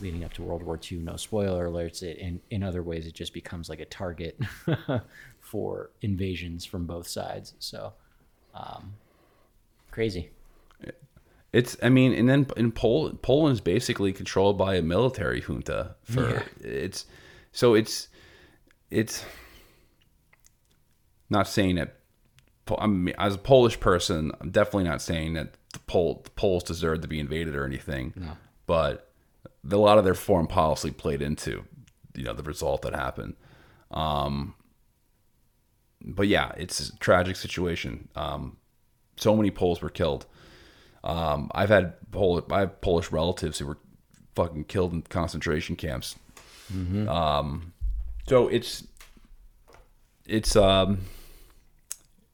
leading 0.00 0.24
up 0.24 0.32
to 0.34 0.42
World 0.42 0.62
War 0.62 0.78
II. 0.90 0.98
No 0.98 1.16
spoiler 1.16 1.68
alerts. 1.68 2.02
It 2.02 2.18
in 2.18 2.40
in 2.50 2.62
other 2.62 2.82
ways, 2.82 3.06
it 3.06 3.14
just 3.14 3.32
becomes 3.32 3.68
like 3.68 3.80
a 3.80 3.84
target 3.84 4.38
for 5.40 5.90
invasions 6.02 6.64
from 6.64 6.86
both 6.86 7.06
sides. 7.06 7.54
So, 7.58 7.92
um, 8.54 8.94
crazy. 9.90 10.30
It's, 11.54 11.76
I 11.82 11.88
mean, 11.88 12.12
and 12.12 12.28
then 12.28 12.46
in 12.56 12.72
Poland, 12.72 13.22
Poland 13.22 13.52
is 13.54 13.60
basically 13.60 14.12
controlled 14.12 14.58
by 14.58 14.74
a 14.74 14.82
military 14.82 15.40
junta. 15.40 15.94
For 16.02 16.28
Yeah. 16.30 16.42
it's, 16.60 17.06
so 17.52 17.74
it's, 17.74 18.08
it's 18.90 19.24
not 21.30 21.46
saying 21.46 21.76
that. 21.76 21.96
I 22.78 22.86
mean, 22.88 23.14
as 23.18 23.34
a 23.36 23.38
Polish 23.38 23.78
person, 23.78 24.32
I'm 24.40 24.50
definitely 24.50 24.84
not 24.88 25.00
saying 25.00 25.34
that 25.34 25.52
the, 25.72 25.78
Pol- 25.80 26.22
the 26.24 26.30
Poles 26.30 26.64
deserve 26.64 27.02
to 27.02 27.08
be 27.08 27.20
invaded 27.20 27.54
or 27.54 27.64
anything. 27.64 28.14
No. 28.16 28.32
But 28.66 29.12
the, 29.62 29.76
a 29.76 29.78
lot 29.78 29.98
of 29.98 30.04
their 30.04 30.14
foreign 30.14 30.46
policy 30.48 30.90
played 30.90 31.22
into, 31.22 31.64
you 32.16 32.24
know, 32.24 32.32
the 32.32 32.42
result 32.42 32.82
that 32.82 32.94
happened. 32.94 33.34
Um, 33.90 34.54
but 36.00 36.26
yeah, 36.26 36.52
it's 36.56 36.88
a 36.88 36.96
tragic 36.98 37.36
situation. 37.36 38.08
Um, 38.16 38.56
so 39.16 39.36
many 39.36 39.50
Poles 39.52 39.80
were 39.82 39.90
killed. 39.90 40.26
Um, 41.04 41.50
I've 41.54 41.68
had 41.68 41.94
Pol- 42.10 42.44
I 42.50 42.60
have 42.60 42.80
Polish 42.80 43.12
relatives 43.12 43.58
who 43.58 43.66
were 43.66 43.78
fucking 44.34 44.64
killed 44.64 44.92
in 44.92 45.02
concentration 45.02 45.76
camps. 45.76 46.16
Um, 47.08 47.72
so 48.26 48.48
it's 48.48 48.84
it's 50.26 50.56
um 50.56 51.02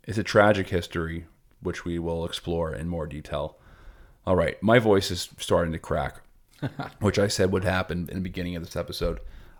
it's 0.05 0.17
a 0.19 0.23
tragic 0.23 0.69
history 0.69 1.27
which 1.63 1.85
we 1.85 1.99
will 1.99 2.25
explore 2.25 2.73
in 2.75 2.89
more 2.89 3.07
detail. 3.07 3.59
All 4.27 4.37
right, 4.37 4.63
my 4.63 4.79
voice 4.79 5.11
is 5.11 5.29
starting 5.39 5.73
to 5.73 5.79
crack, 5.79 6.21
which 7.01 7.19
I 7.19 7.27
said 7.29 7.51
would 7.53 7.65
happen 7.65 8.09
in 8.09 8.15
the 8.17 8.21
beginning 8.23 8.55
of 8.57 8.65
this 8.65 8.77
episode. 8.77 9.19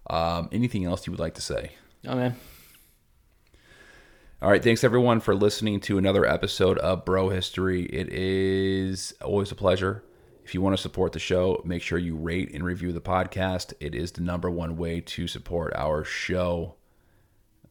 Um, 0.09 0.49
anything 0.53 0.85
else 0.85 1.07
you 1.07 1.11
would 1.11 1.21
like 1.21 1.35
to 1.35 1.43
say? 1.43 1.73
Oh 2.07 2.15
man, 2.15 2.37
All 4.43 4.49
right, 4.49 4.65
thanks 4.65 4.85
everyone 4.85 5.21
for 5.21 5.35
listening 5.35 5.81
to 5.81 5.99
another 5.99 6.25
episode 6.25 6.79
of 6.79 7.05
Bro 7.05 7.29
History. 7.29 7.85
It 7.85 8.09
is 8.09 9.13
always 9.21 9.53
a 9.53 9.55
pleasure. 9.55 10.03
If 10.43 10.55
you 10.55 10.63
want 10.63 10.75
to 10.75 10.81
support 10.81 11.13
the 11.13 11.19
show, 11.19 11.61
make 11.63 11.83
sure 11.83 11.99
you 11.99 12.17
rate 12.17 12.51
and 12.55 12.65
review 12.65 12.91
the 12.93 13.03
podcast. 13.03 13.75
It 13.81 13.95
is 13.95 14.13
the 14.13 14.23
number 14.23 14.51
one 14.51 14.79
way 14.79 15.03
to 15.03 15.29
support 15.29 15.75
our 15.77 16.05
show. 16.05 16.77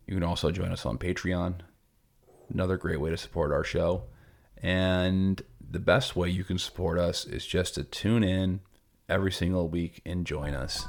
You 0.05 0.13
can 0.13 0.21
also 0.21 0.51
join 0.51 0.71
us 0.71 0.85
on 0.85 0.99
Patreon. 0.99 1.61
Another 2.53 2.77
great 2.77 3.01
way 3.01 3.09
to 3.09 3.17
support 3.17 3.51
our 3.51 3.63
show. 3.63 4.03
And 4.61 5.41
the 5.59 5.79
best 5.79 6.15
way 6.15 6.29
you 6.29 6.43
can 6.43 6.59
support 6.59 6.99
us 6.99 7.25
is 7.25 7.47
just 7.47 7.73
to 7.75 7.83
tune 7.83 8.23
in 8.23 8.59
every 9.09 9.31
single 9.31 9.69
week 9.69 10.03
and 10.05 10.23
join 10.23 10.53
us. 10.53 10.85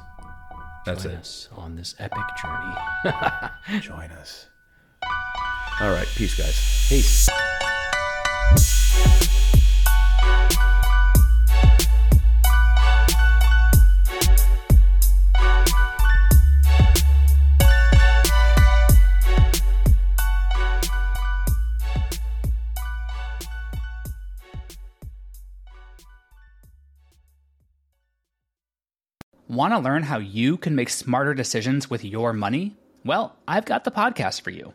That's 0.84 1.04
join 1.04 1.12
it. 1.12 1.20
us 1.20 1.48
on 1.56 1.76
this 1.76 1.94
epic 1.98 2.20
journey. 2.42 3.80
Join 3.80 4.10
us. 4.10 4.49
All 5.80 5.90
right, 5.90 6.06
peace, 6.08 6.34
guys. 6.34 6.86
Peace. 6.90 7.26
Want 29.48 29.72
to 29.72 29.78
learn 29.78 30.02
how 30.02 30.18
you 30.18 30.58
can 30.58 30.76
make 30.76 30.90
smarter 30.90 31.32
decisions 31.32 31.88
with 31.88 32.04
your 32.04 32.34
money? 32.34 32.76
Well, 33.02 33.34
I've 33.48 33.64
got 33.64 33.84
the 33.84 33.90
podcast 33.90 34.42
for 34.42 34.50
you. 34.50 34.74